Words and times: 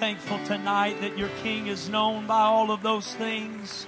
Thankful 0.00 0.42
tonight 0.46 0.98
that 1.02 1.18
your 1.18 1.28
King 1.42 1.66
is 1.66 1.90
known 1.90 2.26
by 2.26 2.40
all 2.40 2.70
of 2.70 2.82
those 2.82 3.14
things? 3.16 3.86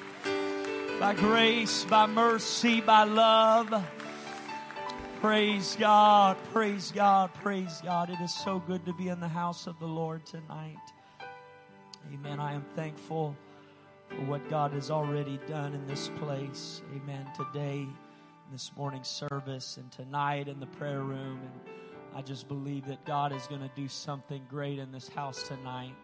By 1.01 1.15
grace, 1.15 1.87
by 1.87 2.05
mercy, 2.05 2.83
by 2.83 3.05
love. 3.05 3.83
Praise 5.23 5.75
God, 5.81 6.37
praise 6.53 6.93
God, 6.95 7.33
praise 7.33 7.81
God. 7.83 8.11
It 8.11 8.21
is 8.21 8.35
so 8.35 8.59
good 8.59 8.85
to 8.85 8.93
be 8.93 9.09
in 9.09 9.21
the 9.21 9.29
house 9.29 9.67
of 9.67 9.79
the 9.79 9.87
Lord 9.87 10.27
tonight. 10.27 10.77
Amen. 12.13 12.39
I 12.39 12.53
am 12.53 12.67
thankful 12.77 13.35
for 14.11 14.23
what 14.27 14.47
God 14.51 14.73
has 14.73 14.91
already 14.91 15.41
done 15.49 15.73
in 15.73 15.87
this 15.87 16.11
place. 16.21 16.83
Amen. 16.95 17.27
Today, 17.35 17.87
this 18.53 18.71
morning's 18.77 19.09
service, 19.09 19.79
and 19.79 19.91
tonight 19.91 20.47
in 20.47 20.61
the 20.61 20.67
prayer 20.67 21.01
room. 21.01 21.41
And 21.41 21.75
I 22.15 22.21
just 22.21 22.47
believe 22.47 22.87
that 22.87 23.05
God 23.07 23.33
is 23.33 23.47
going 23.47 23.63
to 23.63 23.71
do 23.75 23.89
something 23.89 24.43
great 24.49 24.79
in 24.79 24.93
this 24.93 25.09
house 25.09 25.49
tonight. 25.49 25.95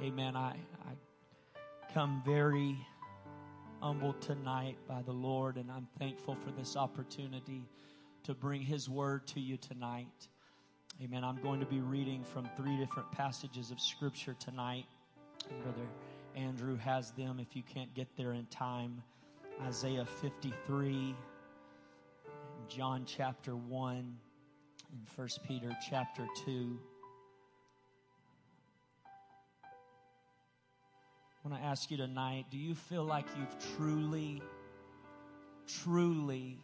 Amen. 0.00 0.36
I, 0.36 0.54
I 0.86 1.92
come 1.92 2.22
very 2.24 2.76
humbled 3.80 4.20
tonight 4.20 4.76
by 4.86 5.02
the 5.02 5.12
Lord, 5.12 5.56
and 5.56 5.72
I'm 5.72 5.88
thankful 5.98 6.36
for 6.36 6.52
this 6.52 6.76
opportunity 6.76 7.62
to 8.22 8.34
bring 8.34 8.62
His 8.62 8.88
word 8.88 9.26
to 9.28 9.40
you 9.40 9.56
tonight. 9.56 10.28
Amen. 11.02 11.24
I'm 11.24 11.42
going 11.42 11.58
to 11.58 11.66
be 11.66 11.80
reading 11.80 12.22
from 12.22 12.48
three 12.56 12.76
different 12.76 13.10
passages 13.10 13.72
of 13.72 13.80
Scripture 13.80 14.36
tonight. 14.38 14.84
Brother 15.62 15.88
Andrew 16.36 16.76
has 16.76 17.10
them 17.12 17.40
if 17.40 17.56
you 17.56 17.62
can't 17.62 17.92
get 17.94 18.06
there 18.16 18.34
in 18.34 18.46
time. 18.46 19.02
Isaiah 19.66 20.04
53, 20.04 21.16
John 22.68 23.02
chapter 23.04 23.56
1, 23.56 24.16
and 24.90 25.06
1 25.16 25.28
Peter 25.46 25.76
chapter 25.88 26.26
2. 26.44 26.78
I 31.44 31.48
want 31.48 31.60
to 31.62 31.66
ask 31.66 31.90
you 31.90 31.96
tonight 31.96 32.46
do 32.50 32.58
you 32.58 32.74
feel 32.74 33.04
like 33.04 33.26
you've 33.38 33.76
truly, 33.76 34.42
truly 35.82 36.58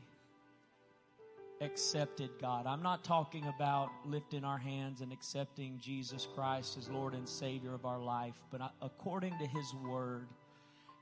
accepted 1.61 2.31
God. 2.41 2.67
I'm 2.67 2.83
not 2.83 3.05
talking 3.05 3.47
about 3.57 3.91
lifting 4.05 4.45
our 4.45 4.59
hands 4.59 5.01
and 5.01 5.13
accepting 5.13 5.79
Jesus 5.83 6.27
Christ 6.35 6.77
as 6.77 6.89
Lord 6.89 7.15
and 7.15 7.29
Savior 7.29 7.75
of 7.75 7.87
our 7.87 8.01
life, 8.01 8.35
but 8.51 8.61
according 8.83 9.39
to 9.39 9.47
His 9.47 9.75
Word, 9.87 10.29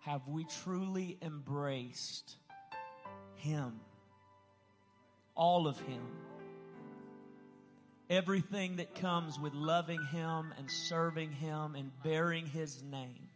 have 0.01 0.27
we 0.29 0.45
truly 0.63 1.19
embraced 1.23 2.37
Him? 3.37 3.81
All 5.35 5.67
of 5.67 5.81
Him. 5.81 6.03
Everything 8.11 8.77
that 8.77 8.95
comes 8.95 9.39
with 9.39 9.55
loving 9.55 10.03
Him 10.07 10.53
and 10.59 10.71
serving 10.71 11.33
Him 11.33 11.75
and 11.75 11.91
bearing 12.03 12.47
His 12.47 12.83
name. 12.83 13.29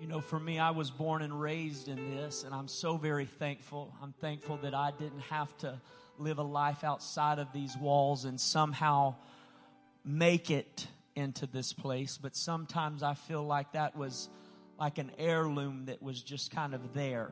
You 0.00 0.06
know, 0.06 0.20
for 0.20 0.38
me, 0.38 0.58
I 0.58 0.70
was 0.70 0.90
born 0.90 1.22
and 1.22 1.40
raised 1.40 1.88
in 1.88 2.16
this, 2.16 2.44
and 2.44 2.54
I'm 2.54 2.68
so 2.68 2.98
very 2.98 3.24
thankful. 3.24 3.94
I'm 4.02 4.12
thankful 4.20 4.58
that 4.58 4.74
I 4.74 4.90
didn't 4.98 5.22
have 5.30 5.56
to 5.58 5.80
live 6.18 6.38
a 6.38 6.42
life 6.42 6.84
outside 6.84 7.38
of 7.38 7.52
these 7.52 7.76
walls 7.76 8.24
and 8.24 8.40
somehow 8.40 9.14
make 10.04 10.50
it 10.50 10.86
into 11.14 11.46
this 11.46 11.72
place. 11.72 12.18
But 12.20 12.36
sometimes 12.36 13.02
I 13.02 13.14
feel 13.14 13.42
like 13.42 13.72
that 13.72 13.96
was 13.96 14.28
like 14.78 14.98
an 14.98 15.10
heirloom 15.18 15.86
that 15.86 16.02
was 16.02 16.20
just 16.20 16.50
kind 16.50 16.74
of 16.74 16.92
there, 16.92 17.30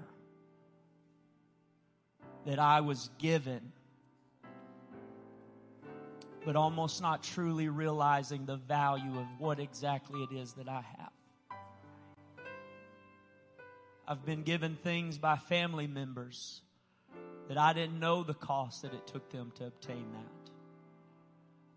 that 2.47 2.59
I 2.59 2.81
was 2.81 3.11
given, 3.19 3.73
but 6.45 6.57
almost 6.57 7.01
not 7.01 7.23
truly 7.23 7.69
realizing 7.69 8.47
the 8.47 8.57
value 8.57 9.19
of 9.19 9.27
what 9.39 9.59
exactly 9.59 10.23
it 10.23 10.33
is 10.33 10.53
that 10.55 10.69
I 10.69 10.85
have. 10.99 11.13
I've 14.07 14.27
been 14.27 14.43
given 14.43 14.77
things 14.77 15.17
by 15.17 15.37
family 15.37 15.87
members 15.87 16.61
that 17.49 17.57
I 17.57 17.73
didn't 17.73 17.99
know 17.99 18.23
the 18.23 18.35
cost 18.35 18.83
that 18.83 18.93
it 18.93 19.07
took 19.07 19.31
them 19.31 19.53
to 19.57 19.67
obtain 19.67 20.05
that. 20.13 20.51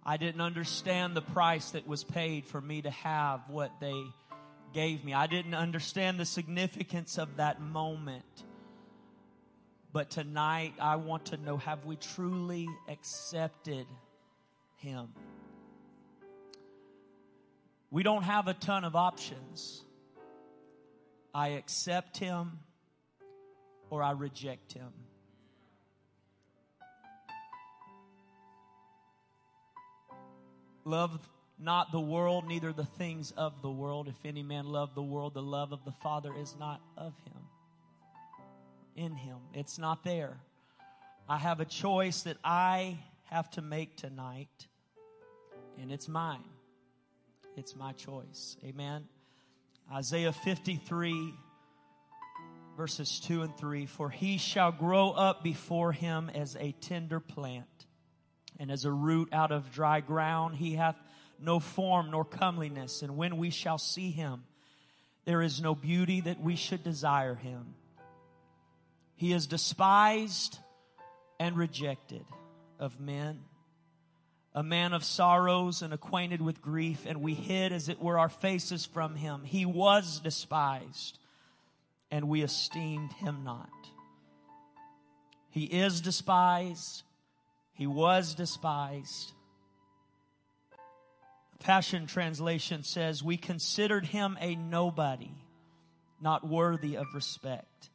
I 0.06 0.17
didn't 0.17 0.41
understand 0.41 1.16
the 1.16 1.22
price 1.22 1.72
that 1.72 1.88
was 1.88 2.03
paid 2.03 2.45
for 2.45 2.61
me 2.61 2.81
to 2.81 2.89
have 2.89 3.41
what 3.50 3.72
they 3.79 4.03
gave 4.73 5.03
me. 5.03 5.13
I 5.13 5.27
didn't 5.27 5.53
understand 5.53 6.19
the 6.19 6.25
significance 6.25 7.17
of 7.17 7.38
that 7.38 7.61
moment. 7.61 8.23
But 9.91 10.09
tonight, 10.09 10.73
I 10.79 10.97
want 10.97 11.27
to 11.27 11.38
know 11.38 11.57
have 11.57 11.85
we 11.85 11.95
truly 11.95 12.67
accepted 12.89 13.88
Him? 14.77 15.09
We 17.89 18.03
don't 18.03 18.23
have 18.23 18.47
a 18.47 18.53
ton 18.53 18.83
of 18.83 18.95
options. 18.95 19.83
I 21.33 21.49
accept 21.49 22.17
him 22.17 22.59
or 23.89 24.03
I 24.03 24.11
reject 24.11 24.73
him. 24.73 24.91
Love 30.83 31.29
not 31.59 31.91
the 31.91 31.99
world, 31.99 32.47
neither 32.47 32.71
the 32.71 32.85
things 32.85 33.31
of 33.31 33.61
the 33.61 33.69
world. 33.69 34.07
If 34.07 34.25
any 34.25 34.44
man 34.44 34.67
love 34.67 34.95
the 34.95 35.01
world, 35.01 35.33
the 35.33 35.41
love 35.41 35.71
of 35.71 35.83
the 35.85 35.91
Father 35.91 36.33
is 36.38 36.55
not 36.59 36.81
of 36.95 37.13
him. 37.25 37.41
In 38.95 39.15
him. 39.15 39.38
It's 39.53 39.77
not 39.77 40.03
there. 40.03 40.38
I 41.27 41.38
have 41.38 41.59
a 41.59 41.65
choice 41.65 42.21
that 42.21 42.38
I 42.44 42.99
have 43.29 43.49
to 43.51 43.61
make 43.61 43.97
tonight, 43.97 44.67
and 45.79 45.91
it's 45.91 46.07
mine. 46.07 46.43
It's 47.55 47.75
my 47.75 47.91
choice. 47.91 48.55
Amen. 48.63 49.05
Isaiah 49.91 50.31
53, 50.31 51.33
verses 52.77 53.19
2 53.19 53.41
and 53.41 53.57
3 53.57 53.85
For 53.85 54.09
he 54.09 54.38
shall 54.38 54.71
grow 54.71 55.11
up 55.11 55.43
before 55.43 55.91
him 55.91 56.29
as 56.33 56.55
a 56.57 56.71
tender 56.79 57.19
plant, 57.19 57.67
and 58.59 58.71
as 58.71 58.85
a 58.85 58.91
root 58.91 59.29
out 59.33 59.51
of 59.51 59.71
dry 59.71 59.99
ground. 59.99 60.55
He 60.55 60.75
hath 60.75 60.95
no 61.39 61.59
form 61.59 62.11
nor 62.11 62.23
comeliness, 62.23 63.01
and 63.01 63.17
when 63.17 63.38
we 63.38 63.49
shall 63.49 63.77
see 63.77 64.11
him, 64.11 64.44
there 65.25 65.41
is 65.41 65.61
no 65.61 65.75
beauty 65.75 66.21
that 66.21 66.39
we 66.39 66.55
should 66.55 66.83
desire 66.83 67.35
him. 67.35 67.75
He 69.15 69.33
is 69.33 69.47
despised 69.47 70.57
and 71.39 71.57
rejected 71.57 72.23
of 72.79 72.99
men 72.99 73.43
a 74.57 74.63
man 74.63 74.91
of 74.91 75.03
sorrows 75.03 75.83
and 75.83 75.93
acquainted 75.93 76.41
with 76.41 76.63
grief, 76.63 77.05
and 77.05 77.21
we 77.21 77.35
hid, 77.35 77.71
as 77.71 77.89
it 77.89 78.01
were, 78.01 78.17
our 78.17 78.27
faces 78.27 78.88
from 78.88 79.13
him. 79.13 79.43
He 79.43 79.67
was 79.67 80.19
despised, 80.19 81.19
and 82.09 82.27
we 82.27 82.41
esteemed 82.41 83.13
him 83.13 83.43
not. 83.43 83.69
He 85.51 85.65
is 85.65 86.01
despised, 86.01 87.03
he 87.73 87.85
was 87.85 88.33
despised. 88.33 89.31
Passion 91.59 92.07
Translation 92.07 92.81
says, 92.81 93.21
We 93.21 93.38
considered 93.38 94.07
him 94.07 94.39
a 94.41 94.55
nobody, 94.55 95.35
not 96.19 96.47
worthy 96.47 96.97
of 96.97 97.05
respect. 97.13 97.91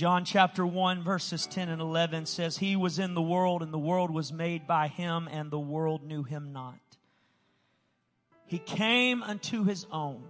John 0.00 0.24
chapter 0.24 0.64
1 0.64 1.02
verses 1.02 1.46
10 1.46 1.68
and 1.68 1.82
11 1.82 2.24
says, 2.24 2.56
He 2.56 2.74
was 2.74 2.98
in 2.98 3.12
the 3.12 3.20
world 3.20 3.62
and 3.62 3.70
the 3.70 3.78
world 3.78 4.10
was 4.10 4.32
made 4.32 4.66
by 4.66 4.88
him 4.88 5.28
and 5.30 5.50
the 5.50 5.58
world 5.58 6.02
knew 6.02 6.22
him 6.22 6.54
not. 6.54 6.80
He 8.46 8.58
came 8.58 9.22
unto 9.22 9.64
his 9.64 9.86
own 9.92 10.22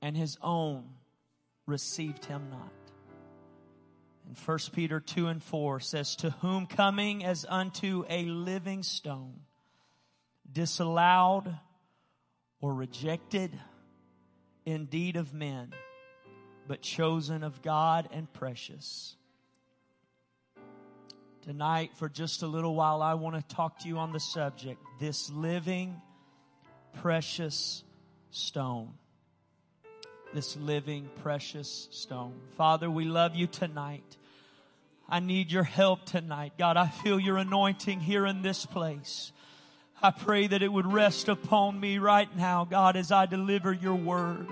and 0.00 0.16
his 0.16 0.36
own 0.42 0.82
received 1.64 2.24
him 2.24 2.48
not. 2.50 2.72
And 4.26 4.36
1 4.36 4.58
Peter 4.72 4.98
2 4.98 5.28
and 5.28 5.40
4 5.40 5.78
says, 5.78 6.16
To 6.16 6.30
whom 6.30 6.66
coming 6.66 7.24
as 7.24 7.46
unto 7.48 8.04
a 8.08 8.24
living 8.24 8.82
stone, 8.82 9.42
disallowed 10.52 11.56
or 12.60 12.74
rejected 12.74 13.56
indeed 14.66 15.14
of 15.14 15.32
men, 15.32 15.72
but 16.66 16.82
chosen 16.82 17.42
of 17.42 17.62
God 17.62 18.08
and 18.12 18.32
precious. 18.32 19.16
Tonight, 21.42 21.90
for 21.96 22.08
just 22.08 22.42
a 22.42 22.46
little 22.46 22.74
while, 22.74 23.02
I 23.02 23.14
want 23.14 23.36
to 23.36 23.54
talk 23.54 23.80
to 23.80 23.88
you 23.88 23.98
on 23.98 24.12
the 24.12 24.20
subject 24.20 24.80
this 25.00 25.28
living, 25.30 26.00
precious 27.00 27.82
stone. 28.30 28.92
This 30.32 30.56
living, 30.56 31.10
precious 31.22 31.88
stone. 31.90 32.34
Father, 32.56 32.88
we 32.90 33.04
love 33.04 33.34
you 33.34 33.46
tonight. 33.46 34.16
I 35.08 35.20
need 35.20 35.50
your 35.50 35.64
help 35.64 36.06
tonight. 36.06 36.54
God, 36.58 36.76
I 36.76 36.86
feel 36.86 37.18
your 37.18 37.36
anointing 37.36 38.00
here 38.00 38.24
in 38.24 38.42
this 38.42 38.64
place. 38.64 39.32
I 40.00 40.10
pray 40.10 40.46
that 40.46 40.62
it 40.62 40.72
would 40.72 40.90
rest 40.90 41.28
upon 41.28 41.78
me 41.78 41.98
right 41.98 42.34
now, 42.36 42.64
God, 42.64 42.96
as 42.96 43.12
I 43.12 43.26
deliver 43.26 43.72
your 43.72 43.94
word. 43.94 44.48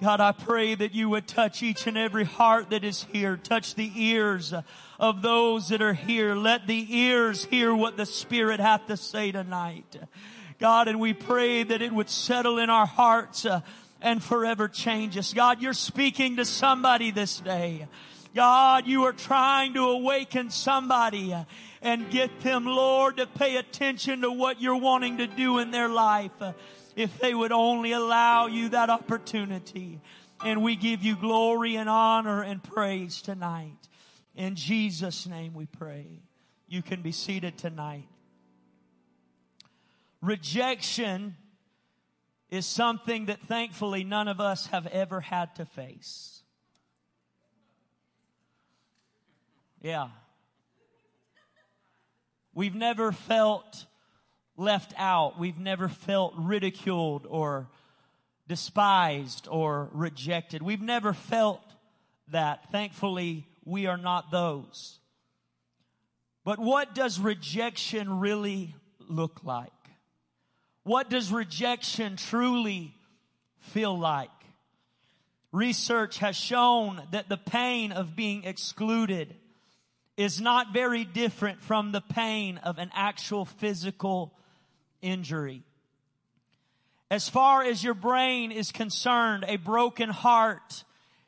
God, 0.00 0.20
I 0.20 0.30
pray 0.30 0.76
that 0.76 0.94
you 0.94 1.08
would 1.08 1.26
touch 1.26 1.60
each 1.60 1.88
and 1.88 1.98
every 1.98 2.22
heart 2.22 2.70
that 2.70 2.84
is 2.84 3.04
here. 3.12 3.36
Touch 3.36 3.74
the 3.74 3.90
ears 3.96 4.54
of 5.00 5.22
those 5.22 5.70
that 5.70 5.82
are 5.82 5.92
here. 5.92 6.36
Let 6.36 6.68
the 6.68 6.86
ears 6.88 7.46
hear 7.46 7.74
what 7.74 7.96
the 7.96 8.06
Spirit 8.06 8.60
hath 8.60 8.86
to 8.86 8.96
say 8.96 9.32
tonight. 9.32 9.96
God, 10.60 10.86
and 10.86 11.00
we 11.00 11.14
pray 11.14 11.64
that 11.64 11.82
it 11.82 11.92
would 11.92 12.08
settle 12.08 12.58
in 12.58 12.70
our 12.70 12.86
hearts 12.86 13.44
uh, 13.44 13.62
and 14.00 14.22
forever 14.22 14.68
change 14.68 15.18
us. 15.18 15.34
God, 15.34 15.60
you're 15.60 15.72
speaking 15.72 16.36
to 16.36 16.44
somebody 16.44 17.10
this 17.10 17.40
day. 17.40 17.88
God, 18.36 18.86
you 18.86 19.02
are 19.04 19.12
trying 19.12 19.74
to 19.74 19.80
awaken 19.80 20.50
somebody 20.50 21.34
and 21.82 22.10
get 22.10 22.40
them, 22.42 22.66
Lord, 22.66 23.16
to 23.16 23.26
pay 23.26 23.56
attention 23.56 24.20
to 24.20 24.30
what 24.30 24.60
you're 24.60 24.76
wanting 24.76 25.18
to 25.18 25.26
do 25.26 25.58
in 25.58 25.72
their 25.72 25.88
life. 25.88 26.40
If 26.98 27.20
they 27.20 27.32
would 27.32 27.52
only 27.52 27.92
allow 27.92 28.48
you 28.48 28.70
that 28.70 28.90
opportunity. 28.90 30.00
And 30.44 30.64
we 30.64 30.74
give 30.74 31.00
you 31.04 31.14
glory 31.14 31.76
and 31.76 31.88
honor 31.88 32.42
and 32.42 32.60
praise 32.60 33.22
tonight. 33.22 33.78
In 34.34 34.56
Jesus' 34.56 35.24
name 35.24 35.54
we 35.54 35.66
pray. 35.66 36.06
You 36.66 36.82
can 36.82 37.00
be 37.00 37.12
seated 37.12 37.56
tonight. 37.56 38.08
Rejection 40.20 41.36
is 42.50 42.66
something 42.66 43.26
that 43.26 43.42
thankfully 43.42 44.02
none 44.02 44.26
of 44.26 44.40
us 44.40 44.66
have 44.66 44.88
ever 44.88 45.20
had 45.20 45.54
to 45.54 45.66
face. 45.66 46.42
Yeah. 49.80 50.08
We've 52.54 52.74
never 52.74 53.12
felt 53.12 53.86
left 54.58 54.92
out. 54.98 55.38
We've 55.38 55.58
never 55.58 55.88
felt 55.88 56.34
ridiculed 56.36 57.26
or 57.28 57.68
despised 58.48 59.46
or 59.50 59.88
rejected. 59.92 60.62
We've 60.62 60.82
never 60.82 61.14
felt 61.14 61.62
that. 62.32 62.70
Thankfully, 62.72 63.46
we 63.64 63.86
are 63.86 63.96
not 63.96 64.30
those. 64.30 64.98
But 66.44 66.58
what 66.58 66.94
does 66.94 67.20
rejection 67.20 68.20
really 68.20 68.74
look 69.08 69.40
like? 69.44 69.70
What 70.82 71.10
does 71.10 71.30
rejection 71.30 72.16
truly 72.16 72.94
feel 73.60 73.96
like? 73.96 74.30
Research 75.52 76.18
has 76.18 76.36
shown 76.36 77.02
that 77.10 77.28
the 77.28 77.36
pain 77.36 77.92
of 77.92 78.16
being 78.16 78.44
excluded 78.44 79.34
is 80.16 80.40
not 80.40 80.72
very 80.72 81.04
different 81.04 81.62
from 81.62 81.92
the 81.92 82.00
pain 82.00 82.58
of 82.58 82.78
an 82.78 82.90
actual 82.94 83.44
physical 83.44 84.34
injury. 85.02 85.62
As 87.10 87.28
far 87.28 87.62
as 87.62 87.82
your 87.82 87.94
brain 87.94 88.52
is 88.52 88.70
concerned, 88.70 89.44
a 89.48 89.56
broken 89.56 90.10
heart 90.10 90.84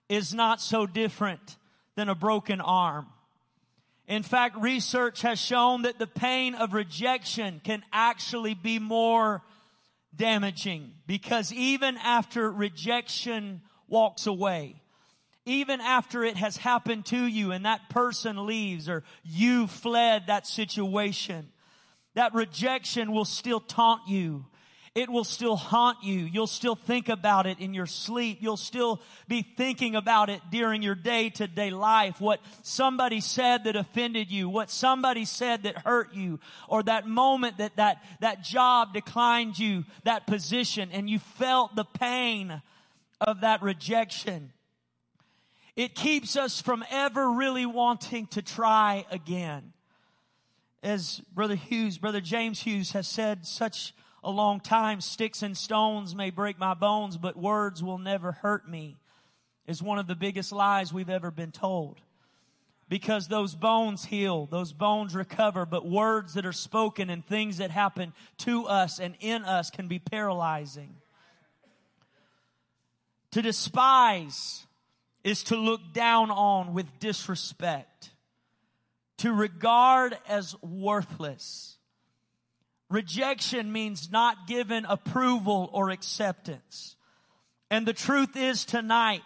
is 0.08 0.34
not 0.34 0.60
so 0.60 0.86
different 0.86 1.56
than 1.94 2.08
a 2.08 2.14
broken 2.14 2.60
arm. 2.60 3.06
In 4.06 4.22
fact, 4.22 4.56
research 4.56 5.22
has 5.22 5.40
shown 5.40 5.82
that 5.82 5.98
the 5.98 6.06
pain 6.06 6.54
of 6.54 6.74
rejection 6.74 7.60
can 7.62 7.82
actually 7.92 8.54
be 8.54 8.78
more 8.78 9.42
damaging 10.14 10.92
because 11.06 11.52
even 11.52 11.96
after 11.96 12.50
rejection 12.50 13.62
walks 13.88 14.26
away, 14.26 14.74
even 15.46 15.80
after 15.80 16.24
it 16.24 16.36
has 16.36 16.56
happened 16.56 17.06
to 17.06 17.24
you 17.24 17.52
and 17.52 17.64
that 17.64 17.88
person 17.88 18.46
leaves 18.46 18.88
or 18.88 19.04
you 19.24 19.66
fled 19.66 20.26
that 20.26 20.46
situation, 20.46 21.48
that 22.14 22.34
rejection 22.34 23.12
will 23.12 23.24
still 23.24 23.60
taunt 23.60 24.02
you. 24.08 24.46
It 24.92 25.08
will 25.08 25.24
still 25.24 25.54
haunt 25.54 26.02
you. 26.02 26.18
You'll 26.18 26.48
still 26.48 26.74
think 26.74 27.08
about 27.08 27.46
it 27.46 27.60
in 27.60 27.74
your 27.74 27.86
sleep. 27.86 28.38
You'll 28.40 28.56
still 28.56 29.00
be 29.28 29.42
thinking 29.42 29.94
about 29.94 30.30
it 30.30 30.40
during 30.50 30.82
your 30.82 30.96
day 30.96 31.30
to 31.30 31.46
day 31.46 31.70
life. 31.70 32.20
What 32.20 32.40
somebody 32.62 33.20
said 33.20 33.64
that 33.64 33.76
offended 33.76 34.32
you, 34.32 34.48
what 34.48 34.68
somebody 34.68 35.24
said 35.24 35.62
that 35.62 35.78
hurt 35.78 36.12
you, 36.12 36.40
or 36.68 36.82
that 36.82 37.06
moment 37.06 37.58
that 37.58 37.76
that, 37.76 38.02
that 38.18 38.42
job 38.42 38.92
declined 38.92 39.60
you, 39.60 39.84
that 40.02 40.26
position, 40.26 40.90
and 40.92 41.08
you 41.08 41.20
felt 41.20 41.76
the 41.76 41.84
pain 41.84 42.60
of 43.20 43.42
that 43.42 43.62
rejection. 43.62 44.52
It 45.76 45.94
keeps 45.94 46.36
us 46.36 46.60
from 46.60 46.84
ever 46.90 47.30
really 47.30 47.64
wanting 47.64 48.26
to 48.28 48.42
try 48.42 49.06
again 49.12 49.72
as 50.82 51.20
Brother 51.32 51.56
Hughes, 51.56 51.98
Brother 51.98 52.20
James 52.20 52.60
Hughes 52.60 52.92
has 52.92 53.06
said 53.06 53.46
such 53.46 53.94
a 54.22 54.30
long 54.30 54.60
time, 54.60 55.00
sticks 55.00 55.42
and 55.42 55.56
stones 55.56 56.14
may 56.14 56.30
break 56.30 56.58
my 56.58 56.74
bones, 56.74 57.16
but 57.16 57.36
words 57.36 57.82
will 57.82 57.98
never 57.98 58.32
hurt 58.32 58.68
me, 58.68 58.96
is 59.66 59.82
one 59.82 59.98
of 59.98 60.06
the 60.06 60.14
biggest 60.14 60.52
lies 60.52 60.92
we've 60.92 61.10
ever 61.10 61.30
been 61.30 61.52
told. 61.52 62.00
Because 62.88 63.28
those 63.28 63.54
bones 63.54 64.06
heal, 64.06 64.46
those 64.46 64.72
bones 64.72 65.14
recover, 65.14 65.64
but 65.64 65.88
words 65.88 66.34
that 66.34 66.44
are 66.44 66.52
spoken 66.52 67.08
and 67.08 67.24
things 67.24 67.58
that 67.58 67.70
happen 67.70 68.12
to 68.38 68.66
us 68.66 68.98
and 68.98 69.14
in 69.20 69.44
us 69.44 69.70
can 69.70 69.86
be 69.86 70.00
paralyzing. 70.00 70.96
To 73.32 73.42
despise 73.42 74.66
is 75.22 75.44
to 75.44 75.56
look 75.56 75.92
down 75.92 76.32
on 76.32 76.74
with 76.74 76.98
disrespect 76.98 78.09
to 79.20 79.32
regard 79.34 80.16
as 80.28 80.56
worthless. 80.62 81.76
Rejection 82.88 83.70
means 83.70 84.10
not 84.10 84.46
given 84.46 84.86
approval 84.86 85.68
or 85.74 85.90
acceptance. 85.90 86.96
And 87.70 87.86
the 87.86 87.92
truth 87.92 88.34
is 88.34 88.64
tonight, 88.64 89.20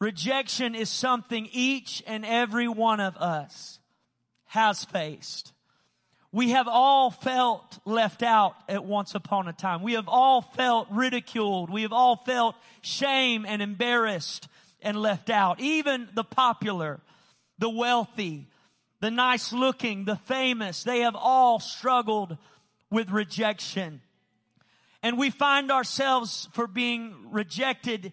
rejection 0.00 0.74
is 0.74 0.88
something 0.88 1.48
each 1.52 2.02
and 2.06 2.24
every 2.24 2.66
one 2.66 2.98
of 2.98 3.16
us 3.18 3.78
has 4.46 4.86
faced. 4.86 5.52
We 6.32 6.50
have 6.50 6.66
all 6.66 7.10
felt 7.10 7.78
left 7.84 8.22
out 8.22 8.54
at 8.68 8.84
once 8.84 9.14
upon 9.14 9.48
a 9.48 9.52
time. 9.52 9.82
We 9.82 9.94
have 9.94 10.08
all 10.08 10.40
felt 10.40 10.88
ridiculed. 10.90 11.68
We 11.68 11.82
have 11.82 11.92
all 11.92 12.16
felt 12.16 12.54
shame 12.80 13.44
and 13.46 13.60
embarrassed 13.60 14.48
and 14.80 14.96
left 14.96 15.28
out. 15.28 15.60
Even 15.60 16.08
the 16.14 16.24
popular 16.24 17.00
the 17.60 17.70
wealthy, 17.70 18.48
the 19.00 19.10
nice 19.10 19.52
looking, 19.52 20.04
the 20.04 20.16
famous, 20.16 20.82
they 20.82 21.00
have 21.00 21.14
all 21.14 21.60
struggled 21.60 22.36
with 22.90 23.10
rejection. 23.10 24.00
And 25.02 25.16
we 25.16 25.30
find 25.30 25.70
ourselves 25.70 26.48
for 26.52 26.66
being 26.66 27.14
rejected 27.30 28.12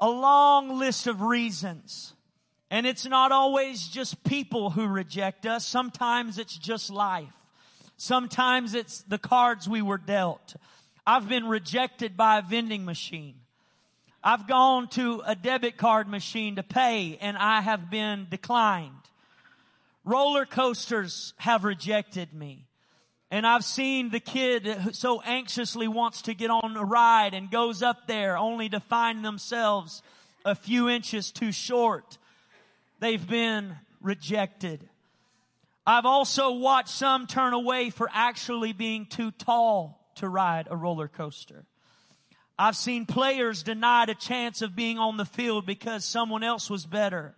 a 0.00 0.10
long 0.10 0.78
list 0.78 1.06
of 1.06 1.22
reasons. 1.22 2.14
And 2.70 2.86
it's 2.86 3.06
not 3.06 3.30
always 3.30 3.86
just 3.86 4.24
people 4.24 4.70
who 4.70 4.86
reject 4.88 5.46
us. 5.46 5.66
Sometimes 5.66 6.38
it's 6.38 6.56
just 6.56 6.90
life. 6.90 7.32
Sometimes 7.96 8.74
it's 8.74 9.02
the 9.02 9.18
cards 9.18 9.68
we 9.68 9.82
were 9.82 9.98
dealt. 9.98 10.56
I've 11.06 11.28
been 11.28 11.46
rejected 11.46 12.16
by 12.16 12.38
a 12.38 12.42
vending 12.42 12.84
machine. 12.84 13.36
I've 14.24 14.46
gone 14.46 14.88
to 14.90 15.22
a 15.26 15.34
debit 15.34 15.76
card 15.76 16.06
machine 16.06 16.56
to 16.56 16.62
pay 16.62 17.18
and 17.20 17.36
I 17.36 17.60
have 17.60 17.90
been 17.90 18.28
declined. 18.30 18.92
Roller 20.04 20.46
coasters 20.46 21.34
have 21.38 21.64
rejected 21.64 22.32
me. 22.32 22.66
And 23.32 23.46
I've 23.46 23.64
seen 23.64 24.10
the 24.10 24.20
kid 24.20 24.66
who 24.66 24.92
so 24.92 25.22
anxiously 25.22 25.88
wants 25.88 26.22
to 26.22 26.34
get 26.34 26.50
on 26.50 26.76
a 26.76 26.84
ride 26.84 27.34
and 27.34 27.50
goes 27.50 27.82
up 27.82 28.06
there 28.06 28.36
only 28.36 28.68
to 28.68 28.78
find 28.78 29.24
themselves 29.24 30.02
a 30.44 30.54
few 30.54 30.88
inches 30.88 31.32
too 31.32 31.50
short. 31.50 32.18
They've 33.00 33.26
been 33.26 33.76
rejected. 34.00 34.88
I've 35.86 36.06
also 36.06 36.52
watched 36.52 36.90
some 36.90 37.26
turn 37.26 37.54
away 37.54 37.90
for 37.90 38.08
actually 38.12 38.72
being 38.72 39.06
too 39.06 39.30
tall 39.32 39.98
to 40.16 40.28
ride 40.28 40.68
a 40.70 40.76
roller 40.76 41.08
coaster. 41.08 41.64
I've 42.58 42.76
seen 42.76 43.06
players 43.06 43.62
denied 43.62 44.08
a 44.08 44.14
chance 44.14 44.62
of 44.62 44.76
being 44.76 44.98
on 44.98 45.16
the 45.16 45.24
field 45.24 45.66
because 45.66 46.04
someone 46.04 46.42
else 46.44 46.68
was 46.68 46.86
better 46.86 47.34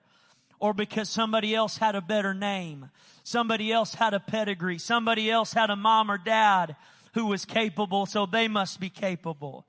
or 0.59 0.75
because 0.75 1.09
somebody 1.09 1.55
else 1.55 1.79
had 1.79 1.95
a 1.95 2.01
better 2.01 2.35
name. 2.35 2.91
Somebody 3.23 3.73
else 3.73 3.95
had 3.95 4.15
a 4.15 4.21
pedigree. 4.21 4.79
Somebody 4.79 5.31
else 5.31 5.53
had 5.53 5.71
a 5.71 5.77
mom 5.77 6.11
or 6.11 6.19
dad 6.19 6.77
who 7.15 7.27
was 7.27 7.45
capable, 7.45 8.07
so 8.07 8.27
they 8.27 8.49
must 8.49 8.81
be 8.81 8.91
capable. 8.91 9.65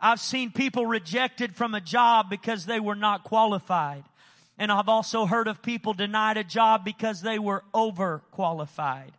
I've 0.00 0.20
seen 0.20 0.50
people 0.50 0.84
rejected 0.84 1.56
from 1.56 1.74
a 1.74 1.80
job 1.80 2.28
because 2.28 2.66
they 2.66 2.80
were 2.80 2.94
not 2.94 3.24
qualified. 3.24 4.04
And 4.58 4.70
I've 4.70 4.88
also 4.88 5.26
heard 5.26 5.48
of 5.48 5.62
people 5.62 5.94
denied 5.94 6.36
a 6.36 6.44
job 6.44 6.84
because 6.84 7.22
they 7.22 7.38
were 7.38 7.64
overqualified. 7.72 9.10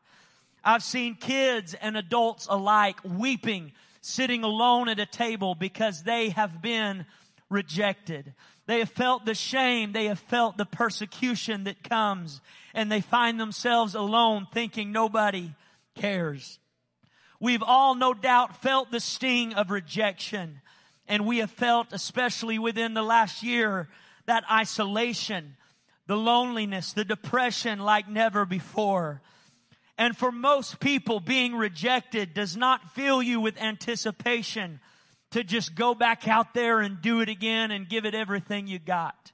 I've 0.64 0.84
seen 0.84 1.16
kids 1.16 1.74
and 1.74 1.98
adults 1.98 2.48
alike 2.50 3.00
weeping 3.04 3.72
sitting 4.06 4.44
alone 4.44 4.90
at 4.90 5.00
a 5.00 5.06
table 5.06 5.56
because 5.56 6.04
they 6.04 6.30
have 6.30 6.62
been 6.62 7.06
rejected. 7.50 8.34
They 8.66 8.80
have 8.80 8.90
felt 8.90 9.26
the 9.26 9.34
shame. 9.34 9.94
They 9.94 10.06
have 10.06 10.20
felt 10.20 10.58
the 10.58 10.66
persecution 10.66 11.64
that 11.64 11.84
comes 11.84 12.42
and 12.74 12.92
they 12.92 13.00
find 13.00 13.40
themselves 13.40 13.96
alone 13.96 14.48
thinking 14.54 14.92
nobody 14.92 15.54
cares. 15.96 16.60
We've 17.40 17.64
all 17.64 17.96
no 17.96 18.14
doubt 18.14 18.62
felt 18.62 18.92
the 18.92 19.00
sting 19.00 19.54
of 19.54 19.72
rejection. 19.72 20.60
And 21.08 21.26
we 21.26 21.38
have 21.38 21.52
felt, 21.52 21.94
especially 21.94 22.60
within 22.60 22.94
the 22.94 23.04
last 23.04 23.42
year, 23.42 23.88
that 24.26 24.44
isolation, 24.52 25.56
the 26.08 26.18
loneliness, 26.18 26.92
the 26.92 27.06
depression 27.06 27.80
like 27.80 28.10
never 28.10 28.46
before. 28.46 29.22
And 30.04 30.18
for 30.18 30.34
most 30.34 30.82
people, 30.82 31.22
being 31.22 31.56
rejected 31.56 32.34
does 32.34 32.58
not 32.58 32.92
fill 32.92 33.24
you 33.24 33.40
with 33.40 33.58
anticipation 33.58 34.82
to 35.32 35.46
just 35.46 35.76
go 35.76 35.96
back 35.96 36.28
out 36.28 36.54
there 36.54 36.82
and 36.82 37.02
do 37.02 37.22
it 37.22 37.30
again 37.30 37.72
and 37.72 37.88
give 37.88 38.04
it 38.06 38.14
everything 38.14 38.68
you 38.68 38.80
got. 38.80 39.32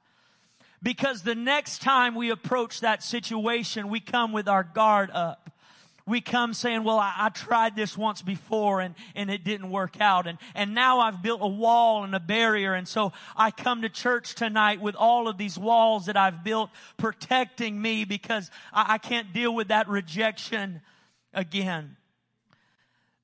Because 0.84 1.24
the 1.24 1.34
next 1.34 1.82
time 1.82 2.14
we 2.14 2.30
approach 2.30 2.82
that 2.82 3.02
situation, 3.02 3.90
we 3.90 4.00
come 4.00 4.32
with 4.32 4.48
our 4.48 4.64
guard 4.64 5.10
up 5.10 5.49
we 6.10 6.22
come 6.22 6.54
saying, 6.54 6.84
well, 6.84 6.98
I, 6.98 7.14
I, 7.18 7.30
tried 7.30 7.76
this 7.76 7.98
once 7.98 8.22
before 8.22 8.82
and, 8.82 8.96
and 9.16 9.30
it 9.30 9.44
didn't 9.44 9.70
work 9.70 10.02
out. 10.02 10.28
And, 10.28 10.40
and 10.56 10.74
now 10.74 11.00
I've 11.00 11.22
built 11.22 11.40
a 11.42 11.48
wall 11.48 12.04
and 12.04 12.16
a 12.16 12.20
barrier. 12.20 12.74
And 12.74 12.88
so 12.88 13.14
I 13.38 13.52
come 13.52 13.84
to 13.84 13.90
church 13.90 14.36
tonight 14.36 14.82
with 14.82 14.96
all 14.96 15.28
of 15.28 15.38
these 15.38 15.58
walls 15.58 16.08
that 16.08 16.18
I've 16.18 16.44
built 16.44 16.72
protecting 16.98 17.80
me 17.80 18.06
because 18.06 18.50
I, 18.74 18.96
I 18.96 18.98
can't 18.98 19.32
deal 19.32 19.54
with 19.54 19.68
that 19.68 19.88
rejection 19.88 20.82
again. 21.34 21.96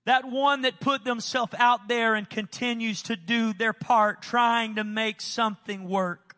That 0.06 0.26
one 0.26 0.62
that 0.62 0.80
put 0.80 1.04
themselves 1.04 1.56
out 1.58 1.88
there 1.88 2.14
and 2.14 2.30
continues 2.30 3.02
to 3.04 3.16
do 3.16 3.54
their 3.54 3.74
part 3.74 4.22
trying 4.22 4.76
to 4.76 4.84
make 4.84 5.20
something 5.20 5.90
work 5.90 6.36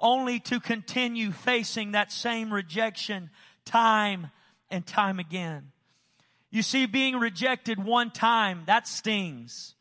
only 0.00 0.40
to 0.40 0.60
continue 0.60 1.32
facing 1.32 1.92
that 1.92 2.10
same 2.10 2.52
rejection 2.52 3.30
time 3.64 4.30
and 4.70 4.86
time 4.86 5.18
again. 5.18 5.70
You 6.54 6.62
see, 6.62 6.86
being 6.86 7.16
rejected 7.16 7.82
one 7.82 8.12
time, 8.12 8.62
that 8.66 8.86
stings. 8.86 9.74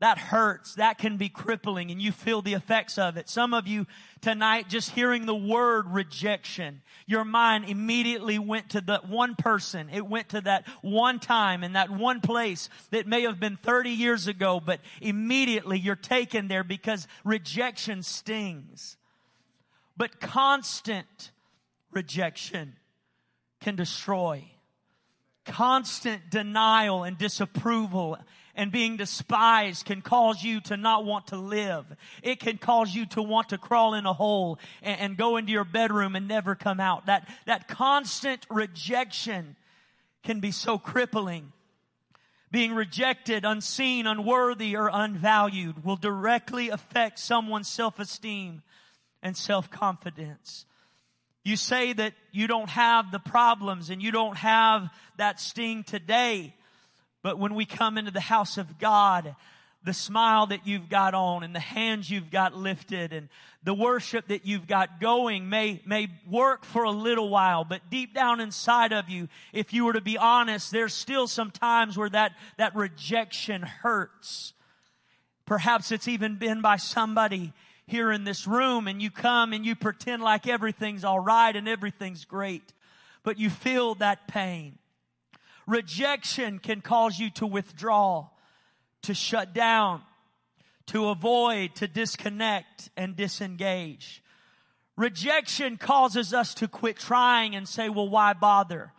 That 0.00 0.18
hurts. 0.18 0.74
That 0.74 0.98
can 0.98 1.16
be 1.16 1.30
crippling 1.30 1.90
and 1.90 2.02
you 2.02 2.12
feel 2.12 2.42
the 2.42 2.52
effects 2.52 2.98
of 2.98 3.16
it. 3.16 3.30
Some 3.30 3.54
of 3.54 3.66
you 3.66 3.86
tonight, 4.20 4.68
just 4.68 4.90
hearing 4.90 5.24
the 5.24 5.34
word 5.34 5.86
rejection, 5.88 6.82
your 7.06 7.24
mind 7.24 7.64
immediately 7.64 8.38
went 8.38 8.68
to 8.70 8.82
that 8.82 9.08
one 9.08 9.36
person. 9.36 9.88
It 9.90 10.06
went 10.06 10.28
to 10.28 10.42
that 10.42 10.68
one 10.82 11.18
time 11.18 11.64
and 11.64 11.76
that 11.76 11.88
one 11.88 12.20
place 12.20 12.68
that 12.90 13.06
may 13.06 13.22
have 13.22 13.40
been 13.40 13.56
30 13.56 13.88
years 13.88 14.26
ago, 14.26 14.60
but 14.60 14.80
immediately 15.00 15.78
you're 15.78 15.96
taken 15.96 16.48
there 16.48 16.62
because 16.62 17.08
rejection 17.24 18.02
stings. 18.02 18.98
But 19.96 20.20
constant 20.20 21.30
rejection 21.90 22.74
can 23.60 23.76
destroy 23.76 24.44
constant 25.48 26.30
denial 26.30 27.02
and 27.02 27.18
disapproval 27.18 28.18
and 28.54 28.72
being 28.72 28.96
despised 28.96 29.86
can 29.86 30.02
cause 30.02 30.42
you 30.42 30.60
to 30.62 30.76
not 30.76 31.04
want 31.04 31.28
to 31.28 31.36
live. 31.36 31.84
It 32.22 32.40
can 32.40 32.58
cause 32.58 32.94
you 32.94 33.06
to 33.06 33.22
want 33.22 33.50
to 33.50 33.58
crawl 33.58 33.94
in 33.94 34.04
a 34.04 34.12
hole 34.12 34.58
and, 34.82 35.00
and, 35.00 35.16
go 35.16 35.36
into 35.36 35.52
your 35.52 35.64
bedroom 35.64 36.16
and 36.16 36.26
never 36.26 36.56
come 36.56 36.80
out. 36.80 37.06
That, 37.06 37.28
that 37.46 37.68
constant 37.68 38.44
rejection 38.50 39.54
can 40.24 40.40
be 40.40 40.50
so 40.50 40.76
crippling. 40.76 41.52
Being 42.50 42.74
rejected, 42.74 43.44
unseen, 43.44 44.06
unworthy, 44.06 44.74
or 44.74 44.90
unvalued 44.92 45.84
will 45.84 45.96
directly 45.96 46.68
affect 46.68 47.20
someone's 47.20 47.68
self-esteem 47.68 48.62
and 49.22 49.36
self-confidence. 49.36 50.66
You 51.48 51.56
say 51.56 51.94
that 51.94 52.12
you 52.30 52.46
don't 52.46 52.68
have 52.68 53.10
the 53.10 53.18
problems 53.18 53.88
and 53.88 54.02
you 54.02 54.10
don't 54.10 54.36
have 54.36 54.90
that 55.16 55.40
sting 55.40 55.82
today. 55.82 56.54
But 57.22 57.38
when 57.38 57.54
we 57.54 57.64
come 57.64 57.96
into 57.96 58.10
the 58.10 58.20
house 58.20 58.58
of 58.58 58.78
God, 58.78 59.34
the 59.82 59.94
smile 59.94 60.48
that 60.48 60.66
you've 60.66 60.90
got 60.90 61.14
on 61.14 61.44
and 61.44 61.54
the 61.54 61.60
hands 61.60 62.10
you've 62.10 62.30
got 62.30 62.54
lifted 62.54 63.14
and 63.14 63.30
the 63.62 63.72
worship 63.72 64.28
that 64.28 64.44
you've 64.44 64.66
got 64.66 65.00
going 65.00 65.48
may, 65.48 65.80
may 65.86 66.08
work 66.28 66.66
for 66.66 66.82
a 66.82 66.90
little 66.90 67.30
while, 67.30 67.64
but 67.64 67.88
deep 67.88 68.12
down 68.12 68.40
inside 68.40 68.92
of 68.92 69.08
you, 69.08 69.26
if 69.54 69.72
you 69.72 69.86
were 69.86 69.94
to 69.94 70.02
be 70.02 70.18
honest, 70.18 70.70
there's 70.70 70.92
still 70.92 71.26
some 71.26 71.50
times 71.50 71.96
where 71.96 72.10
that, 72.10 72.32
that 72.58 72.76
rejection 72.76 73.62
hurts. 73.62 74.52
Perhaps 75.46 75.92
it's 75.92 76.08
even 76.08 76.36
been 76.36 76.60
by 76.60 76.76
somebody 76.76 77.54
here 77.88 78.12
in 78.12 78.24
this 78.24 78.46
room 78.46 78.86
and 78.86 79.00
you 79.00 79.10
come 79.10 79.52
and 79.52 79.64
you 79.64 79.74
pretend 79.74 80.22
like 80.22 80.46
everything's 80.46 81.04
all 81.04 81.18
right 81.18 81.56
and 81.56 81.66
everything's 81.66 82.26
great, 82.26 82.74
but 83.22 83.38
you 83.38 83.48
feel 83.48 83.94
that 83.96 84.28
pain. 84.28 84.78
Rejection 85.66 86.58
can 86.58 86.82
cause 86.82 87.18
you 87.18 87.30
to 87.30 87.46
withdraw, 87.46 88.28
to 89.02 89.14
shut 89.14 89.54
down, 89.54 90.02
to 90.86 91.08
avoid, 91.08 91.74
to 91.76 91.88
disconnect 91.88 92.90
and 92.96 93.16
disengage. 93.16 94.22
Rejection 94.96 95.78
causes 95.78 96.34
us 96.34 96.54
to 96.54 96.68
quit 96.68 96.98
trying 96.98 97.56
and 97.56 97.66
say, 97.66 97.88
well, 97.88 98.08
why 98.08 98.34
bother? 98.34 98.92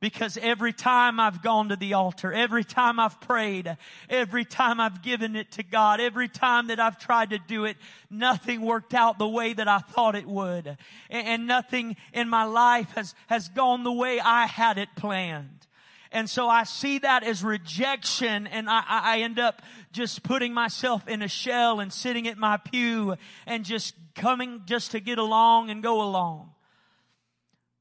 Because 0.00 0.38
every 0.40 0.72
time 0.72 1.20
I've 1.20 1.42
gone 1.42 1.68
to 1.68 1.76
the 1.76 1.92
altar, 1.92 2.32
every 2.32 2.64
time 2.64 2.98
I've 2.98 3.20
prayed, 3.20 3.76
every 4.08 4.46
time 4.46 4.80
I've 4.80 5.02
given 5.02 5.36
it 5.36 5.52
to 5.52 5.62
God, 5.62 6.00
every 6.00 6.26
time 6.26 6.68
that 6.68 6.80
I've 6.80 6.98
tried 6.98 7.30
to 7.30 7.38
do 7.38 7.66
it, 7.66 7.76
nothing 8.08 8.62
worked 8.62 8.94
out 8.94 9.18
the 9.18 9.28
way 9.28 9.52
that 9.52 9.68
I 9.68 9.78
thought 9.78 10.16
it 10.16 10.26
would. 10.26 10.78
And 11.10 11.46
nothing 11.46 11.96
in 12.14 12.30
my 12.30 12.44
life 12.44 12.90
has, 12.94 13.14
has 13.26 13.50
gone 13.50 13.84
the 13.84 13.92
way 13.92 14.18
I 14.18 14.46
had 14.46 14.78
it 14.78 14.88
planned. 14.96 15.66
And 16.12 16.28
so 16.30 16.48
I 16.48 16.64
see 16.64 16.98
that 16.98 17.22
as 17.22 17.44
rejection 17.44 18.46
and 18.46 18.70
I, 18.70 18.82
I 18.88 19.20
end 19.20 19.38
up 19.38 19.60
just 19.92 20.22
putting 20.22 20.54
myself 20.54 21.06
in 21.08 21.20
a 21.20 21.28
shell 21.28 21.78
and 21.78 21.92
sitting 21.92 22.26
at 22.26 22.38
my 22.38 22.56
pew 22.56 23.16
and 23.46 23.66
just 23.66 23.94
coming 24.14 24.62
just 24.64 24.92
to 24.92 25.00
get 25.00 25.18
along 25.18 25.68
and 25.70 25.82
go 25.82 26.02
along. 26.02 26.52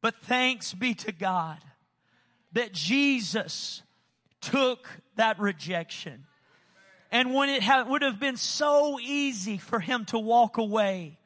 But 0.02 0.16
thanks 0.22 0.74
be 0.74 0.94
to 0.96 1.12
God 1.14 1.60
that 2.54 2.74
Jesus 2.74 3.84
took 4.42 4.88
that 5.16 5.40
rejection. 5.40 6.26
And 7.12 7.34
when 7.34 7.50
it 7.50 7.64
ha- 7.64 7.86
would 7.88 8.02
have 8.02 8.20
been 8.20 8.38
so 8.38 9.00
easy 9.00 9.58
for 9.58 9.80
him 9.80 10.06
to 10.06 10.20
walk 10.20 10.58
away, 10.58 11.18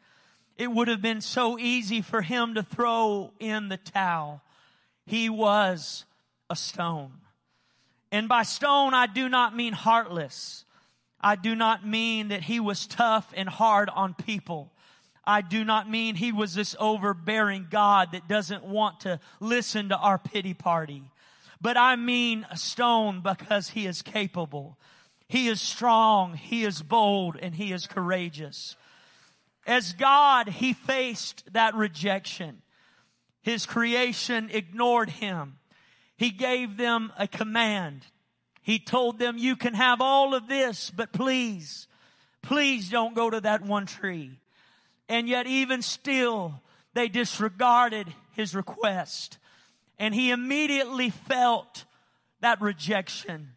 it 0.58 0.72
would 0.72 0.88
have 0.88 1.02
been 1.02 1.22
so 1.22 1.58
easy 1.58 2.02
for 2.02 2.22
him 2.22 2.56
to 2.56 2.64
throw 2.64 3.34
in 3.40 3.70
the 3.70 3.78
towel. 3.78 4.42
He 5.06 5.30
was 5.30 6.06
a 6.50 6.56
stone. 6.56 7.12
And 8.12 8.30
by 8.30 8.44
stone, 8.44 8.94
I 8.94 9.08
do 9.08 9.28
not 9.28 9.56
mean 9.56 9.74
heartless. 9.74 10.66
I 11.20 11.36
do 11.36 11.56
not 11.56 11.86
mean 11.86 12.28
that 12.30 12.44
he 12.44 12.60
was 12.60 12.86
tough 12.86 13.34
and 13.36 13.50
hard 13.50 13.90
on 13.90 14.14
people. 14.14 14.72
I 15.26 15.42
do 15.42 15.64
not 15.64 15.90
mean 15.90 16.16
he 16.16 16.32
was 16.32 16.54
this 16.54 16.76
overbearing 16.80 17.68
God 17.70 18.12
that 18.12 18.28
doesn't 18.28 18.64
want 18.64 19.02
to 19.02 19.20
listen 19.40 19.90
to 19.90 19.98
our 19.98 20.18
pity 20.18 20.54
party 20.54 21.04
but 21.64 21.78
I 21.78 21.96
mean 21.96 22.46
a 22.52 22.58
stone 22.58 23.22
because 23.22 23.70
he 23.70 23.88
is 23.88 24.02
capable. 24.02 24.78
He 25.30 25.48
is 25.48 25.62
strong, 25.62 26.34
he 26.34 26.66
is 26.66 26.82
bold, 26.82 27.38
and 27.42 27.56
he 27.56 27.72
is 27.72 27.88
courageous. 27.88 28.76
As 29.66 29.94
God, 29.94 30.50
he 30.50 30.74
faced 30.74 31.54
that 31.54 31.74
rejection. 31.74 32.62
His 33.42 33.66
creation 33.66 34.50
ignored 34.52 35.10
him. 35.10 35.60
He 36.18 36.32
gave 36.32 36.76
them 36.76 37.14
a 37.18 37.30
command. 37.30 38.08
He 38.62 38.78
told 38.78 39.18
them, 39.18 39.38
you 39.38 39.56
can 39.56 39.74
have 39.74 40.02
all 40.02 40.36
of 40.36 40.50
this, 40.50 40.90
but 40.90 41.14
please, 41.14 41.88
please 42.42 42.90
don't 42.90 43.16
go 43.16 43.30
to 43.30 43.40
that 43.40 43.62
one 43.62 43.86
tree. 43.86 44.38
And 45.08 45.30
yet 45.30 45.48
even 45.48 45.82
still, 45.82 46.62
they 46.94 47.08
disregarded 47.08 48.14
his 48.34 48.54
request 48.54 49.38
and 50.00 50.14
he 50.14 50.32
immediately 50.32 51.10
felt 51.10 51.86
that 52.42 52.62
rejection. 52.62 53.50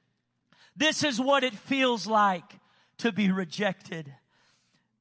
This 0.76 1.02
is 1.02 1.20
what 1.20 1.44
it 1.44 1.54
feels 1.54 2.06
like 2.06 2.58
to 2.98 3.12
be 3.12 3.30
rejected. 3.30 4.12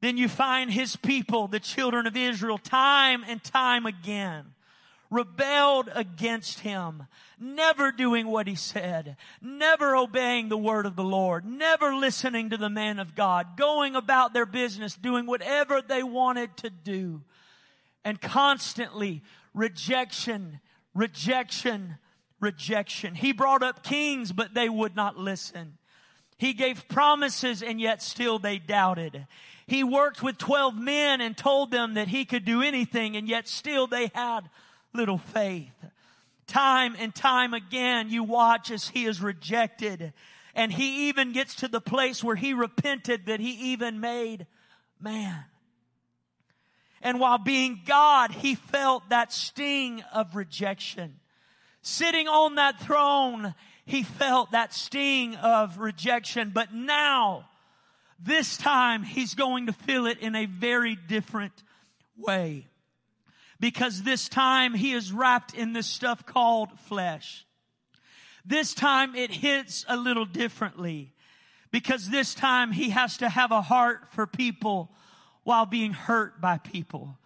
Then 0.01 0.17
you 0.17 0.27
find 0.27 0.71
his 0.71 0.95
people, 0.95 1.47
the 1.47 1.59
children 1.59 2.07
of 2.07 2.15
Israel, 2.15 2.57
time 2.57 3.23
and 3.27 3.43
time 3.43 3.85
again 3.85 4.55
rebelled 5.09 5.89
against 5.93 6.59
him, 6.59 7.07
never 7.39 7.91
doing 7.91 8.27
what 8.27 8.47
he 8.47 8.55
said, 8.55 9.15
never 9.41 9.95
obeying 9.95 10.49
the 10.49 10.57
word 10.57 10.85
of 10.85 10.95
the 10.95 11.03
Lord, 11.03 11.45
never 11.45 11.95
listening 11.95 12.49
to 12.49 12.57
the 12.57 12.69
man 12.69 12.99
of 12.99 13.15
God, 13.15 13.57
going 13.57 13.95
about 13.95 14.33
their 14.33 14.45
business, 14.45 14.95
doing 14.95 15.25
whatever 15.25 15.81
they 15.81 16.03
wanted 16.03 16.55
to 16.57 16.69
do, 16.69 17.21
and 18.03 18.19
constantly 18.19 19.23
rejection 19.53 20.59
rejection, 20.95 21.97
rejection. 22.39 23.13
He 23.13 23.31
brought 23.33 23.61
up 23.61 23.83
kings, 23.83 24.31
but 24.31 24.55
they 24.55 24.69
would 24.69 24.95
not 24.95 25.17
listen. 25.17 25.77
He 26.37 26.53
gave 26.53 26.87
promises 26.87 27.61
and 27.61 27.79
yet 27.79 28.01
still 28.01 28.39
they 28.39 28.57
doubted. 28.57 29.27
He 29.67 29.83
worked 29.83 30.23
with 30.23 30.37
12 30.37 30.75
men 30.75 31.21
and 31.21 31.37
told 31.37 31.71
them 31.71 31.93
that 31.93 32.07
he 32.07 32.25
could 32.25 32.45
do 32.45 32.61
anything 32.61 33.15
and 33.15 33.27
yet 33.27 33.47
still 33.47 33.87
they 33.87 34.11
had 34.13 34.49
little 34.93 35.17
faith. 35.17 35.73
Time 36.47 36.95
and 36.99 37.13
time 37.13 37.53
again 37.53 38.09
you 38.09 38.23
watch 38.23 38.71
as 38.71 38.89
he 38.89 39.05
is 39.05 39.21
rejected 39.21 40.13
And 40.53 40.71
he 40.71 41.09
even 41.09 41.33
gets 41.33 41.55
to 41.55 41.67
the 41.67 41.81
place 41.81 42.23
where 42.23 42.37
he 42.37 42.53
repented 42.53 43.25
that 43.25 43.41
he 43.41 43.71
even 43.71 43.99
made 43.99 44.47
man. 44.99 45.43
And 47.05 47.19
while 47.19 47.37
being 47.37 47.81
God, 47.85 48.31
he 48.31 48.55
felt 48.55 49.09
that 49.09 49.31
sting 49.31 50.01
of 50.11 50.35
rejection. 50.35 51.19
Sitting 51.83 52.27
on 52.27 52.55
that 52.55 52.79
throne, 52.79 53.53
he 53.85 54.01
felt 54.01 54.53
that 54.53 54.73
sting 54.73 55.35
of 55.35 55.77
rejection. 55.77 56.49
But 56.51 56.73
now, 56.73 57.47
this 58.19 58.57
time, 58.57 59.03
he's 59.03 59.35
going 59.35 59.67
to 59.67 59.71
feel 59.71 60.07
it 60.07 60.17
in 60.17 60.35
a 60.35 60.47
very 60.47 60.95
different 60.95 61.53
way. 62.17 62.65
Because 63.59 64.01
this 64.01 64.27
time 64.27 64.73
he 64.73 64.93
is 64.93 65.11
wrapped 65.11 65.53
in 65.53 65.73
this 65.73 65.85
stuff 65.85 66.25
called 66.25 66.69
flesh. 66.87 67.45
This 68.43 68.73
time 68.73 69.13
it 69.13 69.29
hits 69.29 69.85
a 69.87 69.95
little 69.95 70.25
differently. 70.25 71.13
Because 71.69 72.09
this 72.09 72.33
time 72.33 72.71
he 72.71 72.89
has 72.89 73.17
to 73.17 73.29
have 73.29 73.51
a 73.51 73.61
heart 73.61 74.11
for 74.11 74.25
people 74.25 74.89
while 75.45 75.65
being 75.65 75.93
hurt 75.93 76.41
by 76.41 76.57
people. 76.57 77.17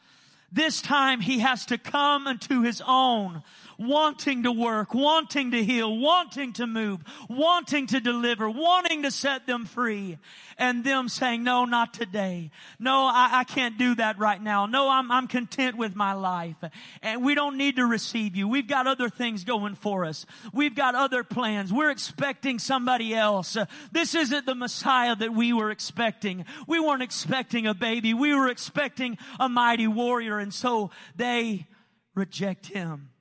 This 0.51 0.81
time 0.81 1.21
he 1.21 1.39
has 1.39 1.65
to 1.67 1.77
come 1.77 2.27
unto 2.27 2.61
his 2.61 2.83
own 2.85 3.43
wanting 3.79 4.43
to 4.43 4.51
work, 4.51 4.93
wanting 4.93 5.51
to 5.51 5.63
heal, 5.63 5.98
wanting 5.98 6.53
to 6.53 6.67
move, 6.67 7.01
wanting 7.29 7.88
to 7.88 8.00
deliver, 8.00 8.50
wanting 8.50 9.03
to 9.03 9.12
set 9.12 9.48
them 9.48 9.65
free. 9.65 10.17
And 10.62 10.83
them 10.83 11.07
saying, 11.07 11.43
no, 11.45 11.63
not 11.63 11.93
today. 11.93 12.51
No, 12.79 13.03
I, 13.05 13.29
I 13.31 13.43
can't 13.45 13.77
do 13.77 13.95
that 13.95 14.19
right 14.19 14.41
now. 14.41 14.65
No, 14.65 14.89
I'm, 14.89 15.09
I'm 15.09 15.29
content 15.29 15.77
with 15.77 15.95
my 15.95 16.12
life. 16.12 16.57
And 17.01 17.24
we 17.24 17.33
don't 17.33 17.57
need 17.57 17.77
to 17.77 17.86
receive 17.86 18.36
you. 18.36 18.45
We've 18.45 18.67
got 18.67 18.86
other 18.86 19.07
things 19.07 19.45
going 19.45 19.75
for 19.75 20.03
us. 20.03 20.25
We've 20.51 20.75
got 20.75 20.95
other 20.95 21.24
plans. 21.24 21.71
We're 21.71 21.91
expecting 21.91 22.59
somebody 22.59 23.15
else. 23.15 23.55
This 23.93 24.13
isn't 24.13 24.45
the 24.45 24.53
Messiah 24.53 25.15
that 25.15 25.33
we 25.33 25.53
were 25.53 25.71
expecting. 25.71 26.43
We 26.67 26.81
weren't 26.81 27.03
expecting 27.03 27.65
a 27.65 27.74
baby. 27.74 28.13
We 28.13 28.36
were 28.36 28.50
expecting 28.50 29.17
a 29.39 29.48
mighty 29.48 29.88
warrior. 29.88 30.39
And 30.39 30.53
so 30.53 30.91
they 31.15 31.67
reject 32.15 32.67
him. 32.67 33.12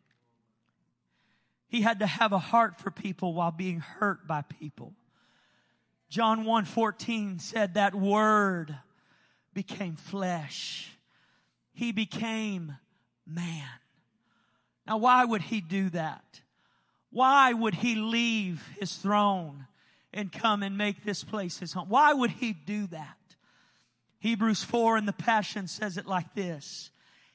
He 1.68 1.82
had 1.82 1.98
to 2.00 2.06
have 2.06 2.32
a 2.32 2.38
heart 2.38 2.80
for 2.80 2.90
people 2.90 3.34
while 3.34 3.50
being 3.50 3.80
hurt 3.80 4.26
by 4.26 4.42
people. 4.42 4.94
John 6.08 6.44
1:14 6.44 7.38
said 7.40 7.74
that 7.74 7.94
word 7.94 8.78
became 9.52 9.96
flesh. 9.96 10.96
He 11.72 11.92
became 11.92 12.76
man. 13.26 13.68
Now 14.86 14.96
why 14.96 15.24
would 15.24 15.42
he 15.42 15.60
do 15.60 15.90
that? 15.90 16.40
Why 17.10 17.52
would 17.52 17.74
he 17.74 17.94
leave 17.94 18.66
his 18.80 18.96
throne 18.96 19.66
and 20.12 20.32
come 20.32 20.62
and 20.62 20.78
make 20.78 21.04
this 21.04 21.22
place 21.22 21.58
his 21.58 21.74
home? 21.74 21.88
Why 21.88 22.14
would 22.14 22.30
he 22.30 22.54
do 22.54 22.86
that? 22.88 23.16
Hebrews 24.20 24.64
4 24.64 24.96
in 24.98 25.06
the 25.06 25.12
Passion 25.12 25.68
says 25.68 25.98
it 25.98 26.06
like 26.06 26.34
this. 26.34 26.90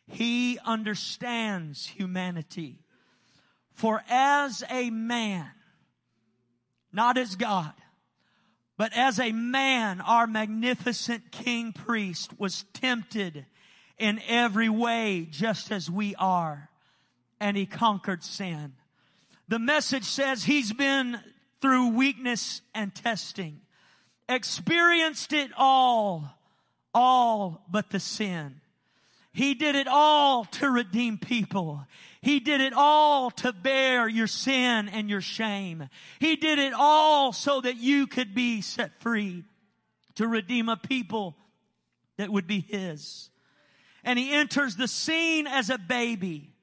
He 0.08 0.60
understands 0.66 1.86
humanity 1.88 2.83
for 3.74 4.04
as 4.10 4.64
a 4.70 4.90
man, 4.90 5.50
not 6.92 7.18
as 7.18 7.36
God, 7.36 7.74
but 8.78 8.94
as 8.94 9.20
a 9.20 9.32
man, 9.32 10.02
our 10.02 10.28
magnificent 10.28 11.32
king 11.32 11.74
priest 11.74 12.40
was 12.40 12.66
tempted 12.74 13.46
in 13.98 14.22
every 14.28 14.70
way 14.70 15.28
just 15.30 15.72
as 15.72 15.90
we 15.90 16.16
are. 16.16 16.70
And 17.40 17.58
he 17.58 17.66
conquered 17.66 18.24
sin. 18.24 18.74
The 19.48 19.60
message 19.60 20.06
says 20.06 20.44
he's 20.44 20.74
been 20.74 21.20
through 21.62 21.90
weakness 21.90 22.62
and 22.74 22.94
testing, 22.94 23.62
experienced 24.28 25.34
it 25.34 25.52
all, 25.58 26.38
all 26.94 27.64
but 27.70 27.90
the 27.90 28.00
sin. 28.00 28.62
He 29.34 29.56
did 29.56 29.76
it 29.76 29.88
all 29.88 30.46
to 30.46 30.70
redeem 30.70 31.18
people. 31.18 31.86
He 32.22 32.40
did 32.40 32.62
it 32.62 32.74
all 32.74 33.32
to 33.32 33.52
bear 33.52 34.08
your 34.08 34.28
sin 34.28 34.88
and 34.88 35.10
your 35.10 35.22
shame. 35.22 35.90
He 36.20 36.36
did 36.36 36.60
it 36.60 36.74
all 36.74 37.34
so 37.34 37.60
that 37.62 37.78
you 37.78 38.06
could 38.06 38.36
be 38.36 38.62
set 38.62 39.02
free 39.02 39.44
to 40.16 40.28
redeem 40.28 40.70
a 40.70 40.78
people 40.78 41.36
that 42.18 42.30
would 42.30 42.46
be 42.46 42.60
His. 42.60 43.32
And 44.04 44.20
He 44.20 44.32
enters 44.32 44.76
the 44.76 44.88
scene 44.88 45.48
as 45.48 45.72
a 45.72 45.80
baby 45.80 46.54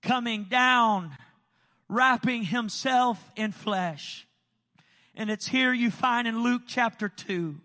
coming 0.00 0.44
down, 0.44 1.16
wrapping 1.88 2.44
Himself 2.44 3.32
in 3.34 3.50
flesh. 3.50 4.28
And 5.16 5.28
it's 5.28 5.48
here 5.48 5.72
you 5.72 5.90
find 5.90 6.28
in 6.28 6.44
Luke 6.44 6.62
chapter 6.68 7.08
2. 7.08 7.60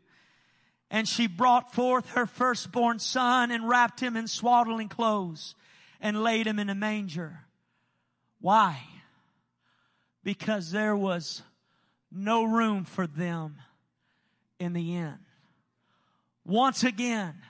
And 0.95 1.09
she 1.09 1.27
brought 1.27 1.73
forth 1.73 2.11
her 2.11 2.25
firstborn 2.25 2.99
son 2.99 3.51
and 3.51 3.67
wrapped 3.67 3.99
him 3.99 4.15
in 4.15 4.29
swaddling 4.29 4.87
clothes 4.87 5.53
and 5.99 6.23
laid 6.23 6.47
him 6.47 6.57
in 6.57 6.69
a 6.69 6.73
manger. 6.73 7.41
Why? 8.39 8.81
Because 10.23 10.71
there 10.71 10.95
was 10.95 11.41
no 12.09 12.45
room 12.45 12.85
for 12.85 13.07
them 13.07 13.57
in 14.57 14.71
the 14.71 14.95
inn. 14.95 15.17
Once 16.45 16.85
again, 16.85 17.41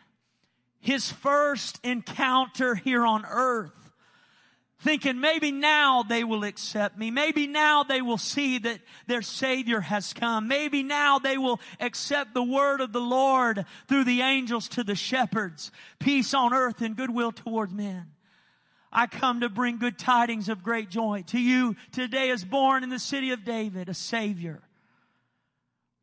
his 0.79 1.11
first 1.11 1.79
encounter 1.83 2.73
here 2.73 3.05
on 3.05 3.25
earth 3.29 3.84
thinking 4.85 5.19
maybe 5.19 5.51
now 5.51 6.03
they 6.03 6.23
will 6.23 6.43
accept 6.43 6.95
me. 6.95 7.09
Maybe 7.09 7.47
now 7.47 7.81
they 7.81 8.03
will 8.03 8.19
see 8.19 8.59
that 8.59 8.79
their 9.07 9.23
Savior 9.23 9.81
has 9.81 10.13
come. 10.13 10.47
Maybe 10.47 10.83
now 10.83 11.17
they 11.17 11.39
will 11.39 11.59
accept 11.79 12.35
the 12.35 12.43
word 12.43 12.81
of 12.81 12.93
the 12.93 13.01
Lord 13.01 13.65
through 13.87 14.03
the 14.03 14.21
angels 14.21 14.69
to 14.69 14.83
the 14.83 14.93
shepherds. 14.93 15.71
Peace 15.97 16.35
on 16.35 16.53
earth 16.53 16.81
and 16.81 16.95
goodwill 16.95 17.31
towards 17.31 17.73
men. 17.73 18.11
I 18.91 19.07
come 19.07 19.41
to 19.41 19.49
bring 19.49 19.79
good 19.79 19.97
tidings 19.97 20.49
of 20.49 20.61
great 20.61 20.89
joy. 20.91 21.23
To 21.27 21.39
you 21.39 21.75
today 21.91 22.29
is 22.29 22.45
born 22.45 22.83
in 22.83 22.89
the 22.91 22.99
city 22.99 23.31
of 23.31 23.43
David 23.43 23.89
a 23.89 23.95
Savior. 23.95 24.61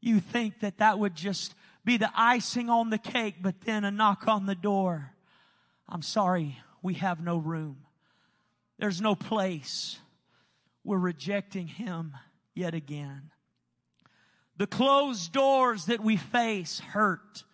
You 0.00 0.18
think 0.18 0.58
that 0.58 0.78
that 0.78 0.98
would 0.98 1.14
just 1.14 1.54
be 1.84 1.98
the 1.98 2.10
icing 2.16 2.68
on 2.68 2.90
the 2.90 2.98
cake, 2.98 3.36
but 3.40 3.60
then 3.60 3.84
a 3.84 3.92
knock 3.92 4.26
on 4.26 4.46
the 4.46 4.56
door. 4.56 5.12
I'm 5.88 6.02
sorry, 6.02 6.58
we 6.82 6.94
have 6.94 7.22
no 7.22 7.36
room. 7.36 7.76
There's 8.82 9.00
no 9.00 9.14
place. 9.14 10.00
We're 10.82 10.98
rejecting 10.98 11.68
Him 11.68 12.16
yet 12.52 12.74
again. 12.74 13.30
The 14.56 14.66
closed 14.66 15.32
doors 15.32 15.84
that 15.84 16.00
we 16.00 16.16
face 16.16 16.80
hurt. 16.80 17.44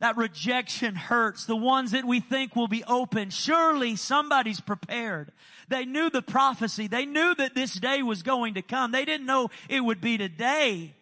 That 0.00 0.16
rejection 0.16 0.94
hurts. 0.94 1.44
The 1.44 1.54
ones 1.54 1.90
that 1.90 2.06
we 2.06 2.20
think 2.20 2.56
will 2.56 2.68
be 2.68 2.82
open. 2.84 3.28
Surely 3.28 3.96
somebody's 3.96 4.60
prepared. 4.60 5.30
They 5.68 5.84
knew 5.84 6.08
the 6.08 6.22
prophecy. 6.22 6.86
They 6.86 7.04
knew 7.04 7.34
that 7.34 7.54
this 7.54 7.74
day 7.74 8.02
was 8.02 8.22
going 8.22 8.54
to 8.54 8.62
come. 8.62 8.92
They 8.92 9.04
didn't 9.04 9.26
know 9.26 9.50
it 9.68 9.80
would 9.80 10.00
be 10.00 10.16
today. 10.16 10.94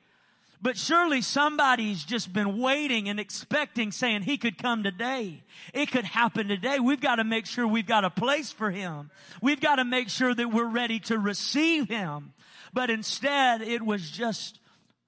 But 0.65 0.79
surely 0.79 1.21
somebody's 1.21 2.03
just 2.05 2.33
been 2.33 2.59
waiting 2.59 3.11
and 3.11 3.21
expecting 3.21 3.93
saying 3.93 4.23
he 4.23 4.39
could 4.39 4.57
come 4.57 4.83
today. 4.83 5.43
It 5.75 5.91
could 5.91 6.07
happen 6.07 6.49
today. 6.49 6.81
We've 6.81 7.03
got 7.03 7.17
to 7.17 7.25
make 7.25 7.45
sure 7.45 7.69
we've 7.69 7.87
got 7.87 8.07
a 8.07 8.09
place 8.09 8.51
for 8.51 8.71
him. 8.71 9.11
We've 9.43 9.61
got 9.61 9.77
to 9.77 9.85
make 9.85 10.09
sure 10.09 10.35
that 10.35 10.51
we're 10.51 10.65
ready 10.65 11.01
to 11.01 11.19
receive 11.19 11.91
him. 11.91 12.33
But 12.73 12.89
instead 12.89 13.61
it 13.61 13.83
was 13.83 14.11
just 14.11 14.59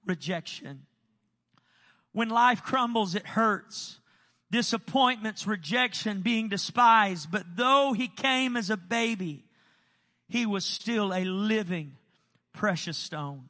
rejection. 0.05 0.85
When 2.11 2.29
life 2.29 2.61
crumbles, 2.61 3.15
it 3.15 3.25
hurts. 3.25 3.97
Disappointments, 4.51 5.47
rejection, 5.47 6.21
being 6.21 6.49
despised. 6.49 7.31
But 7.31 7.45
though 7.55 7.93
he 7.93 8.07
came 8.07 8.55
as 8.57 8.69
a 8.69 8.77
baby, 8.77 9.43
he 10.27 10.45
was 10.45 10.65
still 10.65 11.11
a 11.11 11.25
living 11.25 11.93
precious 12.53 12.95
stone. 12.95 13.45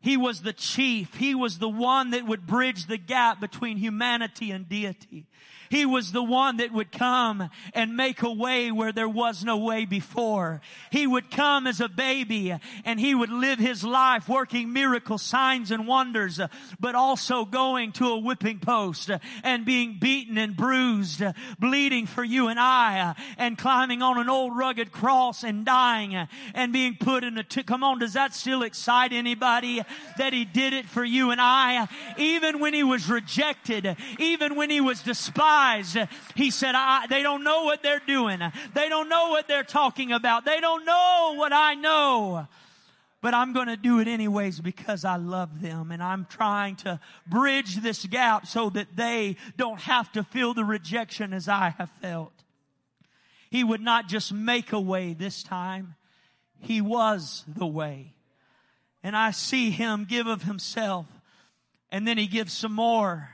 He 0.00 0.16
was 0.16 0.42
the 0.42 0.52
chief. 0.52 1.14
He 1.16 1.34
was 1.34 1.58
the 1.58 1.68
one 1.68 2.10
that 2.10 2.26
would 2.26 2.46
bridge 2.46 2.86
the 2.86 2.96
gap 2.96 3.40
between 3.40 3.76
humanity 3.76 4.50
and 4.50 4.68
deity. 4.68 5.26
He 5.70 5.86
was 5.86 6.10
the 6.10 6.22
one 6.22 6.56
that 6.56 6.72
would 6.72 6.90
come 6.90 7.48
and 7.74 7.96
make 7.96 8.22
a 8.22 8.32
way 8.32 8.72
where 8.72 8.90
there 8.90 9.08
was 9.08 9.44
no 9.44 9.56
way 9.56 9.84
before. 9.84 10.60
He 10.90 11.06
would 11.06 11.30
come 11.30 11.68
as 11.68 11.80
a 11.80 11.88
baby 11.88 12.52
and 12.84 12.98
he 12.98 13.14
would 13.14 13.30
live 13.30 13.60
his 13.60 13.84
life 13.84 14.28
working 14.28 14.72
miracle 14.72 15.16
signs 15.16 15.70
and 15.70 15.86
wonders, 15.86 16.40
but 16.80 16.96
also 16.96 17.44
going 17.44 17.92
to 17.92 18.08
a 18.08 18.18
whipping 18.18 18.58
post 18.58 19.12
and 19.44 19.64
being 19.64 19.98
beaten 20.00 20.38
and 20.38 20.56
bruised, 20.56 21.22
bleeding 21.60 22.06
for 22.06 22.24
you 22.24 22.48
and 22.48 22.58
I, 22.58 23.14
and 23.38 23.56
climbing 23.56 24.02
on 24.02 24.18
an 24.18 24.28
old 24.28 24.56
rugged 24.56 24.90
cross 24.90 25.44
and 25.44 25.64
dying 25.64 26.16
and 26.52 26.72
being 26.72 26.96
put 26.96 27.22
in 27.22 27.38
a, 27.38 27.44
t- 27.44 27.62
come 27.62 27.84
on, 27.84 28.00
does 28.00 28.14
that 28.14 28.34
still 28.34 28.64
excite 28.64 29.12
anybody 29.12 29.82
that 30.18 30.32
he 30.32 30.44
did 30.44 30.72
it 30.72 30.86
for 30.86 31.04
you 31.04 31.30
and 31.30 31.40
I? 31.40 31.86
Even 32.18 32.58
when 32.58 32.74
he 32.74 32.82
was 32.82 33.08
rejected, 33.08 33.96
even 34.18 34.56
when 34.56 34.68
he 34.68 34.80
was 34.80 35.00
despised, 35.04 35.59
He 36.34 36.50
said, 36.50 36.74
they 37.08 37.22
don't 37.22 37.44
know 37.44 37.64
what 37.64 37.82
they're 37.82 38.02
doing. 38.06 38.40
They 38.74 38.88
don't 38.88 39.08
know 39.08 39.30
what 39.30 39.48
they're 39.48 39.64
talking 39.64 40.12
about. 40.12 40.44
They 40.44 40.60
don't 40.60 40.84
know 40.84 41.34
what 41.36 41.52
I 41.52 41.74
know. 41.74 42.46
but 43.20 43.34
I'm 43.34 43.52
going 43.52 43.68
to 43.68 43.76
do 43.76 44.00
it 44.00 44.08
anyways 44.08 44.60
because 44.60 45.04
I 45.04 45.16
love 45.16 45.60
them 45.60 45.90
and 45.92 46.02
I'm 46.02 46.26
trying 46.26 46.76
to 46.76 47.00
bridge 47.26 47.76
this 47.76 48.06
gap 48.06 48.46
so 48.46 48.70
that 48.70 48.96
they 48.96 49.36
don't 49.56 49.80
have 49.80 50.10
to 50.12 50.24
feel 50.24 50.54
the 50.54 50.64
rejection 50.64 51.32
as 51.32 51.48
I 51.48 51.74
have 51.76 51.90
felt. 52.00 52.32
He 53.50 53.64
would 53.64 53.80
not 53.80 54.08
just 54.08 54.32
make 54.32 54.72
a 54.72 54.80
way 54.80 55.12
this 55.12 55.42
time. 55.42 55.96
He 56.60 56.80
was 56.80 57.44
the 57.46 57.66
way. 57.66 58.14
And 59.02 59.16
I 59.16 59.32
see 59.32 59.70
him 59.70 60.06
give 60.08 60.26
of 60.26 60.42
himself 60.42 61.06
and 61.90 62.06
then 62.06 62.16
he 62.16 62.26
gives 62.26 62.52
some 62.52 62.72
more 62.72 63.30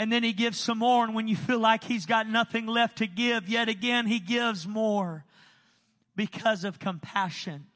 and 0.00 0.10
then 0.10 0.22
he 0.22 0.32
gives 0.32 0.58
some 0.58 0.78
more. 0.78 1.04
And 1.04 1.14
when 1.14 1.28
you 1.28 1.36
feel 1.36 1.58
like 1.58 1.84
he's 1.84 2.06
got 2.06 2.26
nothing 2.26 2.64
left 2.64 2.98
to 2.98 3.06
give, 3.06 3.50
yet 3.50 3.68
again, 3.68 4.06
he 4.06 4.18
gives 4.18 4.66
more 4.66 5.26
because 6.16 6.64
of 6.64 6.78
compassion 6.78 7.66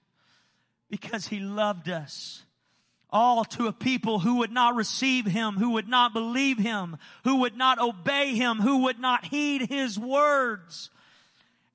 because 0.88 1.26
he 1.26 1.38
loved 1.38 1.90
us. 1.90 2.44
All 3.10 3.44
to 3.44 3.66
a 3.66 3.74
people 3.74 4.20
who 4.20 4.37
would 4.37 4.50
not 4.50 4.74
receive 4.74 5.26
him, 5.26 5.56
who 5.56 5.72
would 5.72 5.87
not 5.87 6.14
believe 6.14 6.56
him, 6.56 6.96
who 7.24 7.40
would 7.40 7.58
not 7.58 7.78
obey 7.78 8.34
him, 8.34 8.56
who 8.56 8.84
would 8.84 8.98
not 8.98 9.26
heed 9.26 9.68
his 9.68 9.98
words. 9.98 10.88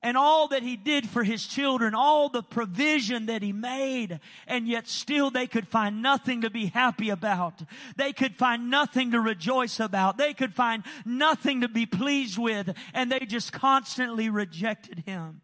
And 0.02 0.16
all 0.16 0.48
that 0.48 0.62
he 0.62 0.76
did 0.76 1.06
for 1.08 1.22
his 1.22 1.46
children, 1.46 1.94
all 1.94 2.30
the 2.30 2.42
provision 2.42 3.26
that 3.26 3.42
he 3.42 3.52
made, 3.52 4.18
and 4.46 4.66
yet 4.66 4.88
still 4.88 5.30
they 5.30 5.46
could 5.46 5.68
find 5.68 6.00
nothing 6.00 6.40
to 6.40 6.48
be 6.48 6.66
happy 6.66 7.10
about. 7.10 7.62
They 7.96 8.14
could 8.14 8.34
find 8.34 8.70
nothing 8.70 9.10
to 9.10 9.20
rejoice 9.20 9.78
about. 9.78 10.16
They 10.16 10.32
could 10.32 10.54
find 10.54 10.84
nothing 11.04 11.60
to 11.60 11.68
be 11.68 11.84
pleased 11.84 12.38
with, 12.38 12.74
and 12.94 13.12
they 13.12 13.20
just 13.20 13.52
constantly 13.52 14.30
rejected 14.30 15.00
him. 15.00 15.42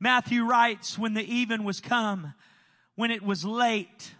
Matthew 0.00 0.44
writes, 0.44 0.98
when 0.98 1.12
the 1.12 1.24
even 1.24 1.64
was 1.64 1.80
come, 1.80 2.32
when 2.94 3.10
it 3.10 3.22
was 3.22 3.44
late. 3.44 4.14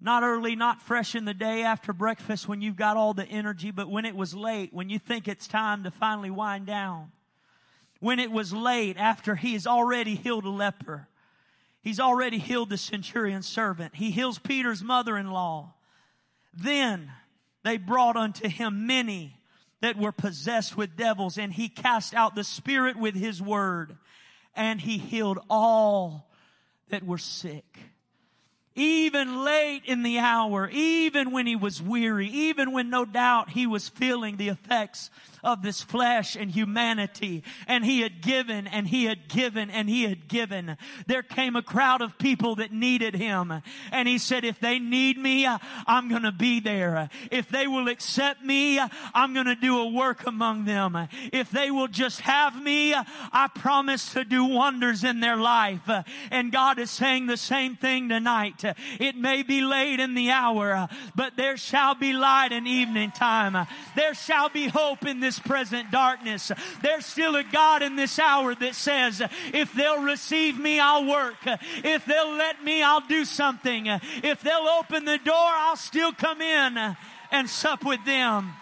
Not 0.00 0.24
early, 0.24 0.56
not 0.56 0.82
fresh 0.82 1.14
in 1.14 1.24
the 1.24 1.34
day 1.34 1.62
after 1.62 1.92
breakfast 1.92 2.48
when 2.48 2.60
you've 2.60 2.76
got 2.76 2.96
all 2.96 3.14
the 3.14 3.24
energy, 3.24 3.70
but 3.70 3.88
when 3.88 4.04
it 4.04 4.14
was 4.14 4.34
late, 4.34 4.72
when 4.72 4.90
you 4.90 4.98
think 4.98 5.26
it's 5.26 5.48
time 5.48 5.84
to 5.84 5.90
finally 5.90 6.30
wind 6.30 6.66
down. 6.66 7.12
When 8.00 8.18
it 8.18 8.30
was 8.30 8.52
late 8.52 8.96
after 8.98 9.36
he 9.36 9.54
has 9.54 9.66
already 9.66 10.14
healed 10.14 10.44
a 10.44 10.50
leper. 10.50 11.08
He's 11.80 12.00
already 12.00 12.38
healed 12.38 12.70
the 12.70 12.76
centurion's 12.76 13.46
servant. 13.46 13.94
He 13.94 14.10
heals 14.10 14.38
Peter's 14.38 14.82
mother-in-law. 14.82 15.72
Then 16.52 17.12
they 17.62 17.76
brought 17.76 18.16
unto 18.16 18.48
him 18.48 18.86
many 18.86 19.36
that 19.80 19.96
were 19.96 20.12
possessed 20.12 20.76
with 20.76 20.96
devils 20.96 21.38
and 21.38 21.52
he 21.52 21.68
cast 21.68 22.14
out 22.14 22.34
the 22.34 22.44
spirit 22.44 22.96
with 22.96 23.14
his 23.14 23.40
word 23.40 23.96
and 24.54 24.80
he 24.80 24.98
healed 24.98 25.38
all 25.48 26.30
that 26.88 27.04
were 27.04 27.18
sick. 27.18 27.78
Even 28.76 29.42
late 29.42 29.82
in 29.86 30.02
the 30.02 30.18
hour, 30.18 30.68
even 30.70 31.30
when 31.30 31.46
he 31.46 31.56
was 31.56 31.82
weary, 31.82 32.28
even 32.28 32.72
when 32.72 32.90
no 32.90 33.04
doubt 33.06 33.50
he 33.50 33.66
was 33.66 33.88
feeling 33.88 34.36
the 34.36 34.48
effects 34.48 35.10
of 35.42 35.62
this 35.62 35.80
flesh 35.80 36.36
and 36.36 36.50
humanity. 36.50 37.42
And 37.66 37.84
he 37.84 38.00
had 38.00 38.20
given 38.20 38.66
and 38.66 38.88
he 38.88 39.04
had 39.04 39.28
given 39.28 39.70
and 39.70 39.88
he 39.88 40.02
had 40.02 40.28
given. 40.28 40.76
There 41.06 41.22
came 41.22 41.56
a 41.56 41.62
crowd 41.62 42.02
of 42.02 42.18
people 42.18 42.56
that 42.56 42.72
needed 42.72 43.14
him. 43.14 43.62
And 43.92 44.08
he 44.08 44.18
said, 44.18 44.44
if 44.44 44.60
they 44.60 44.78
need 44.78 45.16
me, 45.16 45.46
I'm 45.86 46.08
to 46.24 46.32
be 46.32 46.60
there. 46.60 47.08
If 47.30 47.48
they 47.48 47.66
will 47.66 47.88
accept 47.88 48.42
me, 48.42 48.80
I'm 49.14 49.34
to 49.46 49.54
do 49.54 49.78
a 49.78 49.88
work 49.88 50.26
among 50.26 50.64
them. 50.64 51.08
If 51.32 51.50
they 51.50 51.70
will 51.70 51.88
just 51.88 52.20
have 52.22 52.60
me, 52.60 52.94
I 52.94 53.48
promise 53.54 54.12
to 54.14 54.24
do 54.24 54.44
wonders 54.44 55.04
in 55.04 55.20
their 55.20 55.36
life. 55.36 55.88
And 56.30 56.50
God 56.50 56.78
is 56.78 56.90
saying 56.90 57.26
the 57.26 57.36
same 57.36 57.76
thing 57.76 58.08
tonight. 58.08 58.64
It 58.98 59.16
may 59.16 59.42
be 59.42 59.62
late 59.62 60.00
in 60.00 60.14
the 60.14 60.30
hour, 60.30 60.88
but 61.14 61.36
there 61.36 61.56
shall 61.56 61.94
be 61.94 62.12
light 62.12 62.52
in 62.52 62.66
evening 62.66 63.10
time. 63.10 63.66
There 63.94 64.14
shall 64.14 64.48
be 64.48 64.68
hope 64.68 65.06
in 65.06 65.20
this 65.20 65.38
present 65.38 65.90
darkness. 65.90 66.50
There's 66.82 67.06
still 67.06 67.36
a 67.36 67.44
God 67.44 67.82
in 67.82 67.96
this 67.96 68.18
hour 68.18 68.54
that 68.54 68.74
says, 68.74 69.22
if 69.52 69.72
they'll 69.72 70.02
receive 70.02 70.58
me, 70.58 70.80
I'll 70.80 71.06
work. 71.06 71.36
If 71.84 72.04
they'll 72.06 72.36
let 72.36 72.62
me, 72.62 72.82
I'll 72.82 73.06
do 73.06 73.24
something. 73.24 73.86
If 73.86 74.42
they'll 74.42 74.68
open 74.80 75.04
the 75.04 75.18
door, 75.18 75.34
I'll 75.36 75.76
still 75.76 76.12
come 76.12 76.40
in 76.40 76.96
and 77.30 77.48
sup 77.48 77.84
with 77.84 78.04
them. 78.04 78.52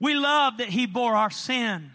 We 0.00 0.14
love 0.14 0.58
that 0.58 0.68
he 0.68 0.86
bore 0.86 1.16
our 1.16 1.30
sin 1.30 1.90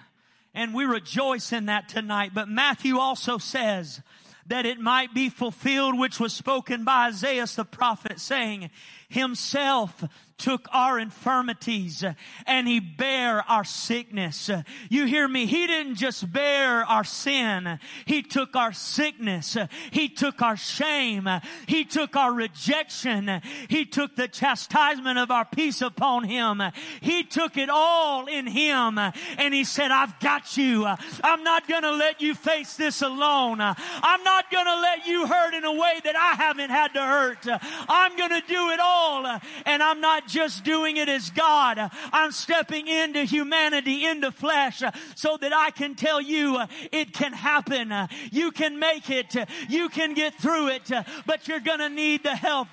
and 0.54 0.74
we 0.74 0.86
rejoice 0.86 1.52
in 1.52 1.68
that 1.68 1.90
tonight. 1.90 2.32
But 2.34 2.50
Matthew 2.50 3.00
also 3.00 3.38
says 3.38 4.02
that 4.48 4.66
it 4.66 4.80
might 4.80 5.14
be 5.14 5.30
fulfilled 5.30 5.98
which 5.98 6.20
was 6.20 6.34
spoken 6.34 6.84
by 6.84 7.08
Isaiah 7.08 7.48
the 7.56 7.66
prophet 7.66 8.20
saying, 8.20 8.70
himself 9.10 10.04
took 10.44 10.68
our 10.74 11.00
infirmities 11.00 12.04
and 12.46 12.68
he 12.68 12.82
bare 12.82 13.50
our 13.50 13.64
sickness. 13.64 14.52
You 14.90 15.06
hear 15.06 15.26
me? 15.26 15.46
He 15.46 15.68
didn't 15.68 15.96
just 15.96 16.34
bear 16.34 16.84
our 16.84 17.06
sin. 17.06 17.80
He 18.04 18.22
took 18.24 18.54
our 18.54 18.74
sickness. 18.74 19.56
He 19.92 20.10
took 20.10 20.42
our 20.42 20.58
shame. 20.58 21.30
He 21.66 21.86
took 21.86 22.18
our 22.18 22.34
rejection. 22.34 23.42
He 23.70 23.86
took 23.86 24.18
the 24.18 24.28
chastisement 24.28 25.18
of 25.18 25.32
our 25.32 25.46
peace 25.46 25.82
upon 25.82 26.26
him. 26.26 26.62
He 27.00 27.24
took 27.24 27.56
it 27.56 27.70
all 27.70 28.26
in 28.26 28.46
him 28.46 29.00
and 29.00 29.54
he 29.54 29.64
said, 29.64 29.92
I've 29.92 30.20
got 30.20 30.58
you. 30.58 30.86
I'm 31.24 31.44
not 31.46 31.70
going 31.70 31.84
to 31.84 31.94
let 31.94 32.20
you 32.20 32.36
face 32.36 32.76
this 32.76 33.02
alone. 33.02 33.62
I'm 33.62 34.24
not 34.26 34.52
going 34.52 34.66
to 34.66 34.82
let 34.82 35.08
you 35.08 35.26
hurt 35.26 35.54
in 35.54 35.64
a 35.64 35.72
way 35.72 36.02
that 36.04 36.18
I 36.18 36.36
haven't 36.36 36.70
had 36.70 36.94
to 36.96 37.02
hurt. 37.02 37.48
I'm 37.88 38.18
going 38.18 38.42
to 38.42 38.46
do 38.46 38.72
it 38.72 38.82
all 38.82 39.40
and 39.66 39.82
I'm 39.82 40.02
not 40.02 40.33
just 40.34 40.64
doing 40.64 40.98
it 40.98 41.08
as 41.08 41.30
God. 41.30 41.80
I'm 42.12 42.32
stepping 42.32 42.88
into 42.88 43.24
humanity, 43.24 44.06
into 44.06 44.32
flesh, 44.32 44.82
so 45.16 45.38
that 45.38 45.54
I 45.54 45.70
can 45.70 45.96
tell 45.96 46.20
you 46.20 46.60
it 46.92 47.14
can 47.14 47.34
happen. 47.34 47.94
You 48.32 48.52
can 48.52 48.80
make 48.80 49.10
it. 49.10 49.36
You 49.70 49.90
can 49.90 50.14
get 50.14 50.36
through 50.36 50.70
it, 50.70 50.92
but 51.26 51.48
you're 51.48 51.60
to 51.60 51.90
need 51.90 52.24
the 52.24 52.36
help 52.36 52.70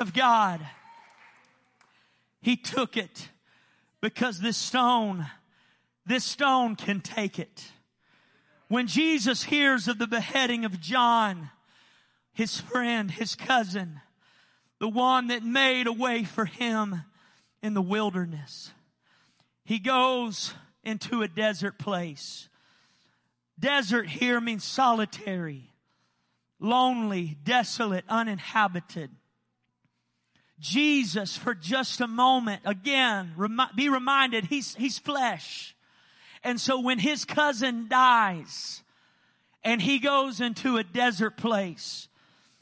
of 0.00 0.12
God. 0.12 0.60
He 2.42 2.56
took 2.56 2.96
it 2.96 3.28
because 4.00 4.40
this 4.40 4.56
stone, 4.56 5.26
this 6.06 6.24
stone 6.24 6.74
can 6.74 7.00
take 7.00 7.38
it. 7.38 7.70
When 8.68 8.86
Jesus 8.86 9.44
hears 9.44 9.88
of 9.88 9.98
the 9.98 10.06
beheading 10.06 10.64
of 10.64 10.80
John, 10.80 11.50
his 12.32 12.60
friend, 12.60 13.10
his 13.10 13.34
cousin, 13.34 14.00
the 14.80 14.88
one 14.88 15.28
that 15.28 15.44
made 15.44 15.86
a 15.86 15.92
way 15.92 16.24
for 16.24 16.46
him 16.46 17.04
in 17.62 17.74
the 17.74 17.82
wilderness. 17.82 18.72
He 19.64 19.78
goes 19.78 20.54
into 20.82 21.22
a 21.22 21.28
desert 21.28 21.78
place. 21.78 22.48
Desert 23.58 24.08
here 24.08 24.40
means 24.40 24.64
solitary, 24.64 25.70
lonely, 26.58 27.36
desolate, 27.44 28.04
uninhabited. 28.08 29.10
Jesus, 30.58 31.36
for 31.36 31.54
just 31.54 32.00
a 32.00 32.06
moment, 32.06 32.62
again, 32.64 33.34
be 33.76 33.88
reminded 33.88 34.46
he's, 34.46 34.74
he's 34.74 34.98
flesh. 34.98 35.76
And 36.42 36.58
so 36.58 36.80
when 36.80 36.98
his 36.98 37.26
cousin 37.26 37.86
dies 37.88 38.82
and 39.62 39.82
he 39.82 39.98
goes 39.98 40.40
into 40.40 40.78
a 40.78 40.84
desert 40.84 41.36
place, 41.36 42.08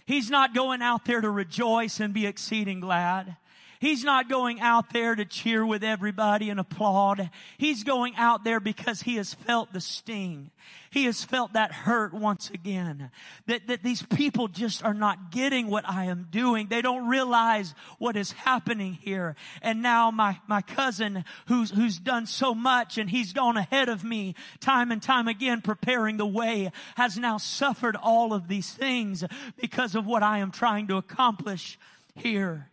He's 0.08 0.30
not 0.30 0.54
going 0.54 0.80
out 0.80 1.04
there 1.04 1.20
to 1.20 1.28
rejoice 1.28 2.00
and 2.00 2.14
be 2.14 2.24
exceeding 2.24 2.80
glad. 2.80 3.36
He's 3.80 4.02
not 4.02 4.28
going 4.28 4.60
out 4.60 4.92
there 4.92 5.14
to 5.14 5.24
cheer 5.24 5.64
with 5.64 5.84
everybody 5.84 6.50
and 6.50 6.58
applaud. 6.58 7.30
He's 7.58 7.84
going 7.84 8.16
out 8.16 8.42
there 8.42 8.58
because 8.58 9.02
he 9.02 9.16
has 9.16 9.34
felt 9.34 9.72
the 9.72 9.80
sting. 9.80 10.50
He 10.90 11.04
has 11.04 11.22
felt 11.22 11.52
that 11.52 11.70
hurt 11.70 12.12
once 12.12 12.50
again. 12.50 13.10
That, 13.46 13.68
that 13.68 13.82
these 13.82 14.02
people 14.02 14.48
just 14.48 14.82
are 14.82 14.94
not 14.94 15.30
getting 15.30 15.68
what 15.68 15.88
I 15.88 16.06
am 16.06 16.26
doing. 16.30 16.66
They 16.66 16.82
don't 16.82 17.06
realize 17.06 17.74
what 17.98 18.16
is 18.16 18.32
happening 18.32 18.94
here. 18.94 19.36
And 19.62 19.82
now 19.82 20.10
my, 20.10 20.40
my 20.48 20.62
cousin 20.62 21.24
who's, 21.46 21.70
who's 21.70 21.98
done 21.98 22.26
so 22.26 22.54
much 22.54 22.98
and 22.98 23.08
he's 23.08 23.32
gone 23.32 23.56
ahead 23.56 23.88
of 23.88 24.02
me 24.02 24.34
time 24.60 24.90
and 24.90 25.02
time 25.02 25.28
again 25.28 25.60
preparing 25.60 26.16
the 26.16 26.26
way 26.26 26.72
has 26.96 27.16
now 27.16 27.38
suffered 27.38 27.96
all 27.96 28.32
of 28.32 28.48
these 28.48 28.72
things 28.72 29.24
because 29.60 29.94
of 29.94 30.06
what 30.06 30.22
I 30.22 30.38
am 30.38 30.50
trying 30.50 30.88
to 30.88 30.96
accomplish 30.96 31.78
here. 32.14 32.68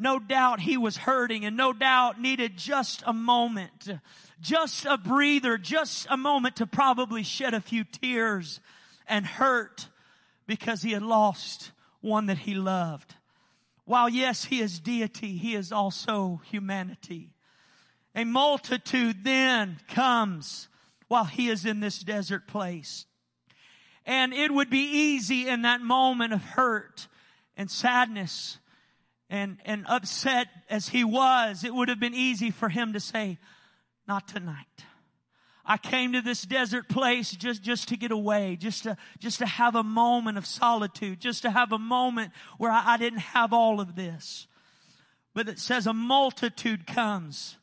No 0.00 0.18
doubt 0.18 0.60
he 0.60 0.78
was 0.78 0.96
hurting 0.96 1.44
and 1.44 1.58
no 1.58 1.74
doubt 1.74 2.18
needed 2.18 2.56
just 2.56 3.02
a 3.06 3.12
moment, 3.12 3.86
just 4.40 4.86
a 4.86 4.96
breather, 4.96 5.58
just 5.58 6.06
a 6.08 6.16
moment 6.16 6.56
to 6.56 6.66
probably 6.66 7.22
shed 7.22 7.52
a 7.52 7.60
few 7.60 7.84
tears 7.84 8.60
and 9.06 9.26
hurt 9.26 9.88
because 10.46 10.80
he 10.80 10.92
had 10.92 11.02
lost 11.02 11.72
one 12.00 12.26
that 12.26 12.38
he 12.38 12.54
loved. 12.54 13.14
While 13.84 14.08
yes, 14.08 14.44
he 14.44 14.60
is 14.60 14.80
deity, 14.80 15.36
he 15.36 15.54
is 15.54 15.70
also 15.70 16.40
humanity. 16.50 17.34
A 18.14 18.24
multitude 18.24 19.22
then 19.22 19.80
comes 19.86 20.68
while 21.08 21.24
he 21.24 21.50
is 21.50 21.66
in 21.66 21.80
this 21.80 21.98
desert 21.98 22.46
place. 22.46 23.04
And 24.06 24.32
it 24.32 24.50
would 24.50 24.70
be 24.70 24.78
easy 24.78 25.46
in 25.46 25.60
that 25.62 25.82
moment 25.82 26.32
of 26.32 26.42
hurt 26.42 27.06
and 27.54 27.70
sadness 27.70 28.58
and, 29.30 29.58
and 29.64 29.86
upset 29.88 30.48
as 30.68 30.88
he 30.88 31.04
was, 31.04 31.64
it 31.64 31.72
would 31.72 31.88
have 31.88 32.00
been 32.00 32.14
easy 32.14 32.50
for 32.50 32.68
him 32.68 32.92
to 32.92 33.00
say, 33.00 33.38
not 34.06 34.28
tonight. 34.28 34.66
I 35.64 35.76
came 35.76 36.12
to 36.14 36.20
this 36.20 36.42
desert 36.42 36.88
place 36.88 37.30
just, 37.30 37.62
just 37.62 37.88
to 37.88 37.96
get 37.96 38.10
away, 38.10 38.56
just 38.56 38.82
to, 38.82 38.96
just 39.20 39.38
to 39.38 39.46
have 39.46 39.76
a 39.76 39.84
moment 39.84 40.36
of 40.36 40.44
solitude, 40.44 41.20
just 41.20 41.42
to 41.42 41.50
have 41.50 41.70
a 41.70 41.78
moment 41.78 42.32
where 42.58 42.72
I, 42.72 42.94
I 42.94 42.96
didn't 42.96 43.20
have 43.20 43.52
all 43.52 43.80
of 43.80 43.94
this. 43.94 44.48
But 45.32 45.48
it 45.48 45.60
says 45.60 45.86
a 45.86 45.92
multitude 45.92 46.86
comes 46.86 47.56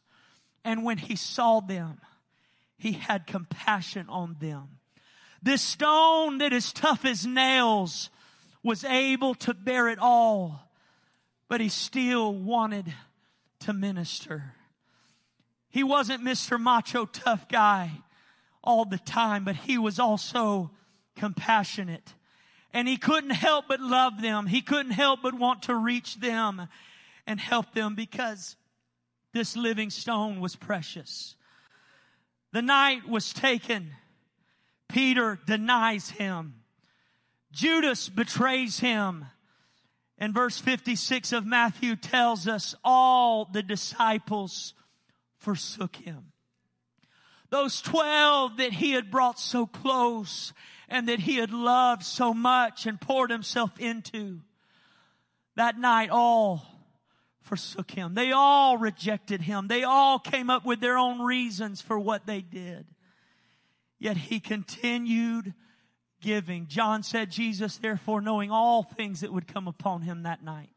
and 0.64 0.84
when 0.84 0.98
he 0.98 1.16
saw 1.16 1.60
them, 1.60 2.00
he 2.78 2.94
had 2.94 3.26
compassion 3.26 4.08
on 4.10 4.38
them. 4.40 4.80
This 5.42 5.62
stone 5.62 6.40
that 6.40 6.54
is 6.54 6.74
tough 6.74 7.06
as 7.06 7.26
nails 7.26 8.10
was 8.64 8.84
able 8.84 9.34
to 9.36 9.54
bear 9.54 9.88
it 9.88 10.00
all, 10.00 10.67
but 11.50 11.62
he 11.62 11.70
still 11.70 12.34
wanted 12.34 12.94
to 13.60 13.74
minister. 13.74 14.54
He 15.70 15.84
wasn't 15.84 16.24
Mr. 16.24 16.60
Macho 16.60 17.06
tough 17.06 17.48
guy 17.48 17.92
all 18.64 18.86
the 18.86 18.98
time, 18.98 19.44
but 19.44 19.56
he 19.56 19.78
was 19.78 20.00
also 20.00 20.72
compassionate. 21.16 22.14
And 22.74 22.88
he 22.88 22.98
couldn't 22.98 23.32
help 23.32 23.66
but 23.68 23.80
love 23.80 24.22
them. 24.22 24.48
He 24.48 24.62
couldn't 24.62 24.92
help 24.92 25.22
but 25.24 25.34
want 25.34 25.64
to 25.64 25.76
reach 25.76 26.20
them 26.20 26.68
and 27.26 27.40
help 27.40 27.74
them 27.74 27.96
because 27.96 28.56
this 29.34 29.56
living 29.56 29.90
stone 29.90 30.40
was 30.40 30.56
precious. 30.56 31.36
The 32.54 32.62
night 32.62 33.08
was 33.08 33.34
taken. 33.34 33.92
Peter 34.90 35.40
denies 35.46 36.12
him. 36.12 36.56
Judas 37.52 38.10
betrays 38.10 38.80
him. 38.80 39.26
And 40.18 40.34
verse 40.34 40.58
56 40.60 41.32
of 41.32 41.46
Matthew 41.46 41.96
tells 41.96 42.48
us 42.48 42.76
all 42.84 43.46
the 43.46 43.62
disciples 43.62 44.74
forsook 45.38 45.98
him. 45.98 46.32
Those 47.50 47.82
12 47.82 48.58
that 48.58 48.74
he 48.74 48.92
had 48.92 49.12
brought 49.12 49.40
so 49.40 49.66
close 49.66 50.54
and 50.90 51.08
that 51.08 51.20
he 51.20 51.38
had 51.38 51.52
loved 51.52 52.04
so 52.04 52.34
much 52.34 52.86
and 52.86 53.00
poured 53.00 53.30
himself 53.30 53.80
into, 53.80 54.42
that 55.56 55.78
night 55.78 56.10
all 56.10 56.66
forsook 57.42 57.92
him. 57.92 58.14
They 58.14 58.32
all 58.32 58.78
rejected 58.78 59.42
him. 59.42 59.68
They 59.68 59.84
all 59.84 60.20
came 60.20 60.50
up 60.50 60.66
with 60.66 60.82
their 60.82 60.98
own 60.98 61.22
reasons 61.22 61.82
for 61.82 61.98
what 61.98 62.26
they 62.26 62.42
did. 62.42 62.86
Yet 64.00 64.18
he 64.18 64.40
continued 64.40 65.54
giving. 66.22 66.68
John 66.68 67.04
said, 67.04 67.32
Jesus, 67.32 67.78
therefore, 67.78 68.22
knowing 68.22 68.52
all 68.52 68.84
things 68.84 69.22
that 69.22 69.34
would 69.34 69.48
come 69.48 69.68
upon 69.68 70.02
him 70.02 70.24
that 70.24 70.44
night. 70.44 70.70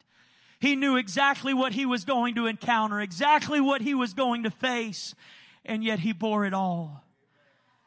He 0.61 0.77
knew 0.77 0.97
exactly 0.97 1.55
what 1.55 1.73
he 1.73 1.87
was 1.87 2.05
going 2.05 2.35
to 2.35 2.47
encounter, 2.47 3.01
exactly 3.01 3.61
what 3.61 3.81
he 3.81 3.95
was 3.95 4.13
going 4.13 4.43
to 4.43 4.51
face, 4.51 5.15
and 5.65 5.83
yet 5.83 6.01
he 6.01 6.13
bore 6.13 6.45
it 6.45 6.53
all. 6.53 7.03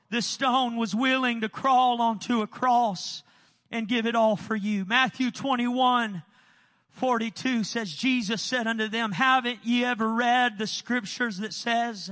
This 0.09 0.25
stone 0.25 0.75
was 0.75 0.95
willing 0.95 1.41
to 1.41 1.49
crawl 1.49 2.01
onto 2.01 2.41
a 2.41 2.47
cross 2.47 3.23
and 3.71 3.87
give 3.87 4.05
it 4.05 4.15
all 4.15 4.35
for 4.35 4.55
you. 4.55 4.85
Matthew 4.85 5.31
21, 5.31 6.23
42 6.91 7.63
says, 7.63 7.93
Jesus 7.93 8.41
said 8.41 8.67
unto 8.67 8.87
them, 8.87 9.11
haven't 9.11 9.59
ye 9.63 9.83
ever 9.83 10.07
read 10.07 10.57
the 10.57 10.67
scriptures 10.67 11.37
that 11.39 11.53
says, 11.53 12.11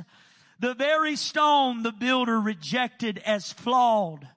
the 0.59 0.73
very 0.73 1.15
stone 1.15 1.83
the 1.83 1.91
builder 1.91 2.39
rejected 2.39 3.19
as 3.25 3.51
flawed 3.51 4.27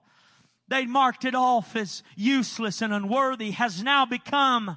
they 0.68 0.86
marked 0.86 1.24
it 1.24 1.34
off 1.34 1.76
as 1.76 2.02
useless 2.16 2.82
and 2.82 2.92
unworthy 2.92 3.52
has 3.52 3.82
now 3.82 4.06
become 4.06 4.76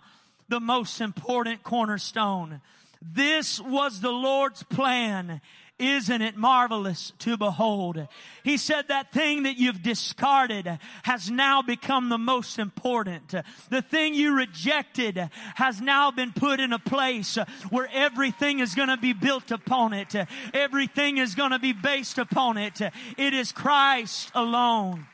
the 0.49 0.59
most 0.59 1.01
important 1.01 1.63
cornerstone. 1.63 2.61
This 3.01 3.59
was 3.59 4.01
the 4.01 4.11
Lord's 4.11 4.63
plan. 4.63 5.41
Isn't 5.79 6.23
it 6.23 6.35
marvelous 6.35 7.13
to 7.19 7.37
behold? 7.37 8.07
He 8.43 8.57
said 8.57 8.87
that 8.87 9.11
thing 9.11 9.43
that 9.43 9.57
you've 9.57 9.83
discarded 9.83 10.79
has 11.03 11.29
now 11.29 11.61
become 11.61 12.09
the 12.09 12.17
most 12.17 12.57
important. 12.57 13.35
The 13.69 13.83
thing 13.83 14.15
you 14.15 14.35
rejected 14.35 15.29
has 15.53 15.79
now 15.79 16.09
been 16.09 16.33
put 16.33 16.59
in 16.59 16.73
a 16.73 16.79
place 16.79 17.37
where 17.69 17.87
everything 17.93 18.59
is 18.59 18.73
going 18.73 18.89
to 18.89 18.97
be 18.97 19.13
built 19.13 19.51
upon 19.51 19.93
it. 19.93 20.15
Everything 20.51 21.19
is 21.19 21.35
going 21.35 21.51
to 21.51 21.59
be 21.59 21.73
based 21.73 22.17
upon 22.17 22.57
it. 22.57 22.81
It 22.81 23.33
is 23.35 23.51
Christ 23.51 24.31
alone. 24.33 25.05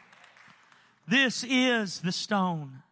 This 1.08 1.44
is 1.48 2.02
the 2.02 2.12
stone. 2.12 2.84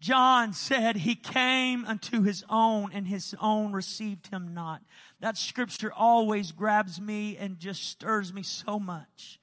John 0.00 0.52
said 0.52 0.96
he 0.96 1.16
came 1.16 1.84
unto 1.84 2.22
his 2.22 2.44
own 2.48 2.90
and 2.92 3.06
his 3.08 3.34
own 3.40 3.72
received 3.72 4.28
him 4.28 4.54
not. 4.54 4.80
That 5.20 5.36
scripture 5.36 5.92
always 5.92 6.52
grabs 6.52 7.00
me 7.00 7.36
and 7.36 7.58
just 7.58 7.82
stirs 7.82 8.32
me 8.32 8.44
so 8.44 8.78
much. 8.78 9.40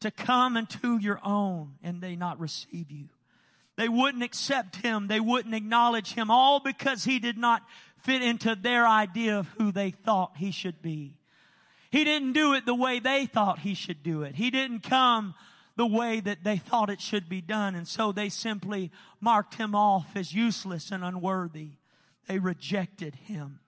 To 0.00 0.10
come 0.10 0.58
unto 0.58 0.98
your 0.98 1.18
own 1.24 1.76
and 1.82 2.02
they 2.02 2.14
not 2.14 2.38
receive 2.38 2.90
you. 2.90 3.08
They 3.76 3.88
wouldn't 3.88 4.22
accept 4.22 4.76
him. 4.76 5.08
They 5.08 5.20
wouldn't 5.20 5.54
acknowledge 5.54 6.12
him 6.12 6.30
all 6.30 6.60
because 6.60 7.04
he 7.04 7.18
did 7.18 7.38
not 7.38 7.62
fit 8.02 8.20
into 8.20 8.54
their 8.54 8.86
idea 8.86 9.38
of 9.38 9.48
who 9.56 9.72
they 9.72 9.90
thought 9.90 10.36
he 10.36 10.50
should 10.50 10.82
be. 10.82 11.16
He 11.90 12.04
didn't 12.04 12.34
do 12.34 12.52
it 12.52 12.66
the 12.66 12.74
way 12.74 12.98
they 12.98 13.24
thought 13.24 13.60
he 13.60 13.74
should 13.74 14.02
do 14.02 14.22
it. 14.22 14.34
He 14.34 14.50
didn't 14.50 14.80
come 14.80 15.34
the 15.76 15.86
way 15.86 16.20
that 16.20 16.44
they 16.44 16.56
thought 16.56 16.90
it 16.90 17.00
should 17.00 17.28
be 17.28 17.40
done. 17.40 17.74
And 17.74 17.86
so 17.86 18.12
they 18.12 18.28
simply 18.28 18.90
marked 19.20 19.54
him 19.54 19.74
off 19.74 20.14
as 20.14 20.34
useless 20.34 20.90
and 20.90 21.04
unworthy. 21.04 21.72
They 22.28 22.38
rejected 22.38 23.14
him. 23.14 23.60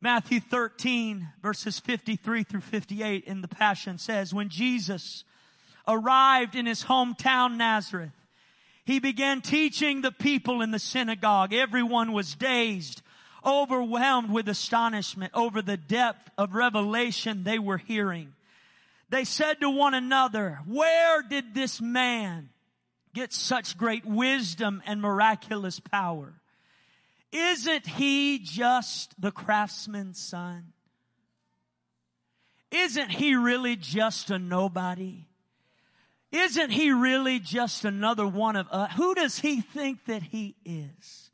Matthew 0.00 0.40
13 0.40 1.28
verses 1.42 1.80
53 1.80 2.44
through 2.44 2.60
58 2.60 3.24
in 3.24 3.42
the 3.42 3.48
Passion 3.48 3.98
says, 3.98 4.32
when 4.32 4.48
Jesus 4.48 5.24
arrived 5.86 6.54
in 6.54 6.66
his 6.66 6.84
hometown 6.84 7.56
Nazareth, 7.56 8.12
he 8.84 9.00
began 9.00 9.42
teaching 9.42 10.00
the 10.00 10.12
people 10.12 10.62
in 10.62 10.70
the 10.70 10.78
synagogue. 10.78 11.52
Everyone 11.52 12.12
was 12.12 12.34
dazed, 12.34 13.02
overwhelmed 13.44 14.30
with 14.30 14.48
astonishment 14.48 15.32
over 15.34 15.60
the 15.60 15.76
depth 15.76 16.30
of 16.38 16.54
revelation 16.54 17.44
they 17.44 17.58
were 17.58 17.78
hearing. 17.78 18.32
They 19.10 19.24
said 19.24 19.60
to 19.60 19.70
one 19.70 19.94
another, 19.94 20.60
where 20.66 21.22
did 21.22 21.54
this 21.54 21.80
man 21.80 22.50
get 23.14 23.32
such 23.32 23.76
great 23.76 24.04
wisdom 24.04 24.82
and 24.86 25.00
miraculous 25.00 25.80
power? 25.80 26.34
Isn't 27.32 27.86
he 27.86 28.38
just 28.38 29.20
the 29.20 29.30
craftsman's 29.30 30.18
son? 30.18 30.72
Isn't 32.70 33.10
he 33.10 33.34
really 33.34 33.76
just 33.76 34.30
a 34.30 34.38
nobody? 34.38 35.26
Isn't 36.30 36.70
he 36.70 36.90
really 36.90 37.38
just 37.38 37.86
another 37.86 38.26
one 38.26 38.56
of 38.56 38.68
us? 38.68 38.92
Who 38.96 39.14
does 39.14 39.38
he 39.38 39.62
think 39.62 40.04
that 40.04 40.22
he 40.22 40.56
is? 40.64 41.30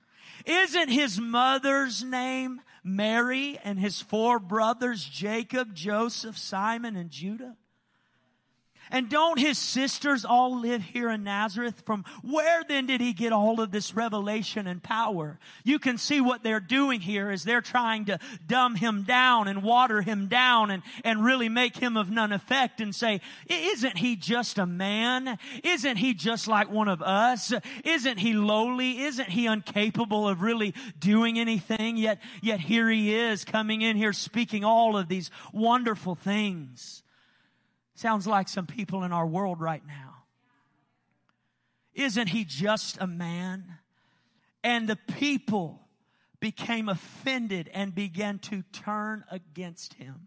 Isn't 0.47 0.91
his 0.91 1.19
mother's 1.19 2.05
name 2.05 2.61
Mary 2.85 3.59
and 3.65 3.79
his 3.79 4.01
four 4.01 4.39
brothers 4.39 5.05
Jacob, 5.05 5.75
Joseph, 5.75 6.39
Simon, 6.39 6.97
and 6.97 7.11
Judah? 7.11 7.57
And 8.91 9.09
don't 9.09 9.39
his 9.39 9.59
sisters 9.59 10.25
all 10.25 10.61
live 10.61 10.83
here 10.83 11.11
in 11.11 11.25
Nazareth? 11.25 11.83
From 11.87 12.05
where 12.23 12.65
then 12.65 12.87
did 12.87 13.01
he 13.01 13.13
get 13.13 13.33
all 13.33 13.61
of 13.61 13.71
this 13.71 13.95
revelation 13.95 14.67
and 14.67 14.83
power? 14.83 15.39
You 15.65 15.79
can 15.79 15.99
see 15.99 16.21
what 16.21 16.43
they're 16.43 16.61
doing 16.61 17.01
here 17.01 17.31
is 17.31 17.45
they're 17.45 17.61
trying 17.61 18.07
to 18.07 18.19
dumb 18.47 18.75
him 18.75 19.05
down 19.05 19.49
and 19.49 19.63
water 19.63 20.03
him 20.03 20.29
down 20.29 20.71
and, 20.71 20.83
and 21.05 21.25
really 21.25 21.49
make 21.49 21.77
him 21.77 21.97
of 21.97 22.11
none 22.11 22.33
effect 22.33 22.81
and 22.81 22.95
say, 22.95 23.21
isn't 23.49 23.99
he 23.99 24.17
just 24.17 24.59
a 24.59 24.67
man? 24.67 25.39
Isn't 25.63 25.97
he 25.97 26.15
just 26.15 26.49
like 26.49 26.71
one 26.71 26.89
of 26.89 27.03
us? 27.03 27.53
Isn't 27.85 28.19
he 28.19 28.35
lowly? 28.35 29.01
Isn't 29.03 29.29
he 29.29 29.47
incapable 29.47 30.29
of 30.29 30.43
really 30.43 30.75
doing 30.99 31.39
anything? 31.39 31.97
Yet, 31.97 32.21
yet 32.43 32.61
here 32.61 32.91
he 32.91 33.15
is 33.15 33.45
coming 33.45 33.83
in 33.83 33.97
here 33.97 34.13
speaking 34.13 34.65
all 34.65 34.97
of 34.97 35.09
these 35.09 35.31
wonderful 35.53 36.15
things. 36.15 37.04
Sounds 37.95 38.27
like 38.27 38.49
some 38.49 38.67
people 38.67 39.05
in 39.05 39.13
our 39.13 39.27
world 39.27 39.61
right 39.61 39.83
now. 39.87 40.25
Isn't 41.95 42.29
he 42.29 42.45
just 42.45 42.99
a 43.01 43.07
man? 43.07 43.79
And 44.65 44.89
the 44.89 44.97
people 44.97 45.81
became 46.41 46.89
offended 46.89 47.71
and 47.73 47.95
began 47.95 48.39
to 48.39 48.63
turn 48.73 49.25
against 49.31 49.95
him. 49.95 50.27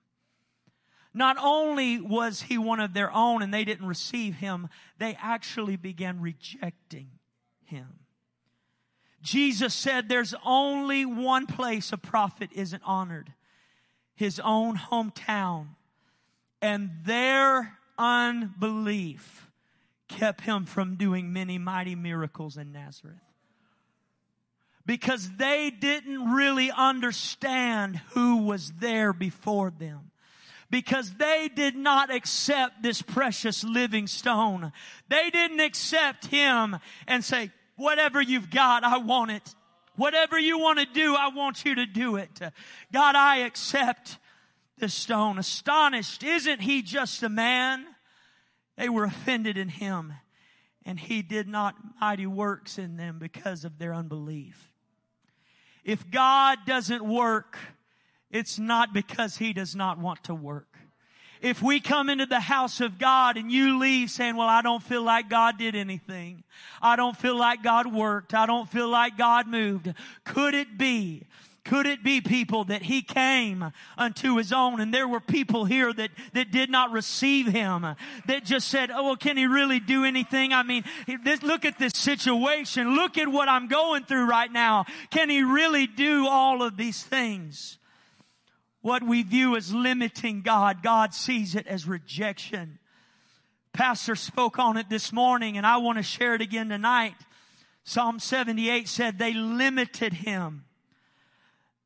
Not 1.14 1.38
only 1.42 2.00
was 2.00 2.44
he 2.44 2.58
one 2.58 2.80
of 2.80 2.94
their 2.94 3.12
own 3.12 3.42
and 3.42 3.54
they 3.54 3.66
didn't 3.66 3.88
receive 3.88 4.36
him, 4.36 4.70
they 4.98 5.18
actually 5.22 5.76
began 5.76 6.22
rejecting 6.22 7.10
him. 7.66 7.88
Jesus 9.22 9.74
said 9.74 10.08
there's 10.08 10.36
only 10.46 11.06
one 11.06 11.48
place 11.48 11.92
a 11.92 11.98
prophet 11.98 12.52
isn't 12.54 12.84
honored. 12.86 13.34
His 14.16 14.40
own 14.40 14.78
hometown 14.78 15.70
and 16.62 16.92
their 17.06 17.78
unbelief 17.98 19.50
kept 20.08 20.42
him 20.42 20.66
from 20.66 20.96
doing 20.96 21.34
many 21.34 21.58
mighty 21.58 21.96
miracles 21.96 22.58
in 22.58 22.72
Nazareth. 22.72 23.18
Because 24.86 25.30
they 25.36 25.70
didn't 25.70 26.32
really 26.32 26.72
understand 26.72 27.98
who 28.12 28.38
was 28.38 28.72
there 28.80 29.12
before 29.12 29.70
them 29.70 30.12
because 30.70 31.14
they 31.14 31.50
did 31.54 31.76
not 31.76 32.14
accept 32.14 32.84
this 32.84 33.02
precious 33.02 33.64
living 33.64 34.08
stone. 34.08 34.72
They 35.10 35.30
didn't 35.30 35.60
accept 35.60 36.28
him 36.28 36.78
and 37.08 37.24
say, 37.24 37.52
whatever 37.76 38.22
you've 38.22 38.50
got, 38.50 38.84
I 38.84 38.98
want 38.98 39.32
it. 39.32 39.56
Whatever 39.96 40.38
you 40.38 40.60
want 40.60 40.80
to 40.80 40.86
do, 40.86 41.16
I 41.16 41.30
want 41.30 41.66
you 41.66 41.76
to 41.76 41.86
do 41.86 42.18
it. 42.18 42.40
God, 42.92 43.16
I 43.16 43.38
accept 43.38 44.18
this 44.78 44.94
stone. 44.94 45.38
Astonished, 45.38 46.24
isn't 46.24 46.62
he 46.62 46.82
just 46.82 47.24
a 47.24 47.30
man? 47.30 47.86
They 48.78 48.90
were 48.90 49.06
offended 49.06 49.58
in 49.58 49.70
him 49.70 50.14
and 50.88 50.98
he 51.00 51.22
did 51.22 51.50
not 51.50 51.76
mighty 52.00 52.26
works 52.26 52.78
in 52.78 52.96
them 52.96 53.20
because 53.20 53.66
of 53.66 53.78
their 53.78 53.94
unbelief. 53.94 54.72
If 55.84 56.10
God 56.10 56.60
doesn't 56.66 57.04
work, 57.04 57.58
it's 58.32 58.58
not 58.58 58.94
because 58.94 59.38
he 59.38 59.52
does 59.52 59.76
not 59.76 60.00
want 60.00 60.24
to 60.26 60.34
work. 60.34 60.78
If 61.42 61.62
we 61.62 61.80
come 61.80 62.10
into 62.10 62.26
the 62.26 62.40
house 62.40 62.82
of 62.82 62.98
God 62.98 63.38
and 63.38 63.52
you 63.52 63.78
leave 63.78 64.10
saying, 64.10 64.38
well, 64.38 64.48
I 64.48 64.62
don't 64.62 64.82
feel 64.82 65.04
like 65.04 65.30
God 65.30 65.58
did 65.58 65.76
anything. 65.76 66.44
I 66.82 66.96
don't 66.96 67.16
feel 67.16 67.38
like 67.38 67.62
God 67.62 67.94
worked. 67.94 68.34
I 68.34 68.46
don't 68.46 68.70
feel 68.70 68.88
like 68.88 69.18
God 69.18 69.48
moved. 69.48 69.94
Could 70.24 70.56
it 70.56 70.78
be 70.78 71.24
could 71.68 71.86
it 71.86 72.02
be 72.02 72.22
people 72.22 72.64
that 72.64 72.82
he 72.82 73.02
came 73.02 73.72
unto 73.98 74.38
his 74.38 74.54
own 74.54 74.80
and 74.80 74.94
there 74.94 75.08
were 75.08 75.20
people 75.20 75.66
here 75.66 75.92
that, 75.92 76.12
that 76.32 76.50
did 76.50 76.70
not 76.70 76.92
receive 76.92 77.46
him, 77.46 77.86
that 78.26 78.46
just 78.46 78.70
said, 78.70 78.90
oh, 78.90 79.04
well, 79.04 79.16
can 79.18 79.36
he 79.36 79.46
really 79.48 79.82
do 79.82 80.06
anything? 80.06 80.54
I 80.54 80.64
mean, 80.64 80.86
this, 81.26 81.44
look 81.44 81.66
at 81.66 81.78
this 81.78 81.92
situation. 81.94 82.96
Look 82.96 83.18
at 83.18 83.28
what 83.28 83.50
I'm 83.50 83.68
going 83.68 84.06
through 84.06 84.28
right 84.30 84.52
now. 84.52 84.86
Can 85.12 85.30
he 85.30 85.44
really 85.44 85.88
do 85.88 86.26
all 86.26 86.64
of 86.64 86.78
these 86.78 87.04
things? 87.04 87.78
What 88.82 89.04
we 89.04 89.24
view 89.24 89.58
as 89.58 89.74
limiting 89.74 90.44
God, 90.44 90.82
God 90.82 91.14
sees 91.14 91.54
it 91.54 91.68
as 91.68 91.86
rejection. 91.86 92.80
Pastor 93.74 94.16
spoke 94.16 94.58
on 94.58 94.78
it 94.78 94.90
this 94.90 95.12
morning 95.12 95.58
and 95.58 95.68
I 95.68 95.78
want 95.78 95.98
to 95.98 96.04
share 96.04 96.34
it 96.34 96.42
again 96.42 96.70
tonight. 96.70 97.16
Psalm 97.84 98.20
78 98.20 98.88
said 98.88 99.20
they 99.20 99.34
limited 99.34 100.14
him. 100.14 100.64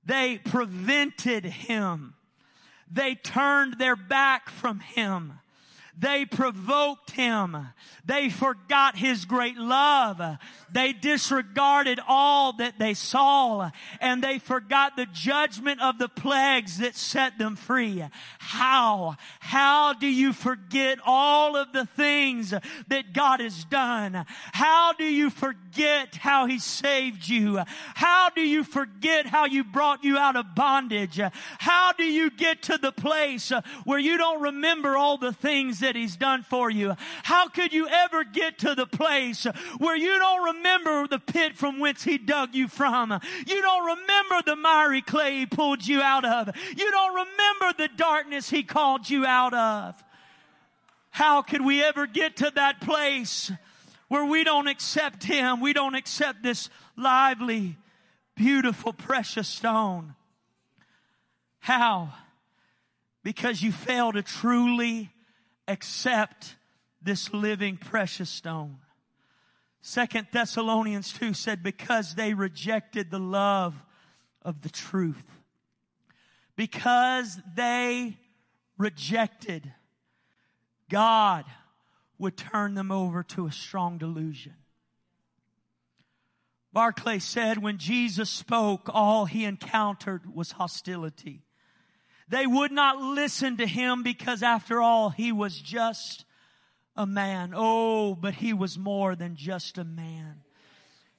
They 0.06 0.38
prevented 0.38 1.46
him. 1.46 2.16
They 2.92 3.16
turned 3.16 3.78
their 3.78 3.96
back 3.96 4.50
from 4.50 4.80
him. 4.80 5.40
They 5.98 6.26
provoked 6.26 7.12
him. 7.12 7.68
They 8.06 8.30
forgot 8.30 8.98
his 8.98 9.26
great 9.26 9.58
love. 9.58 10.38
They 10.72 10.94
disregarded 10.94 12.00
all 12.08 12.54
that 12.54 12.80
they 12.80 12.94
saw 12.94 13.72
and 14.00 14.24
they 14.24 14.40
forgot 14.40 14.96
the 14.96 15.06
judgment 15.08 15.82
of 15.82 15.98
the 15.98 16.08
plagues 16.08 16.80
that 16.80 16.96
set 16.96 17.38
them 17.38 17.56
free. 17.56 18.04
How? 18.40 19.18
How 19.40 19.94
do 19.94 20.08
you 20.08 20.34
forget 20.34 21.00
all 21.06 21.56
of 21.56 21.74
the 21.74 21.86
things 21.86 22.52
that 22.88 23.14
God 23.14 23.42
has 23.42 23.66
done? 23.66 24.26
How 24.54 24.94
do 24.94 25.04
you 25.04 25.30
forget 25.30 26.16
how 26.16 26.46
he 26.46 26.58
saved 26.58 27.28
you? 27.28 27.62
How 27.96 28.30
do 28.30 28.42
you 28.42 28.64
forget 28.64 29.26
how 29.26 29.46
you 29.46 29.64
brought 29.64 30.04
you 30.04 30.18
out 30.18 30.38
of 30.38 30.56
bondage? 30.56 31.20
How 31.60 31.92
do 31.92 32.06
you 32.06 32.32
get 32.32 32.64
to 32.64 32.78
the 32.78 32.92
place 32.92 33.52
where 33.84 34.00
you 34.00 34.18
don't 34.18 34.42
remember 34.42 34.96
all 34.96 35.18
the 35.18 35.34
things 35.34 35.81
that 35.82 35.96
he's 35.96 36.16
done 36.16 36.44
for 36.44 36.70
you? 36.70 36.96
How 37.24 37.50
could 37.50 37.74
you 37.74 37.88
ever 37.88 38.24
get 38.24 38.60
to 38.60 38.74
the 38.74 38.88
place 38.88 39.46
where 39.78 39.96
you 39.96 40.18
don't 40.18 40.56
remember 40.56 41.08
the 41.08 41.20
pit 41.20 41.56
from 41.56 41.80
whence 41.80 42.04
he 42.04 42.18
dug 42.18 42.56
you 42.56 42.68
from? 42.68 43.12
You 43.46 43.62
don't 43.62 43.86
remember 43.86 44.42
the 44.46 44.56
miry 44.56 45.02
clay 45.02 45.40
he 45.40 45.46
pulled 45.46 45.86
you 45.86 46.02
out 46.02 46.26
of. 46.26 46.56
You 46.76 46.90
don't 46.90 47.14
remember 47.14 47.78
the 47.78 47.90
darkness 47.96 48.50
he 48.50 48.64
called 48.64 49.10
you 49.10 49.26
out 49.26 49.54
of. 49.54 50.02
How 51.12 51.42
could 51.42 51.64
we 51.64 51.84
ever 51.84 52.08
get 52.08 52.38
to 52.38 52.52
that 52.56 52.80
place 52.82 53.52
where 54.08 54.26
we 54.26 54.44
don't 54.44 54.68
accept 54.68 55.24
him? 55.24 55.60
We 55.60 55.74
don't 55.74 55.96
accept 55.96 56.42
this 56.42 56.70
lively, 56.98 57.78
beautiful, 58.36 58.94
precious 58.94 59.48
stone. 59.48 60.16
How? 61.60 62.14
Because 63.24 63.62
you 63.62 63.72
fail 63.72 64.14
to 64.14 64.24
truly 64.24 65.12
accept 65.68 66.56
this 67.02 67.34
living 67.34 67.78
precious 67.78 68.30
stone. 68.30 68.78
Second 69.82 70.28
Thessalonians 70.32 71.12
2 71.14 71.34
said, 71.34 71.64
because 71.64 72.16
they 72.16 72.34
rejected 72.34 73.10
the 73.10 73.20
love 73.20 73.84
of 74.42 74.62
the 74.62 74.70
truth. 74.70 75.26
Because 76.56 77.40
they 77.56 78.18
rejected, 78.78 79.74
God 80.90 81.46
would 82.20 82.38
turn 82.38 82.76
them 82.76 82.92
over 82.92 83.24
to 83.24 83.48
a 83.48 83.52
strong 83.52 83.98
delusion. 83.98 84.54
Barclay 86.74 87.20
said 87.20 87.58
when 87.58 87.78
Jesus 87.78 88.30
spoke, 88.30 88.90
all 88.94 89.26
he 89.26 89.44
encountered 89.44 90.34
was 90.34 90.54
hostility. 90.54 91.42
They 92.32 92.48
would 92.48 92.72
not 92.72 92.98
listen 92.98 93.58
to 93.58 93.68
him 93.68 94.04
because 94.04 94.42
after 94.42 94.82
all, 94.82 95.10
he 95.10 95.34
was 95.34 95.60
just 95.60 96.24
a 96.96 97.06
man. 97.06 97.52
Oh, 97.54 98.16
but 98.16 98.36
he 98.36 98.54
was 98.54 98.80
more 98.80 99.18
than 99.18 99.36
just 99.36 99.78
a 99.78 99.84
man. 99.84 100.42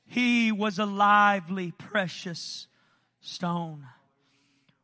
He 0.07 0.51
was 0.51 0.79
a 0.79 0.87
lively, 0.87 1.73
precious 1.73 2.67
stone. 3.21 3.87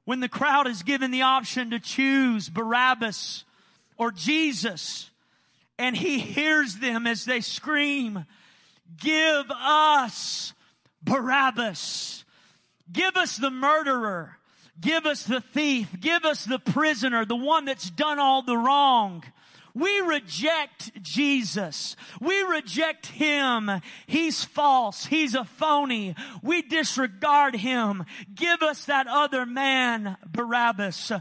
When 0.04 0.20
the 0.20 0.28
crowd 0.28 0.66
is 0.66 0.82
given 0.82 1.12
the 1.12 1.22
option 1.22 1.70
to 1.70 1.80
choose 1.80 2.50
Barabbas 2.50 3.44
or 3.96 4.12
Jesus, 4.12 5.10
and 5.78 5.96
he 5.96 6.18
hears 6.18 6.76
them 6.76 7.06
as 7.06 7.24
they 7.24 7.40
scream, 7.40 8.26
give 9.00 9.50
us 9.50 10.52
Barabbas. 11.02 12.24
Give 12.92 13.16
us 13.16 13.38
the 13.38 13.50
murderer. 13.50 14.37
Give 14.80 15.06
us 15.06 15.24
the 15.24 15.40
thief. 15.40 15.88
Give 16.00 16.24
us 16.24 16.44
the 16.44 16.58
prisoner, 16.58 17.24
the 17.24 17.36
one 17.36 17.64
that's 17.64 17.90
done 17.90 18.18
all 18.18 18.42
the 18.42 18.56
wrong. 18.56 19.24
We 19.74 20.00
reject 20.00 21.00
Jesus. 21.02 21.94
We 22.20 22.42
reject 22.42 23.06
Him. 23.06 23.70
He's 24.06 24.44
false. 24.44 25.06
He's 25.06 25.34
a 25.34 25.44
phony. 25.44 26.16
We 26.42 26.62
disregard 26.62 27.54
Him. 27.54 28.04
Give 28.34 28.62
us 28.62 28.86
that 28.86 29.06
other 29.06 29.46
man, 29.46 30.16
Barabbas 30.26 31.12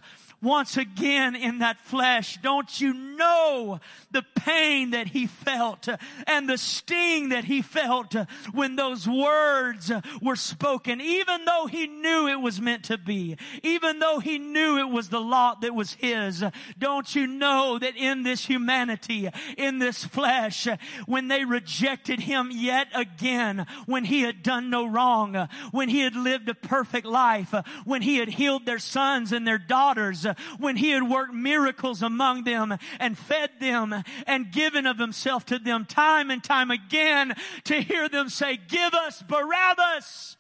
once 0.42 0.78
again 0.78 1.36
in 1.36 1.60
that 1.60 1.80
flesh. 1.80 2.38
Don't 2.42 2.80
you 2.80 2.94
know 2.94 3.80
the 4.12 4.24
pain 4.36 4.92
that 4.92 5.08
he 5.08 5.26
felt 5.26 5.88
and 6.28 6.48
the 6.48 6.58
sting 6.58 7.30
that 7.30 7.46
he 7.46 7.62
felt 7.62 8.16
when 8.54 8.76
those 8.76 9.08
words 9.08 9.92
were 10.22 10.36
spoken, 10.36 11.02
even 11.02 11.46
though 11.46 11.66
he 11.66 11.88
knew 11.88 12.28
it 12.28 12.40
was 12.40 12.62
meant 12.62 12.84
to 12.86 12.98
be, 12.98 13.36
even 13.64 14.00
though 14.00 14.20
he 14.20 14.38
knew 14.38 14.78
it 14.78 14.90
was 14.90 15.10
the 15.10 15.20
lot 15.20 15.62
that 15.62 15.74
was 15.74 15.94
his. 15.94 16.44
Don't 16.78 17.16
you 17.16 17.26
know 17.26 17.80
that 17.80 17.98
in 17.98 18.24
this 18.24 18.46
humanity, 18.46 19.30
in 19.58 19.80
this 19.80 20.04
flesh, 20.06 20.68
when 21.06 21.28
they 21.28 21.46
rejected 21.46 22.20
him 22.20 22.50
yet 22.52 22.88
again, 22.94 23.66
when 23.86 24.06
he 24.06 24.22
had 24.22 24.44
done 24.44 24.70
no 24.70 24.86
wrong, 24.86 25.48
when 25.72 25.90
he 25.90 26.02
had 26.02 26.16
lived 26.16 26.48
a 26.50 26.54
perfect 26.54 27.08
life, 27.08 27.54
when 27.86 28.02
he 28.02 28.18
had 28.18 28.30
healed 28.30 28.66
their 28.66 28.80
sons 28.80 29.32
and 29.32 29.48
their 29.48 29.58
daughters, 29.58 30.27
Uh, 30.28 30.34
when 30.60 30.76
he 30.76 30.92
had 30.92 31.10
worked 31.10 31.34
miracles 31.34 32.04
among 32.04 32.44
them 32.44 32.78
and 33.00 33.18
fed 33.18 33.50
them 33.60 34.04
and 34.26 34.52
given 34.52 34.86
of 34.86 35.00
himself 35.00 35.46
to 35.46 35.58
them 35.58 35.86
time 35.86 36.30
and 36.30 36.44
time 36.44 36.70
again 36.70 37.34
to 37.64 37.82
hear 37.82 38.08
them 38.10 38.30
say, 38.30 38.58
give 38.58 38.94
us 38.94 39.24
Barabbas. 39.24 40.38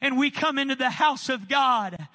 And 0.00 0.18
we 0.18 0.30
come 0.30 0.58
into 0.58 0.74
the 0.74 0.90
house 0.90 1.28
of 1.28 1.48
God 1.48 2.08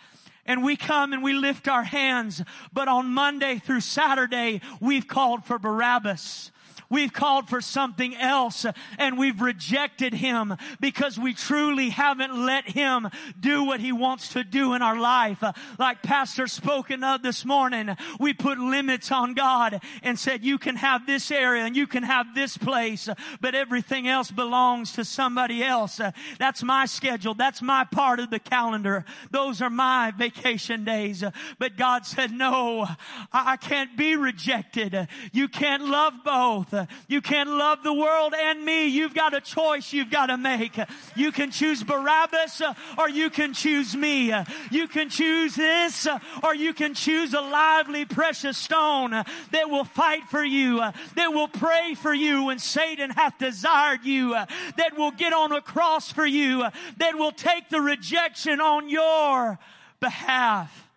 and 0.45 0.63
we 0.63 0.75
come 0.75 1.13
and 1.13 1.23
we 1.23 1.33
lift 1.33 1.67
our 1.67 1.83
hands. 1.83 2.43
But 2.73 2.87
on 2.87 3.07
Monday 3.07 3.59
through 3.59 3.81
Saturday, 3.81 4.61
we've 4.79 5.07
called 5.07 5.45
for 5.45 5.57
Barabbas. 5.57 6.51
We've 6.89 7.11
called 7.11 7.49
for 7.49 7.61
something 7.61 8.15
else 8.15 8.65
and 8.97 9.17
we've 9.17 9.41
rejected 9.41 10.13
him 10.13 10.55
because 10.79 11.17
we 11.17 11.33
truly 11.33 11.89
haven't 11.89 12.45
let 12.45 12.69
him 12.69 13.09
do 13.39 13.63
what 13.63 13.79
he 13.79 13.91
wants 13.91 14.29
to 14.33 14.43
do 14.43 14.73
in 14.73 14.81
our 14.81 14.99
life. 14.99 15.43
Like 15.79 16.03
Pastor 16.03 16.47
spoken 16.47 17.03
of 17.03 17.15
uh, 17.15 17.17
this 17.23 17.45
morning, 17.45 17.95
we 18.19 18.33
put 18.33 18.57
limits 18.57 19.11
on 19.11 19.33
God 19.33 19.81
and 20.03 20.17
said, 20.19 20.43
you 20.43 20.57
can 20.57 20.75
have 20.75 21.05
this 21.05 21.31
area 21.31 21.63
and 21.63 21.75
you 21.75 21.87
can 21.87 22.03
have 22.03 22.35
this 22.35 22.57
place, 22.57 23.09
but 23.41 23.55
everything 23.55 24.07
else 24.07 24.31
belongs 24.31 24.93
to 24.93 25.05
somebody 25.05 25.63
else. 25.63 25.99
That's 26.39 26.63
my 26.63 26.85
schedule. 26.85 27.33
That's 27.33 27.61
my 27.61 27.85
part 27.85 28.19
of 28.19 28.29
the 28.29 28.39
calendar. 28.39 29.05
Those 29.31 29.61
are 29.61 29.69
my 29.69 30.11
vacation 30.11 30.83
days. 30.83 31.23
But 31.59 31.77
God 31.77 32.05
said, 32.05 32.31
no, 32.31 32.87
I 33.31 33.57
can't 33.57 33.97
be 33.97 34.15
rejected. 34.15 35.07
You 35.31 35.47
can't 35.47 35.85
love 35.85 36.13
both. 36.23 36.64
You 37.07 37.21
can't 37.21 37.49
love 37.49 37.83
the 37.83 37.93
world 37.93 38.33
and 38.37 38.63
me. 38.63 38.87
You've 38.87 39.13
got 39.13 39.33
a 39.33 39.41
choice 39.41 39.93
you've 39.93 40.09
got 40.09 40.27
to 40.27 40.37
make. 40.37 40.77
You 41.15 41.31
can 41.31 41.51
choose 41.51 41.83
Barabbas 41.83 42.61
uh, 42.61 42.73
or 42.97 43.09
you 43.09 43.29
can 43.29 43.53
choose 43.53 43.95
me. 43.95 44.33
You 44.71 44.87
can 44.87 45.09
choose 45.09 45.55
this 45.55 46.07
uh, 46.07 46.19
or 46.43 46.55
you 46.55 46.73
can 46.73 46.93
choose 46.93 47.33
a 47.33 47.41
lively, 47.41 48.05
precious 48.05 48.57
stone 48.57 49.11
that 49.11 49.69
will 49.69 49.83
fight 49.83 50.23
for 50.29 50.43
you, 50.43 50.81
uh, 50.81 50.91
that 51.15 51.33
will 51.33 51.47
pray 51.47 51.95
for 51.95 52.13
you 52.13 52.45
when 52.45 52.59
Satan 52.59 53.09
hath 53.09 53.37
desired 53.37 54.03
you, 54.03 54.31
that 54.31 54.97
will 54.97 55.11
get 55.11 55.33
on 55.33 55.51
a 55.51 55.61
cross 55.61 56.11
for 56.11 56.25
you, 56.25 56.65
that 56.97 57.15
will 57.15 57.31
take 57.31 57.69
the 57.69 57.81
rejection 57.81 58.59
on 58.59 58.89
your 58.89 59.59
behalf. 59.99 60.89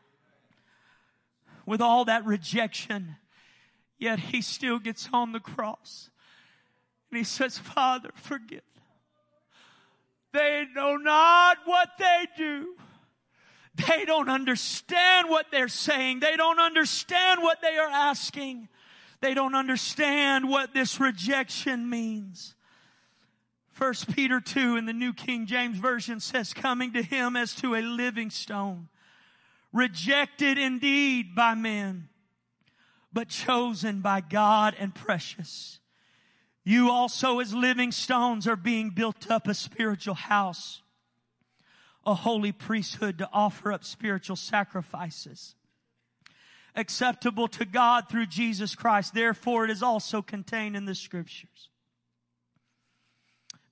With 1.66 1.80
all 1.82 2.06
that 2.06 2.24
rejection, 2.24 3.16
Yet 3.98 4.20
he 4.20 4.42
still 4.42 4.78
gets 4.78 5.08
on 5.12 5.32
the 5.32 5.40
cross 5.40 6.10
and 7.10 7.18
he 7.18 7.24
says, 7.24 7.58
Father, 7.58 8.10
forgive. 8.14 8.62
They 10.32 10.66
know 10.74 10.96
not 10.96 11.58
what 11.64 11.90
they 11.98 12.26
do. 12.36 12.76
They 13.74 14.04
don't 14.04 14.28
understand 14.28 15.28
what 15.30 15.46
they're 15.50 15.68
saying. 15.68 16.20
They 16.20 16.36
don't 16.36 16.60
understand 16.60 17.42
what 17.42 17.62
they 17.62 17.76
are 17.78 17.88
asking. 17.88 18.68
They 19.20 19.34
don't 19.34 19.54
understand 19.54 20.48
what 20.48 20.74
this 20.74 21.00
rejection 21.00 21.88
means. 21.88 22.54
First 23.70 24.14
Peter 24.14 24.40
2 24.40 24.76
in 24.76 24.86
the 24.86 24.92
New 24.92 25.12
King 25.12 25.46
James 25.46 25.78
Version 25.78 26.18
says, 26.18 26.52
coming 26.52 26.92
to 26.92 27.02
him 27.02 27.36
as 27.36 27.54
to 27.56 27.76
a 27.76 27.80
living 27.80 28.30
stone, 28.30 28.88
rejected 29.72 30.58
indeed 30.58 31.34
by 31.34 31.54
men, 31.54 32.08
but 33.18 33.28
chosen 33.28 34.00
by 34.00 34.20
God 34.20 34.76
and 34.78 34.94
precious. 34.94 35.80
You 36.62 36.88
also 36.88 37.40
as 37.40 37.52
living 37.52 37.90
stones 37.90 38.46
are 38.46 38.54
being 38.54 38.90
built 38.90 39.28
up 39.28 39.48
a 39.48 39.54
spiritual 39.54 40.14
house, 40.14 40.82
a 42.06 42.14
holy 42.14 42.52
priesthood 42.52 43.18
to 43.18 43.28
offer 43.32 43.72
up 43.72 43.82
spiritual 43.82 44.36
sacrifices 44.36 45.56
acceptable 46.76 47.48
to 47.48 47.64
God 47.64 48.08
through 48.08 48.26
Jesus 48.26 48.76
Christ. 48.76 49.14
Therefore 49.14 49.64
it 49.64 49.70
is 49.72 49.82
also 49.82 50.22
contained 50.22 50.76
in 50.76 50.84
the 50.84 50.94
scriptures. 50.94 51.70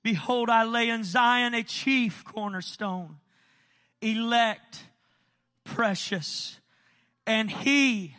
Behold, 0.02 0.50
I 0.50 0.64
lay 0.64 0.88
in 0.88 1.04
Zion 1.04 1.54
a 1.54 1.62
chief 1.62 2.24
cornerstone, 2.24 3.18
elect, 4.02 4.82
precious, 5.62 6.58
and 7.28 7.48
he 7.48 8.16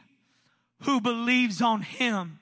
who 0.82 1.02
believes 1.02 1.62
on 1.62 1.82
him, 1.82 2.40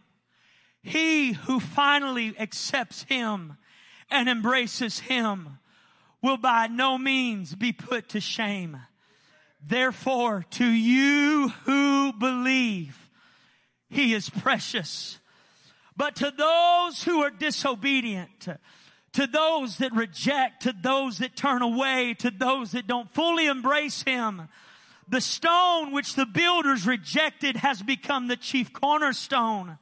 he 0.81 1.33
who 1.33 1.59
finally 1.59 2.36
accepts 2.39 3.03
him 3.03 3.57
and 4.11 4.29
embraces 4.29 4.99
him 4.99 5.57
will 6.21 6.38
by 6.38 6.67
no 6.67 6.97
means 6.97 7.55
be 7.55 7.71
put 7.71 8.09
to 8.09 8.19
shame. 8.19 8.79
Therefore, 9.67 10.45
to 10.51 10.65
you 10.65 11.49
who 11.63 12.13
believe, 12.13 13.09
he 13.89 14.13
is 14.13 14.29
precious. 14.29 15.19
But 15.97 16.15
to 16.17 16.31
those 16.31 17.03
who 17.03 17.21
are 17.23 17.31
disobedient, 17.31 18.47
to 19.13 19.27
those 19.27 19.77
that 19.77 19.93
reject, 19.93 20.63
to 20.63 20.73
those 20.73 21.19
that 21.19 21.36
turn 21.36 21.61
away, 21.61 22.13
to 22.19 22.29
those 22.29 22.73
that 22.73 22.86
don't 22.86 23.09
fully 23.13 23.47
embrace 23.47 24.03
him, 24.03 24.49
the 25.07 25.21
stone 25.21 25.91
which 25.91 26.15
the 26.15 26.25
builders 26.25 26.85
rejected 26.87 27.57
has 27.57 27.81
become 27.81 28.27
the 28.27 28.37
chief 28.37 28.73
cornerstone 28.73 29.77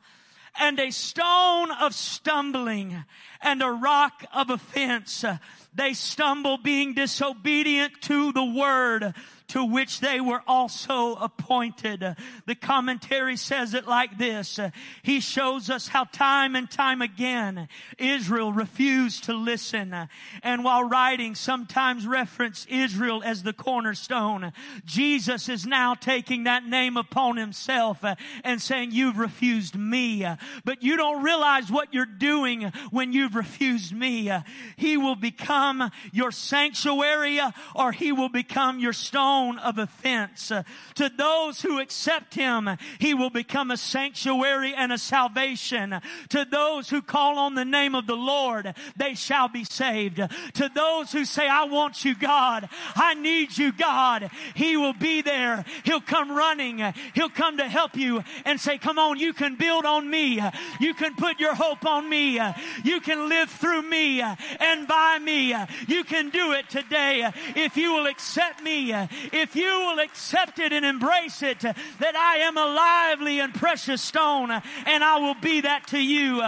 and 0.59 0.79
a 0.79 0.91
stone 0.91 1.71
of 1.71 1.93
stumbling 1.95 3.03
and 3.41 3.61
a 3.61 3.71
rock 3.71 4.23
of 4.33 4.49
offense. 4.49 5.25
They 5.73 5.93
stumble 5.93 6.57
being 6.57 6.93
disobedient 6.93 8.01
to 8.03 8.31
the 8.31 8.45
word 8.45 9.13
to 9.53 9.63
which 9.63 9.99
they 9.99 10.19
were 10.19 10.41
also 10.47 11.13
appointed. 11.13 12.15
The 12.47 12.55
commentary 12.55 13.37
says 13.37 13.75
it 13.75 13.87
like 13.87 14.17
this. 14.17 14.59
He 15.03 15.19
shows 15.19 15.69
us 15.69 15.89
how 15.89 16.05
time 16.05 16.55
and 16.55 16.69
time 16.69 17.03
again 17.03 17.67
Israel 17.99 18.51
refused 18.51 19.25
to 19.25 19.33
listen. 19.35 19.95
And 20.41 20.63
while 20.63 20.83
writing, 20.83 21.35
sometimes 21.35 22.07
reference 22.07 22.65
Israel 22.67 23.21
as 23.23 23.43
the 23.43 23.53
cornerstone. 23.53 24.53
Jesus 24.85 25.47
is 25.47 25.67
now 25.67 25.93
taking 25.93 26.45
that 26.45 26.65
name 26.65 26.97
upon 26.97 27.37
himself 27.37 28.03
and 28.43 28.59
saying, 28.59 28.91
you've 28.91 29.19
refused 29.19 29.75
me. 29.75 30.25
But 30.65 30.81
you 30.81 30.97
don't 30.97 31.21
realize 31.21 31.71
what 31.71 31.93
you're 31.93 32.07
doing 32.07 32.71
when 32.89 33.13
you've 33.13 33.35
refused 33.35 33.95
me. 33.95 34.31
He 34.77 34.97
will 34.97 35.15
become 35.15 35.91
your 36.11 36.31
sanctuary 36.31 37.39
or 37.75 37.91
he 37.91 38.11
will 38.11 38.29
become 38.29 38.79
your 38.79 38.93
stone 38.93 39.42
of 39.51 39.77
offense. 39.77 40.51
Uh, 40.51 40.63
to 40.95 41.09
those 41.09 41.61
who 41.61 41.79
accept 41.79 42.35
him, 42.35 42.69
he 42.99 43.13
will 43.13 43.29
become 43.29 43.71
a 43.71 43.77
sanctuary 43.77 44.73
and 44.75 44.91
a 44.91 44.97
salvation. 44.97 45.99
To 46.29 46.45
those 46.49 46.89
who 46.89 47.01
call 47.01 47.37
on 47.37 47.55
the 47.55 47.65
name 47.65 47.95
of 47.95 48.07
the 48.07 48.15
Lord, 48.15 48.73
they 48.95 49.13
shall 49.15 49.47
be 49.47 49.63
saved. 49.63 50.17
To 50.53 50.69
those 50.73 51.11
who 51.11 51.25
say, 51.25 51.47
I 51.47 51.65
want 51.65 52.05
you, 52.05 52.15
God. 52.15 52.69
I 52.95 53.13
need 53.13 53.57
you, 53.57 53.71
God. 53.71 54.29
He 54.55 54.77
will 54.77 54.93
be 54.93 55.21
there. 55.21 55.65
He'll 55.83 56.01
come 56.01 56.31
running. 56.31 56.79
He'll 57.13 57.29
come 57.29 57.57
to 57.57 57.67
help 57.67 57.95
you 57.95 58.23
and 58.45 58.59
say, 58.59 58.77
come 58.77 58.97
on, 58.97 59.19
you 59.19 59.33
can 59.33 59.55
build 59.55 59.85
on 59.85 60.09
me. 60.09 60.41
You 60.79 60.93
can 60.93 61.15
put 61.15 61.39
your 61.39 61.55
hope 61.55 61.85
on 61.85 62.09
me. 62.09 62.39
You 62.83 63.01
can 63.01 63.29
live 63.29 63.49
through 63.49 63.83
me 63.83 64.21
and 64.21 64.87
by 64.87 65.19
me. 65.19 65.55
You 65.87 66.03
can 66.03 66.29
do 66.29 66.53
it 66.53 66.69
today 66.69 67.29
if 67.55 67.77
you 67.77 67.93
will 67.93 68.07
accept 68.07 68.61
me 68.63 68.93
if 69.31 69.55
you 69.55 69.65
will 69.65 69.99
accept 69.99 70.59
it 70.59 70.73
and 70.73 70.85
embrace 70.85 71.41
it, 71.41 71.59
that 71.59 72.15
I 72.15 72.37
am 72.37 72.57
a 72.57 72.65
lively 72.65 73.39
and 73.39 73.53
precious 73.53 74.01
stone 74.01 74.51
and 74.51 75.03
I 75.03 75.19
will 75.19 75.35
be 75.35 75.61
that 75.61 75.87
to 75.87 75.99
you. 75.99 76.41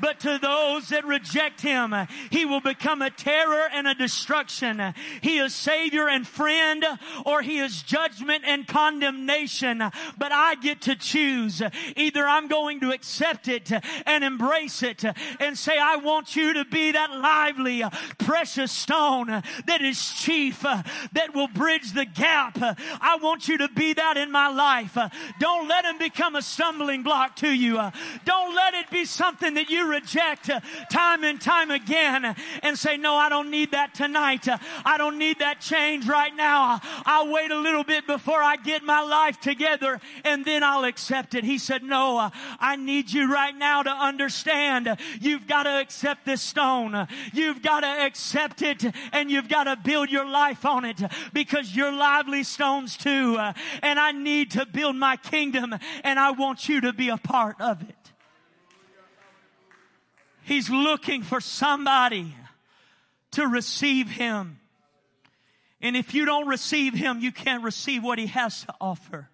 But 0.00 0.20
to 0.20 0.38
those 0.40 0.88
that 0.88 1.04
reject 1.04 1.60
him, 1.60 1.94
he 2.30 2.44
will 2.44 2.60
become 2.60 3.02
a 3.02 3.10
terror 3.10 3.68
and 3.72 3.86
a 3.86 3.94
destruction. 3.94 4.94
He 5.20 5.38
is 5.38 5.54
savior 5.54 6.08
and 6.08 6.26
friend 6.26 6.84
or 7.26 7.42
he 7.42 7.58
is 7.58 7.82
judgment 7.82 8.44
and 8.46 8.66
condemnation. 8.66 9.78
But 10.18 10.32
I 10.32 10.54
get 10.56 10.82
to 10.82 10.96
choose. 10.96 11.62
Either 11.96 12.26
I'm 12.26 12.48
going 12.48 12.80
to 12.80 12.92
accept 12.92 13.48
it 13.48 13.70
and 14.06 14.24
embrace 14.24 14.82
it 14.82 15.04
and 15.40 15.58
say, 15.58 15.76
I 15.78 15.96
want 15.96 16.36
you 16.36 16.54
to 16.54 16.64
be 16.64 16.92
that 16.92 17.10
lively, 17.10 17.82
precious 18.18 18.72
stone 18.72 19.42
that 19.66 19.82
is 19.82 20.12
chief, 20.14 20.62
that 20.62 21.34
will 21.34 21.48
bridge 21.48 21.92
the 21.92 22.04
gap 22.04 22.21
I 22.22 23.18
want 23.20 23.48
you 23.48 23.58
to 23.58 23.68
be 23.68 23.94
that 23.94 24.16
in 24.16 24.30
my 24.30 24.48
life. 24.48 24.96
Don't 25.40 25.68
let 25.68 25.84
him 25.84 25.98
become 25.98 26.36
a 26.36 26.42
stumbling 26.42 27.02
block 27.02 27.36
to 27.36 27.48
you. 27.48 27.80
Don't 28.24 28.54
let 28.54 28.74
it 28.74 28.90
be 28.90 29.04
something 29.04 29.54
that 29.54 29.70
you 29.70 29.90
reject 29.90 30.50
time 30.90 31.24
and 31.24 31.40
time 31.40 31.70
again 31.70 32.36
and 32.62 32.78
say, 32.78 32.96
no, 32.96 33.14
I 33.14 33.28
don't 33.28 33.50
need 33.50 33.72
that 33.72 33.94
tonight. 33.94 34.46
I 34.84 34.98
don't 34.98 35.18
need 35.18 35.40
that 35.40 35.60
change 35.60 36.06
right 36.06 36.34
now. 36.34 36.80
I'll 37.04 37.32
wait 37.32 37.50
a 37.50 37.58
little 37.58 37.84
bit 37.84 38.06
before 38.06 38.40
I 38.42 38.56
get 38.56 38.84
my 38.84 39.02
life 39.02 39.40
together 39.40 40.00
and 40.24 40.44
then 40.44 40.62
I'll 40.62 40.84
accept 40.84 41.34
it. 41.34 41.44
He 41.44 41.58
said, 41.58 41.82
no, 41.82 42.30
I 42.60 42.76
need 42.76 43.10
you 43.12 43.32
right 43.32 43.56
now 43.56 43.82
to 43.82 43.90
understand 43.90 44.96
you've 45.20 45.46
got 45.46 45.64
to 45.64 45.80
accept 45.80 46.24
this 46.24 46.42
stone. 46.42 47.08
You've 47.32 47.62
got 47.62 47.80
to 47.80 48.06
accept 48.06 48.62
it 48.62 48.84
and 49.12 49.30
you've 49.30 49.48
got 49.48 49.64
to 49.64 49.76
build 49.76 50.10
your 50.10 50.28
life 50.28 50.64
on 50.64 50.84
it 50.84 51.00
because 51.32 51.74
your 51.74 51.92
life 51.92 52.11
lively 52.12 52.42
stones 52.42 52.96
too. 52.96 53.36
Uh, 53.38 53.52
and 53.82 53.98
I 53.98 54.12
need 54.12 54.52
to 54.52 54.66
build 54.66 54.96
my 54.96 55.16
kingdom 55.16 55.74
and 56.04 56.18
I 56.18 56.32
want 56.32 56.68
you 56.68 56.82
to 56.82 56.92
be 56.92 57.08
a 57.08 57.16
part 57.16 57.60
of 57.60 57.82
it. 57.82 57.96
He's 60.44 60.68
looking 60.68 61.22
for 61.22 61.40
somebody 61.40 62.34
to 63.32 63.46
receive 63.46 64.10
him. 64.10 64.58
And 65.80 65.96
if 65.96 66.14
you 66.14 66.26
don't 66.26 66.46
receive 66.46 66.94
him, 66.94 67.20
you 67.20 67.32
can't 67.32 67.64
receive 67.64 68.02
what 68.02 68.18
he 68.18 68.26
has 68.26 68.62
to 68.64 68.74
offer. 68.80 69.28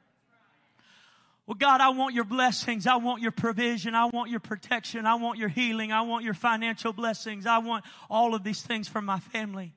Well, 1.46 1.56
God, 1.58 1.80
I 1.80 1.88
want 1.88 2.14
your 2.14 2.24
blessings. 2.24 2.86
I 2.86 2.96
want 2.96 3.22
your 3.22 3.32
provision. 3.32 3.94
I 3.94 4.06
want 4.06 4.30
your 4.30 4.40
protection. 4.40 5.06
I 5.06 5.14
want 5.14 5.38
your 5.38 5.48
healing. 5.48 5.92
I 5.92 6.02
want 6.02 6.24
your 6.24 6.34
financial 6.34 6.92
blessings. 6.92 7.46
I 7.46 7.58
want 7.58 7.84
all 8.10 8.34
of 8.34 8.44
these 8.44 8.62
things 8.62 8.86
for 8.86 9.00
my 9.00 9.18
family. 9.18 9.72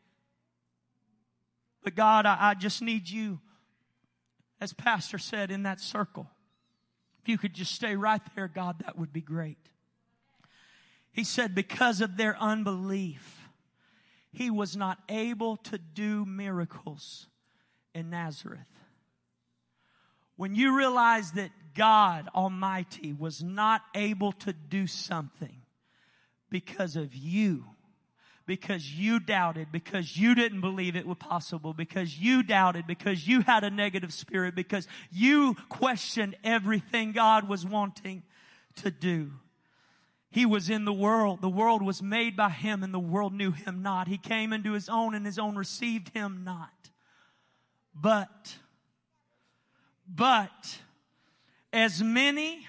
But 1.84 1.96
God, 1.96 2.26
I, 2.26 2.38
I 2.40 2.54
just 2.54 2.82
need 2.82 3.10
you, 3.10 3.40
as 4.60 4.74
Pastor 4.74 5.18
said, 5.18 5.52
in 5.52 5.64
that 5.64 5.80
circle. 5.80 6.30
If 7.22 7.30
you 7.30 7.38
could 7.38 7.54
just 7.54 7.74
stay 7.74 7.96
right 7.96 8.22
there, 8.36 8.48
God, 8.48 8.84
that 8.86 8.98
would 8.98 9.14
be 9.14 9.22
great. 9.22 9.58
He 11.12 11.24
said, 11.24 11.54
because 11.54 12.02
of 12.02 12.18
their 12.18 12.38
unbelief, 12.40 13.48
he 14.32 14.50
was 14.50 14.78
not 14.78 15.00
able 15.10 15.58
to 15.58 15.78
do 15.78 16.26
miracles 16.26 17.28
in 17.94 18.10
Nazareth. 18.10 18.62
when 20.42 20.56
you 20.56 20.76
realize 20.76 21.34
that 21.34 21.52
God 21.76 22.28
Almighty 22.34 23.14
was 23.14 23.44
not 23.44 23.84
able 23.94 24.32
to 24.32 24.52
do 24.52 24.88
something 24.88 25.62
because 26.50 26.96
of 26.96 27.14
you, 27.14 27.66
because 28.52 28.92
you 28.92 29.18
doubted, 29.18 29.72
because 29.72 30.18
you 30.18 30.36
didn't 30.36 30.60
believe 30.60 30.98
it 30.98 31.08
was 31.08 31.16
possible, 31.16 31.74
because 31.74 32.20
you 32.20 32.44
doubted, 32.44 32.86
because 32.86 33.26
you 33.26 33.40
had 33.40 33.64
a 33.64 33.70
negative 33.70 34.12
spirit, 34.12 34.56
because 34.56 34.90
you 35.10 35.56
questioned 35.70 36.36
everything 36.44 37.14
God 37.14 37.48
was 37.48 37.66
wanting 37.66 38.24
to 38.76 38.92
do. 38.92 39.32
He 40.32 40.46
was 40.46 40.70
in 40.70 40.84
the 40.84 40.92
world. 40.92 41.40
The 41.40 41.48
world 41.48 41.82
was 41.82 42.02
made 42.02 42.36
by 42.36 42.50
him 42.50 42.84
and 42.84 42.94
the 42.94 43.00
world 43.00 43.32
knew 43.32 43.52
him 43.52 43.82
not. 43.84 44.10
He 44.10 44.18
came 44.18 44.52
into 44.52 44.74
his 44.74 44.90
own 44.90 45.16
and 45.16 45.26
his 45.26 45.40
own 45.40 45.56
received 45.56 46.10
him 46.10 46.42
not. 46.44 46.90
But, 47.96 48.58
but, 50.06 50.80
as 51.72 52.04
many 52.04 52.68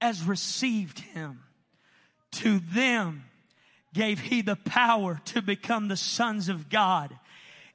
as 0.00 0.24
received 0.24 0.98
him, 0.98 1.44
to 2.32 2.58
them 2.58 3.26
gave 3.94 4.20
he 4.20 4.42
the 4.42 4.56
power 4.56 5.20
to 5.26 5.42
become 5.42 5.88
the 5.88 5.96
sons 5.96 6.48
of 6.48 6.68
God, 6.68 7.16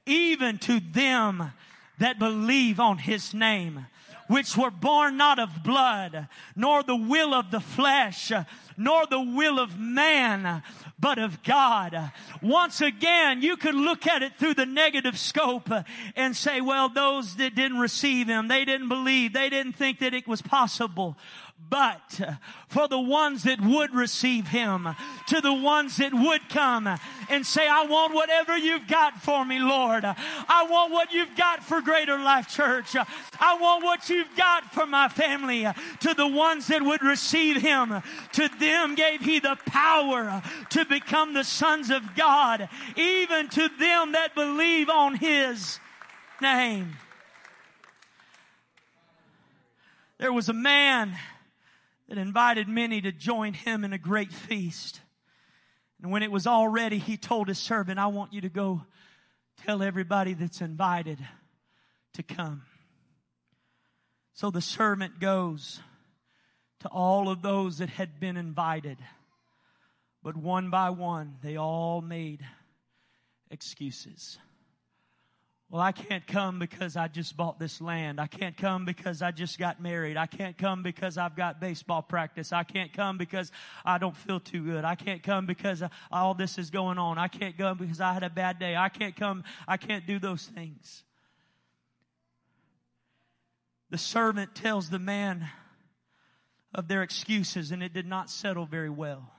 even 0.06 0.58
to 0.60 0.80
them 0.80 1.52
that 2.00 2.20
believe 2.20 2.80
on 2.80 2.98
his 2.98 3.34
name, 3.34 3.86
which 4.28 4.58
were 4.58 4.72
born 4.72 5.16
not 5.16 5.40
of 5.40 5.64
blood, 5.64 6.28
nor 6.56 6.84
the 6.84 6.96
will 6.96 7.34
of 7.34 7.50
the 7.50 7.60
flesh, 7.60 8.32
nor 8.76 9.06
the 9.08 9.22
will 9.22 9.58
of 9.58 9.80
man, 9.80 10.62
but 11.00 11.18
of 11.18 11.42
God. 11.44 12.12
Once 12.42 12.82
again, 12.82 13.42
you 13.42 13.56
could 13.56 13.76
look 13.76 14.06
at 14.06 14.24
it 14.24 14.34
through 14.38 14.54
the 14.54 14.66
negative 14.66 15.18
scope 15.18 15.70
and 16.16 16.36
say, 16.36 16.60
well, 16.60 16.90
those 16.90 17.38
that 17.38 17.56
didn't 17.56 17.80
receive 17.80 18.28
him, 18.28 18.48
they 18.48 18.66
didn't 18.66 18.90
believe, 18.90 19.34
they 19.34 19.50
didn't 19.50 19.74
think 19.74 20.00
that 20.00 20.14
it 20.14 20.28
was 20.28 20.42
possible 20.42 21.18
but 21.70 22.22
for 22.70 22.88
the 22.88 23.00
ones 23.00 23.44
that 23.44 23.60
would 23.60 23.94
receive 23.94 24.48
him, 24.48 24.88
to 25.28 25.42
the 25.42 25.54
ones 25.54 25.98
that 25.98 26.14
would 26.14 26.48
come 26.50 26.88
and 27.30 27.46
say, 27.46 27.68
I 27.68 27.86
want 27.86 28.14
whatever 28.14 28.58
you've 28.58 28.88
got 28.88 29.22
for 29.22 29.44
me, 29.44 29.60
Lord. 29.60 30.06
I 30.06 30.68
want 30.70 30.94
what 30.94 31.12
you've 31.12 31.36
got 31.36 31.64
for 31.64 31.82
Greater 31.82 32.18
Life 32.18 32.48
Church. 32.48 32.96
I 32.96 33.58
want 33.60 33.84
what 33.84 34.10
you've 34.10 34.34
got 34.38 34.74
for 34.74 34.86
my 34.86 35.10
family. 35.10 35.68
To 36.02 36.14
the 36.14 36.28
ones 36.28 36.68
that 36.68 36.84
would 36.84 37.04
receive 37.04 37.62
him, 37.62 38.02
to 38.34 38.48
them 38.60 38.96
gave 38.96 39.22
he 39.22 39.40
the 39.40 39.58
power 39.66 40.42
to 40.70 40.86
become 40.86 41.34
the 41.34 41.44
sons 41.44 41.90
of 41.90 42.16
God, 42.16 42.70
even 42.96 43.50
to 43.50 43.70
them 43.78 44.14
that 44.14 44.36
believe 44.36 44.90
on 44.90 45.16
his 45.16 45.80
name. 46.42 46.96
There 50.18 50.34
was 50.34 50.50
a 50.50 50.54
man 50.54 51.16
that 52.08 52.18
invited 52.18 52.68
many 52.68 53.02
to 53.02 53.12
join 53.12 53.54
him 53.54 53.84
in 53.84 53.94
a 53.94 53.98
great 53.98 54.32
feast. 54.32 55.02
And 56.02 56.12
when 56.12 56.24
it 56.24 56.32
was 56.32 56.48
all 56.48 56.68
ready, 56.68 57.00
he 57.00 57.18
told 57.18 57.48
his 57.48 57.58
servant, 57.58 58.00
I 58.00 58.08
want 58.08 58.34
you 58.34 58.42
to 58.42 58.50
go 58.50 58.84
tell 59.66 59.82
everybody 59.82 60.34
that's 60.34 60.62
invited 60.62 61.20
to 62.14 62.24
come. 62.24 62.64
So 64.34 64.52
the 64.52 64.62
servant 64.62 65.20
goes 65.20 65.80
to 66.82 66.88
all 66.90 67.30
of 67.30 67.42
those 67.42 67.80
that 67.80 67.90
had 67.90 68.20
been 68.20 68.38
invited. 68.38 68.98
But 70.24 70.38
one 70.38 70.70
by 70.70 70.92
one, 70.92 71.38
they 71.42 71.58
all 71.58 72.02
made 72.02 72.46
excuses. 73.50 74.38
Well, 75.70 75.82
I 75.82 75.92
can't 75.92 76.26
come 76.26 76.60
because 76.60 76.96
I 76.96 77.10
just 77.10 77.36
bought 77.36 77.60
this 77.60 77.82
land. 77.82 78.22
I 78.22 78.28
can't 78.28 78.56
come 78.56 78.86
because 78.86 79.22
I 79.22 79.32
just 79.32 79.60
got 79.60 79.82
married. 79.82 80.16
I 80.16 80.26
can't 80.26 80.58
come 80.58 80.82
because 80.82 81.18
I've 81.18 81.36
got 81.36 81.60
baseball 81.60 82.02
practice. 82.02 82.54
I 82.54 82.64
can't 82.64 82.94
come 82.94 83.18
because 83.18 83.52
I 83.84 83.98
don't 83.98 84.16
feel 84.16 84.40
too 84.40 84.64
good. 84.64 84.86
I 84.86 84.96
can't 84.96 85.22
come 85.22 85.46
because 85.46 85.84
all 86.10 86.34
this 86.34 86.58
is 86.58 86.70
going 86.70 86.98
on. 86.98 87.18
I 87.18 87.28
can't 87.28 87.58
come 87.58 87.78
because 87.78 88.00
I 88.00 88.14
had 88.14 88.24
a 88.24 88.30
bad 88.30 88.60
day. 88.60 88.78
I 88.78 88.88
can't 88.88 89.14
come. 89.14 89.44
I 89.68 89.76
can't 89.76 90.08
do 90.08 90.20
those 90.20 90.46
things. 90.46 91.04
The 93.90 93.98
servant 93.98 94.56
tells 94.56 94.90
the 94.90 95.00
man 95.00 95.50
of 96.74 96.88
their 96.88 97.04
excuses 97.04 97.72
and 97.72 97.84
it 97.84 97.94
did 97.94 98.06
not 98.06 98.30
settle 98.30 98.66
very 98.66 98.90
well. 98.90 99.34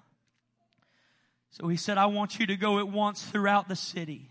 So 1.51 1.69
he 1.69 1.79
said, 1.79 1.97
I 1.97 2.07
want 2.07 2.39
you 2.39 2.47
to 2.49 2.57
go 2.57 2.79
at 2.79 2.89
once 2.89 3.23
throughout 3.23 3.69
the 3.69 3.77
city 3.77 4.31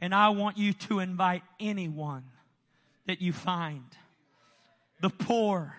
and 0.00 0.14
I 0.14 0.30
want 0.30 0.56
you 0.56 0.72
to 0.72 0.98
invite 0.98 1.42
anyone 1.60 2.24
that 3.06 3.20
you 3.20 3.32
find. 3.32 3.84
The 5.00 5.10
poor, 5.10 5.76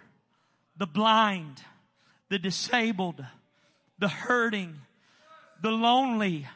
the 0.78 0.86
blind, 0.86 1.61
the 2.30 2.39
disabled, 2.39 3.26
the 3.99 4.07
hurting, 4.07 4.76
the 5.61 5.72
lonely. 5.72 6.47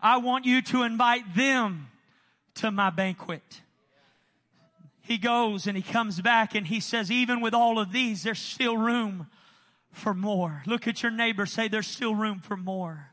I 0.00 0.16
want 0.16 0.46
you 0.46 0.62
to 0.62 0.82
invite 0.82 1.34
them 1.34 1.88
to 2.56 2.70
my 2.70 2.90
banquet. 2.90 3.62
He 5.02 5.18
goes 5.18 5.66
and 5.66 5.76
he 5.76 5.82
comes 5.82 6.20
back 6.20 6.54
and 6.54 6.66
he 6.66 6.80
says, 6.80 7.10
even 7.10 7.40
with 7.40 7.54
all 7.54 7.78
of 7.78 7.92
these, 7.92 8.22
there's 8.22 8.38
still 8.38 8.76
room 8.76 9.28
for 9.92 10.14
more. 10.14 10.62
Look 10.66 10.86
at 10.86 11.02
your 11.02 11.12
neighbor, 11.12 11.46
say, 11.46 11.68
there's 11.68 11.86
still 11.86 12.14
room 12.14 12.40
for 12.40 12.56
more. 12.56 13.09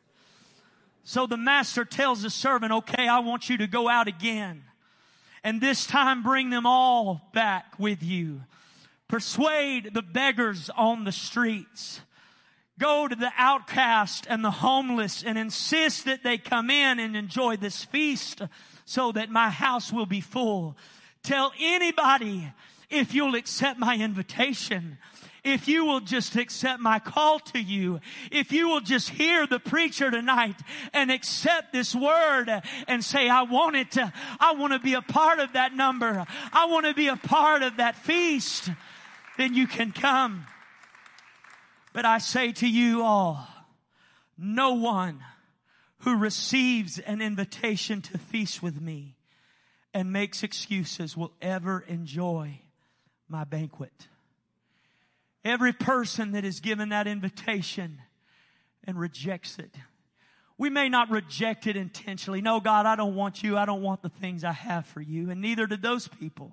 So 1.08 1.26
the 1.26 1.38
master 1.38 1.86
tells 1.86 2.24
the 2.24 2.30
servant, 2.30 2.74
okay, 2.74 3.08
I 3.08 3.20
want 3.20 3.50
you 3.50 3.56
to 3.60 3.68
go 3.68 3.88
out 3.88 4.10
again. 4.10 4.66
And 5.42 5.62
this 5.62 5.86
time 5.86 6.22
bring 6.22 6.50
them 6.50 6.66
all 6.66 7.30
back 7.34 7.80
with 7.80 8.04
you. 8.04 8.42
Persuade 9.08 9.94
the 9.94 10.02
beggars 10.02 10.70
on 10.76 11.06
the 11.06 11.14
streets. 11.14 12.02
Go 12.78 13.08
to 13.08 13.16
the 13.16 13.32
outcast 13.38 14.28
and 14.30 14.44
the 14.44 14.52
homeless 14.52 15.24
and 15.24 15.38
insist 15.38 16.04
that 16.04 16.24
they 16.24 16.38
come 16.38 16.70
in 16.70 17.00
and 17.00 17.16
enjoy 17.16 17.56
this 17.56 17.86
feast 17.86 18.42
so 18.84 19.14
that 19.14 19.30
my 19.30 19.50
house 19.50 19.94
will 19.94 20.08
be 20.08 20.20
full. 20.20 20.76
Tell 21.24 21.54
anybody 21.58 22.52
if 22.90 23.14
you'll 23.14 23.36
accept 23.36 23.80
my 23.80 23.96
invitation 23.96 24.98
if 25.48 25.68
you 25.68 25.86
will 25.86 26.02
just 26.02 26.36
accept 26.36 26.82
my 26.82 27.00
call 27.00 27.40
to 27.40 27.60
you, 27.60 28.02
if 28.32 28.52
you 28.52 28.68
will 28.68 28.82
just 28.82 29.10
hear 29.10 29.48
the 29.48 29.60
preacher 29.60 30.12
tonight 30.12 30.56
and 30.94 31.10
accept 31.10 31.72
this 31.72 31.96
word 31.96 32.50
and 32.88 33.04
say, 33.04 33.30
I 33.30 33.44
want 33.44 33.78
it 33.78 33.92
to, 33.92 34.12
I 34.40 34.54
want 34.54 34.74
to 34.74 34.80
be 34.80 34.94
a 34.94 35.02
part 35.02 35.40
of 35.40 35.54
that 35.54 35.74
number. 35.74 36.26
I 36.52 36.66
want 36.66 36.86
to 36.86 36.94
be 36.94 37.08
a 37.08 37.16
part 37.16 37.64
of 37.64 37.78
that 37.78 37.96
feast. 37.96 38.70
Then 39.38 39.54
you 39.54 39.68
can 39.68 39.92
come. 39.94 40.46
But 41.94 42.06
I 42.06 42.18
say 42.18 42.52
to 42.52 42.68
you 42.68 43.04
all, 43.04 43.48
no 44.38 44.74
one 44.74 45.24
who 46.00 46.18
receives 46.18 47.00
an 47.00 47.22
invitation 47.22 48.02
to 48.04 48.18
feast 48.18 48.62
with 48.62 48.82
me 48.82 49.16
and 49.94 50.12
makes 50.12 50.44
excuses 50.44 51.18
will 51.18 51.34
ever 51.42 51.84
enjoy 51.88 52.60
my 53.28 53.44
banquet. 53.46 54.08
Every 55.48 55.72
person 55.72 56.34
that 56.34 56.44
is 56.44 56.60
given 56.60 56.90
that 56.90 57.08
invitation 57.08 58.02
and 58.84 59.00
rejects 59.00 59.58
it. 59.60 59.74
We 60.58 60.70
may 60.70 60.90
not 60.90 61.10
reject 61.10 61.68
it 61.68 61.78
intentionally. 61.78 62.42
No, 62.42 62.60
God, 62.60 62.86
I 62.86 62.98
don't 62.98 63.16
want 63.16 63.44
you. 63.44 63.58
I 63.58 63.66
don't 63.66 63.82
want 63.82 64.02
the 64.02 64.10
things 64.10 64.44
I 64.44 64.52
have 64.52 64.86
for 64.88 65.00
you. 65.00 65.30
And 65.30 65.40
neither 65.40 65.66
did 65.66 65.82
those 65.82 66.10
people. 66.10 66.52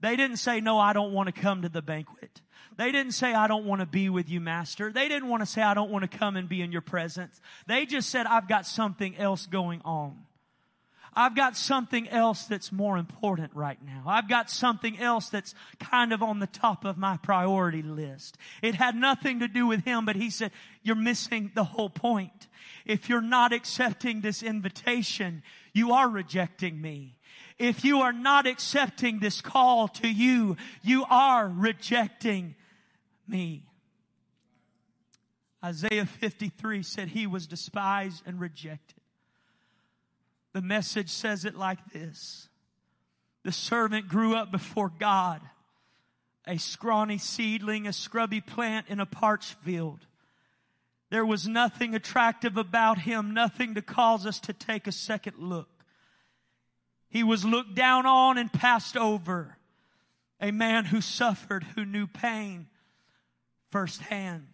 They 0.00 0.16
didn't 0.16 0.38
say, 0.38 0.60
no, 0.60 0.76
I 0.76 0.92
don't 0.92 1.12
want 1.12 1.32
to 1.32 1.40
come 1.40 1.62
to 1.62 1.68
the 1.68 1.82
banquet. 1.82 2.40
They 2.76 2.90
didn't 2.90 3.12
say, 3.12 3.32
I 3.32 3.46
don't 3.46 3.64
want 3.64 3.80
to 3.80 3.86
be 3.86 4.08
with 4.08 4.28
you, 4.28 4.40
master. 4.40 4.90
They 4.90 5.06
didn't 5.06 5.28
want 5.28 5.42
to 5.42 5.46
say, 5.46 5.62
I 5.62 5.74
don't 5.74 5.92
want 5.92 6.10
to 6.10 6.18
come 6.18 6.34
and 6.34 6.48
be 6.48 6.62
in 6.62 6.72
your 6.72 6.80
presence. 6.80 7.40
They 7.68 7.86
just 7.86 8.08
said, 8.08 8.26
I've 8.26 8.48
got 8.48 8.66
something 8.66 9.16
else 9.18 9.46
going 9.46 9.82
on. 9.84 10.16
I've 11.14 11.34
got 11.34 11.56
something 11.56 12.08
else 12.08 12.44
that's 12.44 12.70
more 12.70 12.96
important 12.96 13.50
right 13.54 13.78
now. 13.84 14.04
I've 14.06 14.28
got 14.28 14.50
something 14.50 14.98
else 14.98 15.28
that's 15.28 15.54
kind 15.78 16.12
of 16.12 16.22
on 16.22 16.38
the 16.38 16.46
top 16.46 16.84
of 16.84 16.96
my 16.96 17.16
priority 17.16 17.82
list. 17.82 18.38
It 18.62 18.76
had 18.76 18.94
nothing 18.94 19.40
to 19.40 19.48
do 19.48 19.66
with 19.66 19.84
him, 19.84 20.04
but 20.04 20.16
he 20.16 20.30
said, 20.30 20.52
you're 20.82 20.96
missing 20.96 21.50
the 21.54 21.64
whole 21.64 21.90
point. 21.90 22.46
If 22.86 23.08
you're 23.08 23.20
not 23.20 23.52
accepting 23.52 24.20
this 24.20 24.42
invitation, 24.42 25.42
you 25.72 25.92
are 25.92 26.08
rejecting 26.08 26.80
me. 26.80 27.18
If 27.58 27.84
you 27.84 28.00
are 28.00 28.12
not 28.12 28.46
accepting 28.46 29.18
this 29.18 29.40
call 29.40 29.88
to 29.88 30.08
you, 30.08 30.56
you 30.82 31.04
are 31.10 31.48
rejecting 31.48 32.54
me. 33.28 33.64
Isaiah 35.62 36.06
53 36.06 36.82
said 36.82 37.08
he 37.08 37.26
was 37.26 37.46
despised 37.46 38.22
and 38.24 38.40
rejected 38.40 38.99
the 40.52 40.62
message 40.62 41.08
says 41.10 41.44
it 41.44 41.56
like 41.56 41.78
this. 41.92 42.48
The 43.44 43.52
servant 43.52 44.08
grew 44.08 44.34
up 44.34 44.50
before 44.50 44.92
God, 44.98 45.40
a 46.46 46.58
scrawny 46.58 47.18
seedling, 47.18 47.86
a 47.86 47.92
scrubby 47.92 48.40
plant 48.40 48.86
in 48.88 49.00
a 49.00 49.06
parched 49.06 49.54
field. 49.54 50.06
There 51.10 51.24
was 51.26 51.48
nothing 51.48 51.94
attractive 51.94 52.56
about 52.56 52.98
him, 52.98 53.34
nothing 53.34 53.74
to 53.74 53.82
cause 53.82 54.26
us 54.26 54.38
to 54.40 54.52
take 54.52 54.86
a 54.86 54.92
second 54.92 55.38
look. 55.38 55.68
He 57.08 57.22
was 57.22 57.44
looked 57.44 57.74
down 57.74 58.06
on 58.06 58.38
and 58.38 58.52
passed 58.52 58.96
over. 58.96 59.56
a 60.40 60.50
man 60.50 60.86
who 60.86 61.00
suffered, 61.00 61.64
who 61.74 61.84
knew 61.84 62.06
pain 62.06 62.66
firsthand. 63.70 64.46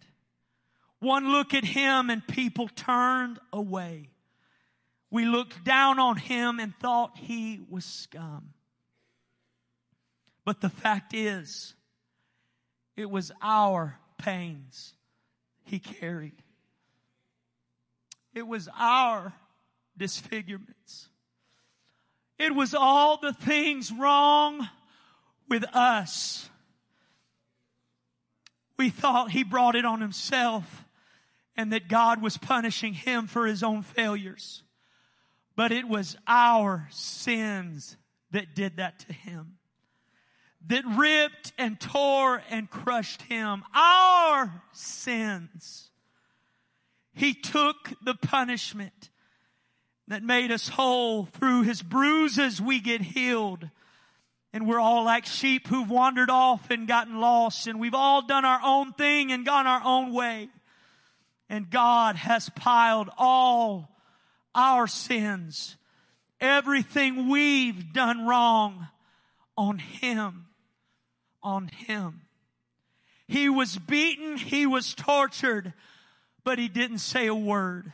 One 0.99 1.31
look 1.31 1.53
at 1.53 1.63
him 1.63 2.09
and 2.09 2.25
people 2.27 2.67
turned 2.67 3.39
away. 3.53 4.09
We 5.09 5.25
looked 5.25 5.63
down 5.63 5.99
on 5.99 6.17
him 6.17 6.59
and 6.59 6.75
thought 6.79 7.17
he 7.17 7.61
was 7.69 7.85
scum. 7.85 8.53
But 10.43 10.61
the 10.61 10.69
fact 10.69 11.13
is, 11.13 11.73
it 12.95 13.09
was 13.09 13.31
our 13.41 13.99
pains 14.17 14.93
he 15.63 15.79
carried. 15.79 16.41
It 18.33 18.47
was 18.47 18.69
our 18.77 19.33
disfigurements. 19.97 21.09
It 22.37 22.53
was 22.53 22.73
all 22.73 23.17
the 23.17 23.33
things 23.33 23.91
wrong 23.91 24.69
with 25.49 25.63
us. 25.75 26.49
We 28.77 28.89
thought 28.89 29.31
he 29.31 29.43
brought 29.43 29.75
it 29.75 29.85
on 29.85 30.01
himself 30.01 30.85
and 31.55 31.73
that 31.73 31.87
God 31.87 32.21
was 32.21 32.37
punishing 32.37 32.93
him 32.93 33.25
for 33.25 33.47
his 33.47 33.63
own 33.63 33.81
failures. 33.81 34.61
But 35.57 35.71
it 35.71 35.89
was 35.89 36.15
our 36.27 36.87
sins 36.91 37.97
that 38.29 38.53
did 38.53 38.77
that 38.77 38.99
to 38.99 39.13
him. 39.13 39.57
That 40.67 40.83
ripped 40.85 41.51
and 41.57 41.79
tore 41.79 42.43
and 42.51 42.69
crushed 42.69 43.23
him. 43.23 43.63
Our 43.73 44.61
sins. 44.71 45.89
He 47.11 47.33
took 47.33 47.93
the 48.03 48.13
punishment 48.13 49.09
that 50.07 50.21
made 50.21 50.51
us 50.51 50.67
whole. 50.67 51.25
Through 51.25 51.63
his 51.63 51.81
bruises 51.81 52.61
we 52.61 52.79
get 52.79 53.01
healed. 53.01 53.67
And 54.53 54.67
we're 54.67 54.79
all 54.79 55.05
like 55.05 55.25
sheep 55.25 55.67
who've 55.67 55.89
wandered 55.89 56.29
off 56.29 56.69
and 56.69 56.87
gotten 56.87 57.19
lost 57.19 57.65
and 57.65 57.79
we've 57.79 57.95
all 57.95 58.21
done 58.21 58.45
our 58.45 58.61
own 58.63 58.93
thing 58.93 59.31
and 59.31 59.43
gone 59.43 59.65
our 59.65 59.81
own 59.83 60.13
way. 60.13 60.49
And 61.49 61.71
God 61.71 62.15
has 62.15 62.49
piled 62.49 63.09
all 63.17 63.96
our 64.57 64.87
sins, 64.87 65.77
everything 66.41 67.29
we've 67.29 67.93
done 67.93 68.25
wrong 68.25 68.87
on 69.55 69.77
Him. 69.77 70.47
On 71.43 71.67
Him. 71.67 72.23
He 73.27 73.47
was 73.47 73.77
beaten, 73.77 74.37
He 74.37 74.65
was 74.65 74.93
tortured, 74.95 75.73
but 76.43 76.57
He 76.57 76.67
didn't 76.67 76.99
say 76.99 77.27
a 77.27 77.35
word. 77.35 77.93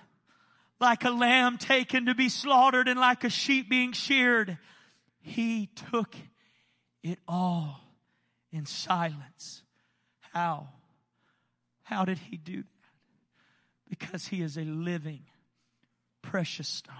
Like 0.79 1.03
a 1.03 1.11
lamb 1.11 1.57
taken 1.57 2.07
to 2.07 2.15
be 2.15 2.29
slaughtered 2.29 2.87
and 2.87 2.99
like 2.99 3.23
a 3.23 3.29
sheep 3.29 3.69
being 3.69 3.91
sheared, 3.91 4.57
He 5.19 5.69
took 5.91 6.15
it 7.03 7.19
all 7.27 7.81
in 8.51 8.65
silence. 8.65 9.63
How? 10.33 10.69
How 11.83 12.05
did 12.05 12.17
He 12.17 12.37
do 12.37 12.57
that? 12.57 12.69
Because 13.89 14.27
He 14.27 14.41
is 14.41 14.57
a 14.57 14.63
living, 14.63 15.25
precious 16.23 16.67
stone. 16.67 16.95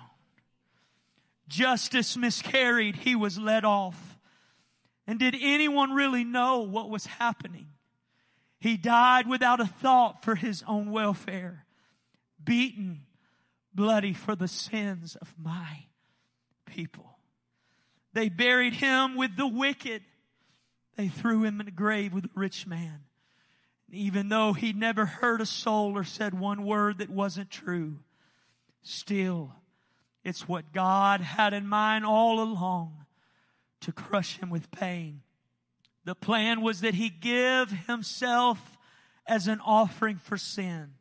Justice 1.47 2.15
miscarried. 2.15 2.97
He 2.97 3.15
was 3.15 3.39
let 3.39 3.65
off. 3.65 4.17
And 5.07 5.19
did 5.19 5.35
anyone 5.39 5.91
really 5.91 6.23
know 6.23 6.59
what 6.59 6.89
was 6.89 7.05
happening? 7.07 7.67
He 8.59 8.77
died 8.77 9.27
without 9.27 9.59
a 9.59 9.65
thought 9.65 10.23
for 10.23 10.35
his 10.35 10.63
own 10.67 10.91
welfare, 10.91 11.65
beaten, 12.41 13.01
bloody 13.73 14.13
for 14.13 14.35
the 14.35 14.47
sins 14.47 15.17
of 15.17 15.33
my 15.37 15.85
people. 16.65 17.17
They 18.13 18.29
buried 18.29 18.75
him 18.75 19.15
with 19.15 19.35
the 19.35 19.47
wicked. 19.47 20.03
They 20.95 21.07
threw 21.07 21.43
him 21.43 21.59
in 21.59 21.65
the 21.65 21.71
grave 21.71 22.13
with 22.13 22.25
a 22.25 22.29
rich 22.35 22.65
man. 22.65 23.01
And 23.87 23.95
Even 23.97 24.29
though 24.29 24.53
he 24.53 24.71
never 24.71 25.05
hurt 25.05 25.41
a 25.41 25.45
soul 25.45 25.97
or 25.97 26.03
said 26.03 26.33
one 26.33 26.63
word 26.63 26.99
that 26.99 27.09
wasn't 27.09 27.49
true, 27.49 27.99
Still, 28.83 29.55
it's 30.23 30.47
what 30.47 30.73
God 30.73 31.21
had 31.21 31.53
in 31.53 31.67
mind 31.67 32.05
all 32.05 32.41
along 32.41 33.05
to 33.81 33.91
crush 33.91 34.37
him 34.37 34.49
with 34.49 34.71
pain. 34.71 35.21
The 36.05 36.15
plan 36.15 36.61
was 36.61 36.81
that 36.81 36.93
he 36.93 37.09
give 37.09 37.71
himself 37.87 38.77
as 39.25 39.47
an 39.47 39.61
offering 39.65 40.17
for 40.17 40.37
sin 40.37 40.95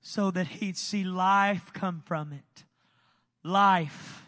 so 0.00 0.30
that 0.30 0.46
he'd 0.46 0.76
see 0.76 1.04
life 1.04 1.72
come 1.72 2.02
from 2.04 2.32
it. 2.32 2.64
Life, 3.42 4.24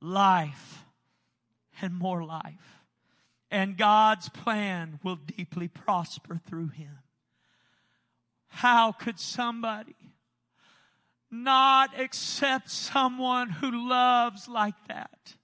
life, 0.00 0.84
and 1.80 1.94
more 1.94 2.24
life. 2.24 2.82
And 3.50 3.76
God's 3.76 4.28
plan 4.28 4.98
will 5.04 5.16
deeply 5.16 5.68
prosper 5.68 6.40
through 6.48 6.68
him. 6.68 6.98
How 8.48 8.92
could 8.92 9.20
somebody 9.20 9.94
not 11.32 11.98
accept 11.98 12.70
someone 12.70 13.48
who 13.48 13.88
loves 13.88 14.46
like 14.46 14.74
that, 14.86 15.34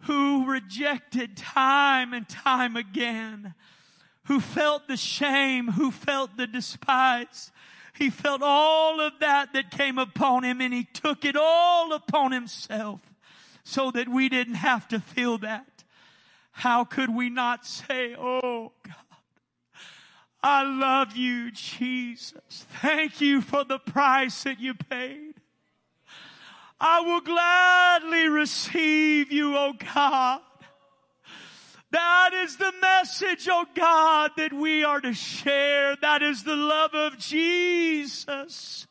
who 0.00 0.46
rejected 0.46 1.36
time 1.36 2.14
and 2.14 2.26
time 2.28 2.74
again, 2.74 3.54
who 4.24 4.40
felt 4.40 4.88
the 4.88 4.96
shame, 4.96 5.68
who 5.72 5.90
felt 5.90 6.36
the 6.36 6.46
despise. 6.46 7.52
He 7.94 8.10
felt 8.10 8.40
all 8.42 9.00
of 9.00 9.12
that 9.20 9.52
that 9.52 9.70
came 9.70 9.98
upon 9.98 10.44
him 10.44 10.60
and 10.60 10.72
he 10.72 10.84
took 10.84 11.24
it 11.24 11.36
all 11.36 11.92
upon 11.92 12.32
himself 12.32 13.00
so 13.64 13.90
that 13.90 14.08
we 14.08 14.28
didn't 14.28 14.54
have 14.54 14.88
to 14.88 15.00
feel 15.00 15.36
that. 15.38 15.84
How 16.52 16.84
could 16.84 17.14
we 17.14 17.28
not 17.28 17.66
say, 17.66 18.14
Oh 18.16 18.72
God, 18.86 19.07
I 20.42 20.62
love 20.62 21.16
you, 21.16 21.50
Jesus. 21.50 22.66
Thank 22.80 23.20
you 23.20 23.40
for 23.40 23.64
the 23.64 23.78
price 23.78 24.44
that 24.44 24.60
you 24.60 24.74
paid. 24.74 25.34
I 26.80 27.00
will 27.00 27.20
gladly 27.20 28.28
receive 28.28 29.32
you, 29.32 29.56
oh 29.56 29.74
God. 29.94 30.40
That 31.90 32.30
is 32.34 32.56
the 32.56 32.72
message, 32.82 33.48
oh 33.50 33.64
God, 33.74 34.32
that 34.36 34.52
we 34.52 34.84
are 34.84 35.00
to 35.00 35.14
share. 35.14 35.96
That 35.96 36.22
is 36.22 36.44
the 36.44 36.56
love 36.56 36.94
of 36.94 37.18
Jesus. 37.18 38.87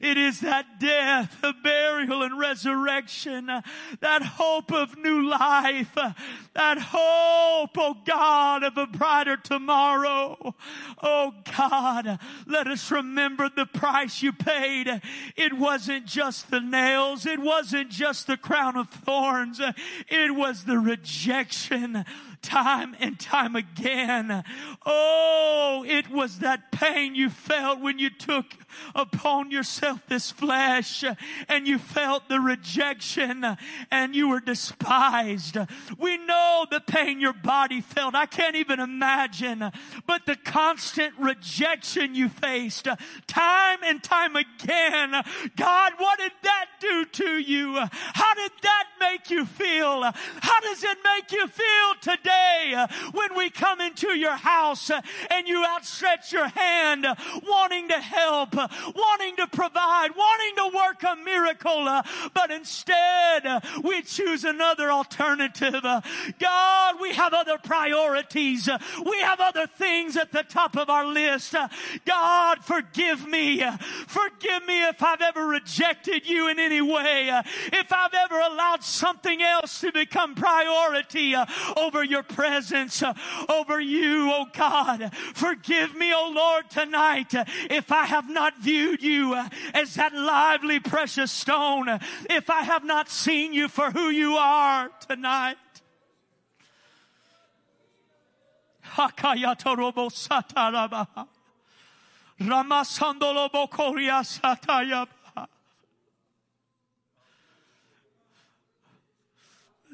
It 0.00 0.16
is 0.16 0.40
that 0.40 0.78
death, 0.78 1.38
the 1.40 1.54
burial 1.62 2.22
and 2.22 2.38
resurrection, 2.38 3.46
that 3.46 4.22
hope 4.22 4.72
of 4.72 4.96
new 4.96 5.22
life, 5.22 5.94
that 6.54 6.78
hope, 6.78 7.76
oh 7.76 7.96
God, 8.04 8.62
of 8.62 8.76
a 8.76 8.86
brighter 8.86 9.36
tomorrow. 9.36 10.54
Oh 11.02 11.34
God, 11.56 12.18
let 12.46 12.66
us 12.66 12.90
remember 12.90 13.48
the 13.48 13.66
price 13.66 14.22
you 14.22 14.32
paid. 14.32 15.00
It 15.36 15.54
wasn't 15.54 16.06
just 16.06 16.50
the 16.50 16.60
nails. 16.60 17.26
It 17.26 17.40
wasn't 17.40 17.90
just 17.90 18.26
the 18.26 18.36
crown 18.36 18.76
of 18.76 18.88
thorns. 18.90 19.60
It 20.08 20.34
was 20.34 20.64
the 20.64 20.78
rejection 20.78 22.04
time 22.44 22.94
and 23.00 23.18
time 23.18 23.56
again. 23.56 24.44
Oh, 24.84 25.84
it 25.86 26.10
was 26.10 26.38
that 26.40 26.70
pain 26.70 27.14
you 27.14 27.30
felt 27.30 27.80
when 27.80 27.98
you 27.98 28.10
took 28.10 28.44
upon 28.94 29.50
yourself 29.50 30.00
this 30.08 30.30
flesh 30.30 31.04
and 31.48 31.66
you 31.66 31.78
felt 31.78 32.28
the 32.28 32.40
rejection 32.40 33.56
and 33.90 34.14
you 34.14 34.28
were 34.28 34.40
despised. 34.40 35.56
We 35.98 36.18
know 36.18 36.66
the 36.70 36.80
pain 36.80 37.18
your 37.18 37.32
body 37.32 37.80
felt. 37.80 38.14
I 38.14 38.26
can't 38.26 38.56
even 38.56 38.78
imagine, 38.78 39.70
but 40.06 40.26
the 40.26 40.36
constant 40.36 41.14
rejection 41.18 42.14
you 42.14 42.28
faced 42.28 42.88
time 43.26 43.78
and 43.84 44.02
time 44.02 44.36
again. 44.36 45.12
God, 45.56 45.92
what 45.96 46.18
did 46.18 46.32
that 46.42 46.66
do 46.80 47.04
to 47.06 47.38
you? 47.38 47.74
How 47.74 48.34
did 48.34 48.52
that 48.62 48.84
make 49.00 49.30
you 49.30 49.46
feel? 49.46 50.02
How 50.02 50.60
does 50.60 50.84
it 50.84 50.98
make 51.04 51.32
you 51.32 51.46
feel 51.46 51.94
today? 52.02 52.33
Day 52.34 52.74
uh, 52.74 52.86
when 53.12 53.36
we 53.36 53.50
come 53.50 53.80
into 53.80 54.16
your 54.18 54.36
house 54.36 54.90
uh, 54.90 55.00
and 55.30 55.48
you 55.48 55.64
outstretch 55.64 56.32
your 56.32 56.48
hand 56.48 57.06
uh, 57.06 57.14
wanting 57.46 57.88
to 57.88 58.00
help, 58.00 58.54
wanting 58.54 59.36
to 59.36 59.46
provide, 59.46 60.10
wanting 60.16 60.56
to 60.56 60.76
work 60.76 61.02
a 61.02 61.16
miracle, 61.24 61.84
but 62.34 62.50
instead 62.50 63.62
we 63.82 64.02
choose 64.02 64.44
another 64.44 64.90
alternative. 64.90 65.82
God, 66.38 66.94
we 67.00 67.12
have 67.14 67.32
other 67.34 67.58
priorities. 67.62 68.68
We 69.04 69.20
have 69.20 69.40
other 69.40 69.66
things 69.66 70.16
at 70.16 70.32
the 70.32 70.42
top 70.42 70.76
of 70.76 70.88
our 70.90 71.06
list. 71.06 71.54
God, 72.04 72.64
forgive 72.64 73.26
me. 73.26 73.64
Forgive 74.06 74.66
me 74.66 74.88
if 74.88 75.02
I've 75.02 75.20
ever 75.20 75.46
rejected 75.46 76.28
you 76.28 76.48
in 76.48 76.58
any 76.58 76.80
way. 76.80 77.30
If 77.72 77.92
I've 77.92 78.14
ever 78.14 78.38
allowed 78.38 78.82
something 78.82 79.42
else 79.42 79.80
to 79.80 79.92
become 79.92 80.34
priority 80.34 81.34
over 81.76 82.04
your 82.04 82.22
presence 82.24 83.02
uh, 83.02 83.14
over 83.48 83.80
you, 83.80 84.30
oh 84.32 84.46
God. 84.52 85.14
Forgive 85.34 85.94
me, 85.94 86.12
oh 86.14 86.32
Lord, 86.34 86.70
tonight 86.70 87.34
uh, 87.34 87.44
if 87.70 87.92
I 87.92 88.06
have 88.06 88.28
not 88.28 88.60
viewed 88.60 89.02
you 89.02 89.34
uh, 89.34 89.48
as 89.72 89.94
that 89.94 90.14
lively, 90.14 90.80
precious 90.80 91.30
stone, 91.30 91.88
if 92.28 92.50
I 92.50 92.62
have 92.62 92.84
not 92.84 93.08
seen 93.08 93.52
you 93.52 93.68
for 93.68 93.90
who 93.90 94.08
you 94.08 94.34
are 94.36 94.90
tonight. 95.08 95.56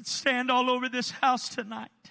Let's 0.01 0.11
stand 0.11 0.49
all 0.49 0.69
over 0.69 0.89
this 0.89 1.11
house 1.11 1.47
tonight. 1.47 2.10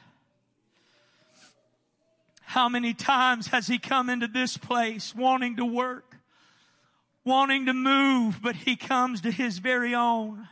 How 2.51 2.68
many 2.68 2.94
times 2.94 3.46
has 3.46 3.68
he 3.68 3.78
come 3.78 4.11
into 4.11 4.26
this 4.26 4.57
place 4.57 5.14
wanting 5.14 5.55
to 5.55 5.64
work, 5.64 6.16
wanting 7.24 7.66
to 7.66 7.72
move, 7.72 8.42
but 8.42 8.57
he 8.57 8.74
comes 8.74 9.20
to 9.20 9.30
his 9.30 9.59
very 9.59 9.94
own 9.94 10.48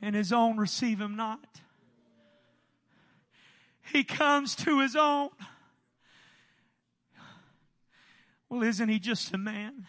and 0.00 0.14
his 0.14 0.32
own 0.32 0.56
receive 0.56 1.00
him 1.00 1.16
not. 1.16 1.62
He 3.92 4.04
comes 4.04 4.54
to 4.54 4.78
his 4.78 4.94
own. 4.94 5.30
Well, 8.48 8.62
isn't 8.62 8.88
he 8.88 9.00
just 9.00 9.34
a 9.34 9.38
man? 9.38 9.88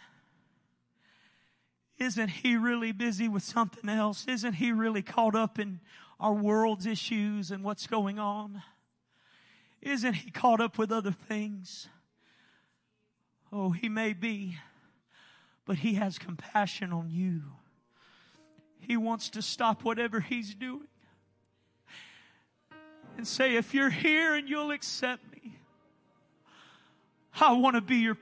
Isn't 2.00 2.30
he 2.30 2.56
really 2.56 2.90
busy 2.90 3.28
with 3.28 3.44
something 3.44 3.88
else? 3.88 4.26
Isn't 4.26 4.54
he 4.54 4.72
really 4.72 5.02
caught 5.02 5.36
up 5.36 5.56
in 5.60 5.78
our 6.18 6.34
world's 6.34 6.84
issues 6.84 7.52
and 7.52 7.62
what's 7.62 7.86
going 7.86 8.18
on? 8.18 8.64
Isn't 9.82 10.14
he 10.14 10.30
caught 10.30 10.60
up 10.60 10.78
with 10.78 10.92
other 10.92 11.12
things? 11.12 11.88
Oh, 13.52 13.70
he 13.70 13.88
may 13.88 14.12
be, 14.12 14.58
but 15.64 15.78
he 15.78 15.94
has 15.94 16.18
compassion 16.18 16.92
on 16.92 17.10
you. 17.10 17.42
He 18.78 18.96
wants 18.96 19.30
to 19.30 19.42
stop 19.42 19.84
whatever 19.84 20.20
he's 20.20 20.54
doing 20.54 20.88
and 23.16 23.26
say, 23.26 23.56
if 23.56 23.74
you're 23.74 23.90
here 23.90 24.34
and 24.34 24.48
you'll 24.48 24.70
accept 24.70 25.22
me, 25.32 25.58
I 27.40 27.52
want 27.52 27.76
to 27.76 27.80
be 27.80 27.96
your 27.96 28.16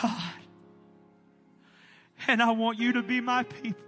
God. 0.00 0.32
And 2.26 2.42
I 2.42 2.50
want 2.50 2.78
you 2.78 2.94
to 2.94 3.02
be 3.02 3.20
my 3.20 3.44
people. 3.44 3.80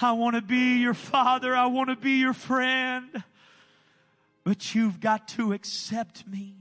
I 0.00 0.12
want 0.12 0.36
to 0.36 0.42
be 0.42 0.78
your 0.78 0.94
father. 0.94 1.56
I 1.56 1.66
want 1.66 1.88
to 1.88 1.96
be 1.96 2.12
your 2.12 2.34
friend. 2.34 3.24
But 4.46 4.76
you've 4.76 5.00
got 5.00 5.26
to 5.30 5.52
accept 5.52 6.24
me. 6.24 6.54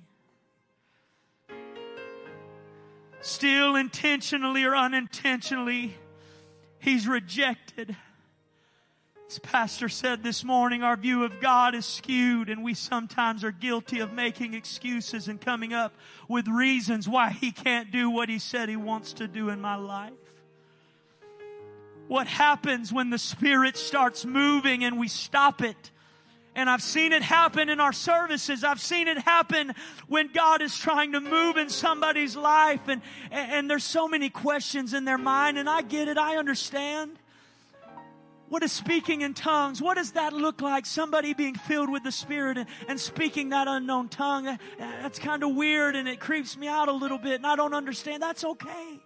Still 3.21 3.75
intentionally 3.75 4.63
or 4.63 4.75
unintentionally, 4.75 5.93
he's 6.79 7.07
rejected. 7.07 7.95
As 9.29 9.37
Pastor 9.37 9.87
said 9.87 10.23
this 10.23 10.43
morning, 10.43 10.81
our 10.81 10.97
view 10.97 11.25
of 11.25 11.39
God 11.39 11.75
is 11.75 11.85
skewed 11.85 12.49
and 12.49 12.63
we 12.63 12.73
sometimes 12.73 13.43
are 13.43 13.51
guilty 13.51 13.99
of 13.99 14.11
making 14.11 14.55
excuses 14.55 15.27
and 15.27 15.39
coming 15.39 15.71
up 15.71 15.93
with 16.27 16.47
reasons 16.47 17.07
why 17.07 17.29
He 17.29 17.51
can't 17.51 17.91
do 17.91 18.09
what 18.09 18.29
He 18.29 18.39
said 18.39 18.67
He 18.67 18.75
wants 18.75 19.13
to 19.13 19.27
do 19.27 19.49
in 19.49 19.61
my 19.61 19.75
life. 19.75 20.11
What 22.07 22.25
happens 22.25 22.91
when 22.91 23.11
the 23.11 23.19
Spirit 23.19 23.77
starts 23.77 24.25
moving 24.25 24.83
and 24.83 24.97
we 24.97 25.07
stop 25.07 25.61
it? 25.61 25.91
And 26.55 26.69
I've 26.69 26.81
seen 26.81 27.11
it 27.11 27.21
happen 27.21 27.67
in 27.67 27.81
our 27.81 27.91
services. 27.91 28.63
I've 28.63 28.79
seen 28.79 29.09
it 29.09 29.17
happen 29.17 29.73
when 30.07 30.31
God 30.31 30.61
is 30.61 30.77
trying 30.77 31.11
to 31.11 31.19
move 31.19 31.57
in 31.57 31.69
somebody's 31.69 32.37
life 32.37 32.87
and, 32.87 33.01
and 33.29 33.69
there's 33.69 33.83
so 33.83 34.07
many 34.07 34.29
questions 34.29 34.93
in 34.93 35.03
their 35.03 35.17
mind 35.17 35.57
and 35.57 35.69
I 35.69 35.81
get 35.81 36.07
it. 36.07 36.17
I 36.17 36.37
understand. 36.37 37.19
What 38.47 38.63
is 38.63 38.71
speaking 38.71 39.21
in 39.21 39.33
tongues? 39.33 39.81
What 39.81 39.97
does 39.97 40.11
that 40.11 40.31
look 40.31 40.61
like? 40.61 40.85
Somebody 40.85 41.33
being 41.33 41.55
filled 41.55 41.89
with 41.89 42.03
the 42.03 42.11
Spirit 42.11 42.57
and, 42.57 42.69
and 42.87 42.99
speaking 42.99 43.49
that 43.49 43.67
unknown 43.67 44.07
tongue. 44.07 44.57
That's 44.77 45.19
kind 45.19 45.43
of 45.43 45.55
weird 45.55 45.95
and 45.95 46.07
it 46.07 46.21
creeps 46.21 46.55
me 46.55 46.67
out 46.67 46.87
a 46.87 46.93
little 46.93 47.17
bit 47.17 47.35
and 47.35 47.45
I 47.45 47.57
don't 47.57 47.73
understand. 47.73 48.23
That's 48.23 48.45
okay. 48.45 48.99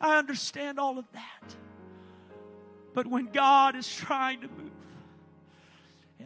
I 0.00 0.18
understand 0.18 0.80
all 0.80 0.98
of 0.98 1.04
that. 1.12 1.54
But 2.94 3.06
when 3.06 3.26
God 3.26 3.76
is 3.76 3.92
trying 3.94 4.40
to 4.40 4.48
move, 4.48 4.70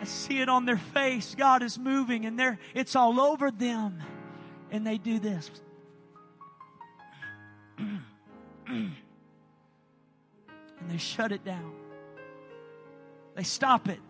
I 0.01 0.05
see 0.05 0.40
it 0.40 0.49
on 0.49 0.64
their 0.64 0.76
face. 0.76 1.34
God 1.34 1.62
is 1.62 1.78
moving 1.78 2.24
and 2.24 2.38
they're, 2.38 2.59
it's 2.74 2.94
all 2.94 3.20
over 3.20 3.51
them. 3.51 4.01
And 4.70 4.86
they 4.86 4.99
do 4.99 5.18
this. 5.18 5.51
and 7.78 8.92
they 10.88 10.99
shut 10.99 11.32
it 11.32 11.44
down. 11.44 11.72
They 13.34 13.42
stop 13.42 13.88
it. 13.88 14.01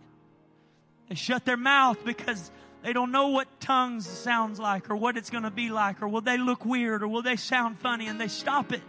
They 1.08 1.14
shut 1.14 1.44
their 1.44 1.56
mouth 1.56 2.04
because 2.04 2.50
they 2.82 2.92
don't 2.92 3.12
know 3.12 3.28
what 3.28 3.60
tongues 3.60 4.06
sounds 4.06 4.58
like 4.58 4.90
or 4.90 4.96
what 4.96 5.16
it's 5.16 5.30
going 5.30 5.44
to 5.44 5.50
be 5.50 5.70
like 5.70 6.02
or 6.02 6.08
will 6.08 6.20
they 6.20 6.36
look 6.36 6.64
weird 6.64 7.02
or 7.02 7.08
will 7.08 7.22
they 7.22 7.36
sound 7.36 7.78
funny 7.78 8.06
and 8.08 8.20
they 8.20 8.28
stop 8.28 8.72
it. 8.72 8.82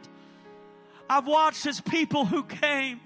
I've 1.10 1.28
watched 1.28 1.66
as 1.66 1.82
people 1.82 2.26
who 2.26 2.43
came. 2.43 3.00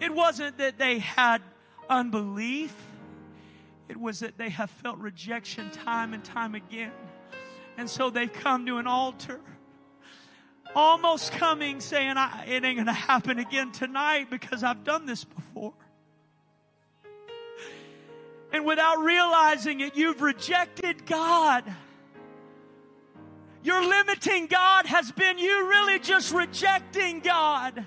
It 0.00 0.14
wasn't 0.14 0.58
that 0.58 0.78
they 0.78 0.98
had 0.98 1.42
unbelief. 1.88 2.74
It 3.88 3.96
was 3.96 4.20
that 4.20 4.38
they 4.38 4.50
have 4.50 4.70
felt 4.70 4.98
rejection 4.98 5.70
time 5.70 6.14
and 6.14 6.24
time 6.24 6.54
again. 6.54 6.92
And 7.76 7.88
so 7.88 8.10
they've 8.10 8.32
come 8.32 8.66
to 8.66 8.78
an 8.78 8.86
altar 8.86 9.40
almost 10.74 11.32
coming 11.32 11.80
saying, 11.80 12.14
it 12.46 12.64
ain't 12.64 12.76
going 12.76 12.86
to 12.86 12.92
happen 12.92 13.38
again 13.38 13.72
tonight 13.72 14.28
because 14.30 14.62
I've 14.62 14.84
done 14.84 15.06
this 15.06 15.24
before. 15.24 15.74
And 18.52 18.64
without 18.64 18.98
realizing 18.98 19.80
it, 19.80 19.96
you've 19.96 20.22
rejected 20.22 21.06
God. 21.06 21.64
Your 23.62 23.84
limiting 23.84 24.46
God 24.46 24.86
has 24.86 25.10
been 25.12 25.38
you 25.38 25.68
really 25.68 25.98
just 25.98 26.32
rejecting 26.32 27.20
God. 27.20 27.84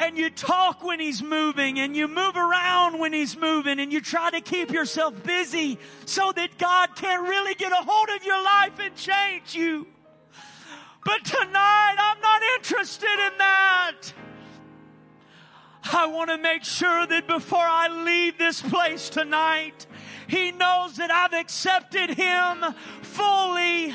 And 0.00 0.16
you 0.16 0.30
talk 0.30 0.82
when 0.82 0.98
He's 0.98 1.22
moving 1.22 1.78
and 1.78 1.94
you 1.94 2.08
move 2.08 2.34
around 2.34 2.98
when 2.98 3.12
He's 3.12 3.36
moving 3.36 3.78
and 3.78 3.92
you 3.92 4.00
try 4.00 4.30
to 4.30 4.40
keep 4.40 4.70
yourself 4.70 5.22
busy 5.22 5.78
so 6.06 6.32
that 6.32 6.56
God 6.56 6.96
can't 6.96 7.28
really 7.28 7.54
get 7.54 7.70
a 7.70 7.76
hold 7.76 8.08
of 8.08 8.24
your 8.24 8.42
life 8.42 8.78
and 8.80 8.96
change 8.96 9.54
you. 9.54 9.86
But 11.04 11.26
tonight, 11.26 11.96
I'm 11.98 12.20
not 12.20 12.42
interested 12.56 13.26
in 13.26 13.38
that. 13.38 14.00
I 15.92 16.06
want 16.06 16.30
to 16.30 16.38
make 16.38 16.64
sure 16.64 17.06
that 17.06 17.26
before 17.26 17.58
I 17.58 17.88
leave 17.88 18.38
this 18.38 18.62
place 18.62 19.10
tonight, 19.10 19.86
He 20.28 20.50
knows 20.50 20.96
that 20.96 21.10
I've 21.10 21.34
accepted 21.34 22.10
Him 22.10 22.74
fully. 23.02 23.94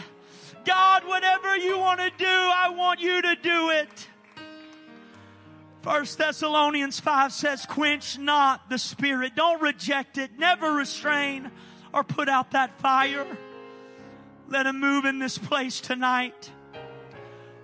God, 0.66 1.08
whatever 1.08 1.58
you 1.58 1.80
want 1.80 2.00
to 2.00 2.12
do, 2.16 2.26
I 2.28 2.70
want 2.76 3.00
you 3.00 3.24
to 3.24 3.36
do 3.36 3.70
it. 3.72 4.08
First 5.86 6.18
Thessalonians 6.18 7.00
5 7.00 7.32
says, 7.32 7.68
quench 7.68 8.18
not 8.18 8.72
the 8.72 8.80
spirit. 8.80 9.36
Don't 9.36 9.62
reject 9.62 10.18
it. 10.18 10.32
Never 10.36 10.74
restrain 10.74 11.52
or 11.94 12.04
put 12.04 12.28
out 12.28 12.52
that 12.52 12.80
fire. 12.80 13.38
Let 14.50 14.66
him 14.66 14.80
move 14.80 15.06
in 15.06 15.20
this 15.20 15.38
place 15.38 15.80
tonight 15.80 16.50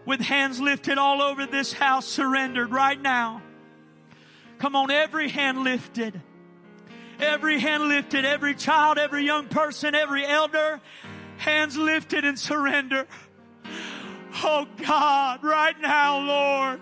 with 0.05 0.19
hands 0.19 0.61
lifted 0.61 0.99
all 0.99 1.19
over 1.19 1.47
this 1.47 1.73
house, 1.73 2.05
surrendered 2.05 2.69
right 2.69 3.01
now. 3.01 3.41
Come 4.59 4.75
on, 4.75 4.91
every 4.91 5.27
hand 5.27 5.63
lifted. 5.63 6.21
Every 7.19 7.57
hand 7.57 7.85
lifted, 7.85 8.23
every 8.23 8.53
child, 8.53 8.99
every 8.99 9.25
young 9.25 9.47
person, 9.47 9.95
every 9.95 10.27
elder, 10.27 10.79
hands 11.37 11.75
lifted 11.75 12.23
and 12.23 12.37
surrender. 12.37 13.07
Oh 14.43 14.67
God, 14.77 15.43
right 15.43 15.79
now, 15.81 16.19
Lord, 16.19 16.81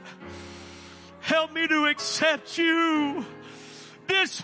help 1.30 1.53
me 1.53 1.67
to 1.67 1.86
accept 1.86 2.57
you, 2.57 3.23
this 4.07 4.41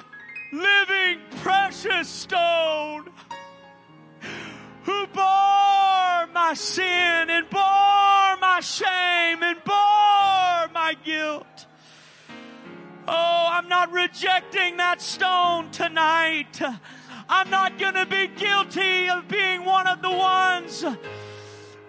living 0.53 1.19
precious 1.38 2.07
stone 2.07 3.09
who 4.83 5.07
bore 5.07 6.27
my 6.31 6.51
sin 6.53 7.31
and 7.31 7.49
bore 7.49 8.38
my 8.39 8.59
shame 8.61 9.41
and 9.41 9.57
bore 9.63 10.69
my 10.75 10.95
guilt. 11.03 11.65
Oh, 13.07 13.47
I'm 13.49 13.67
not 13.67 13.91
rejecting 13.91 14.77
that 14.77 15.01
stone 15.01 15.71
tonight. 15.71 16.61
I'm 17.27 17.49
not 17.49 17.79
going 17.79 17.95
to 17.95 18.05
be 18.05 18.27
guilty 18.27 19.09
of 19.09 19.27
being 19.27 19.65
one 19.65 19.88
of 19.88 20.03
the 20.03 20.11
ones, 20.11 20.86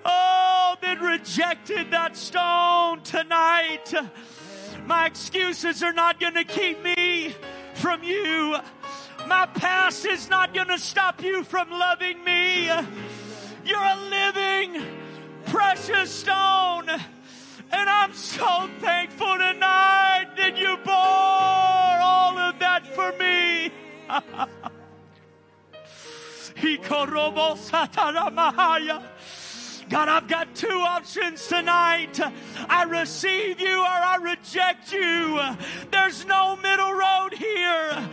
oh, 0.07 0.77
that 0.81 1.03
rejected 1.03 1.91
that 1.91 2.17
stone 2.17 3.03
tonight. 3.03 3.93
My 4.87 5.07
excuses 5.07 5.83
are 5.83 5.93
not 5.93 6.21
going 6.21 6.35
to 6.35 6.45
keep 6.45 6.83
me 6.85 7.35
from 7.75 8.05
you. 8.05 8.57
My 9.27 9.47
past 9.47 10.07
is 10.07 10.31
not 10.31 10.55
going 10.55 10.69
to 10.69 10.79
stop 10.79 11.23
you 11.23 11.43
from 11.43 11.71
loving 11.71 12.23
me. 12.23 12.67
You're 12.67 13.79
a 13.79 14.01
living, 14.09 14.85
precious 15.47 16.11
stone. 16.11 16.89
And 16.89 17.91
I'm 17.91 18.13
so 18.13 18.71
thankful 18.79 19.35
tonight 19.39 20.29
that 20.37 20.57
you 20.57 20.77
bore 20.85 20.95
all 20.95 22.39
of 22.39 22.61
that 22.61 22.87
for 22.87 23.13
me. 23.19 23.73
God, 29.89 30.09
I've 30.09 30.27
got 30.27 30.53
two 30.55 30.67
options 30.67 31.47
tonight. 31.47 32.19
I 32.69 32.83
receive 32.85 33.61
you 33.61 33.79
or 33.79 33.87
I 33.87 34.17
reject 34.21 34.93
you. 34.93 35.41
There's 35.93 36.27
no 36.27 36.57
middle 36.57 36.93
road 36.93 37.33
here. 37.33 38.09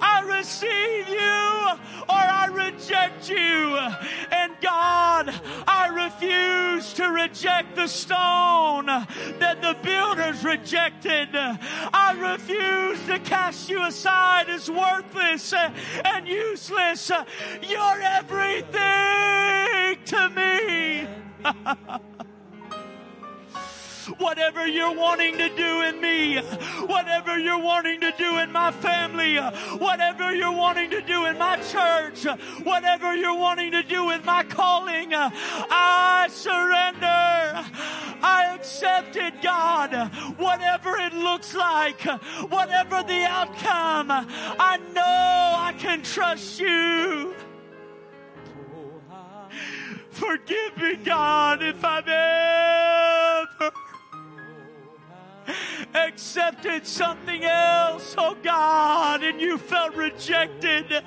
I 0.00 0.22
receive 0.38 1.08
you 1.08 2.06
or 2.08 2.22
I 2.22 2.46
reject 2.52 3.28
you. 3.28 3.76
And 4.30 4.52
God, 4.60 5.34
I 5.66 5.88
refuse 6.06 6.92
to 6.94 7.06
reject 7.08 7.74
the 7.74 7.88
stone 7.88 8.86
that 8.86 9.62
the 9.62 9.76
builders 9.82 10.44
rejected. 10.44 11.30
I 12.08 12.12
refuse 12.34 13.04
to 13.06 13.18
cast 13.18 13.68
you 13.68 13.84
aside 13.84 14.48
as 14.48 14.70
worthless 14.70 15.52
and 16.04 16.28
useless. 16.28 17.10
You're 17.68 18.00
everything 18.00 18.68
to 20.04 20.28
me. 20.30 21.08
whatever 24.18 24.66
you're 24.66 24.94
wanting 24.94 25.36
to 25.38 25.48
do 25.56 25.82
in 25.82 26.00
me, 26.00 26.38
whatever 26.86 27.38
you're 27.38 27.62
wanting 27.62 28.00
to 28.00 28.12
do 28.18 28.38
in 28.38 28.52
my 28.52 28.70
family, 28.72 29.36
whatever 29.78 30.34
you're 30.34 30.52
wanting 30.52 30.90
to 30.90 31.00
do 31.02 31.26
in 31.26 31.38
my 31.38 31.56
church, 31.56 32.24
whatever 32.64 33.14
you're 33.14 33.36
wanting 33.36 33.72
to 33.72 33.82
do 33.82 34.06
with 34.06 34.24
my 34.24 34.42
calling, 34.44 35.12
I 35.12 36.28
surrender. 36.30 37.06
I 38.22 38.54
accept 38.54 39.16
it, 39.16 39.42
God. 39.42 39.92
Whatever 40.38 40.96
it 40.98 41.12
looks 41.12 41.54
like, 41.54 42.00
whatever 42.48 43.02
the 43.02 43.24
outcome, 43.24 44.10
I 44.10 44.78
know 44.94 45.02
I 45.02 45.74
can 45.78 46.02
trust 46.02 46.60
you. 46.60 47.34
Forgive 50.10 50.76
me, 50.78 50.96
God, 50.96 51.62
if 51.62 51.84
I've 51.84 52.08
ever 52.08 53.70
accepted 55.94 56.86
something 56.86 57.44
else, 57.44 58.14
oh 58.18 58.36
God, 58.42 59.22
and 59.22 59.40
you 59.40 59.58
felt 59.58 59.94
rejected. 59.94 61.04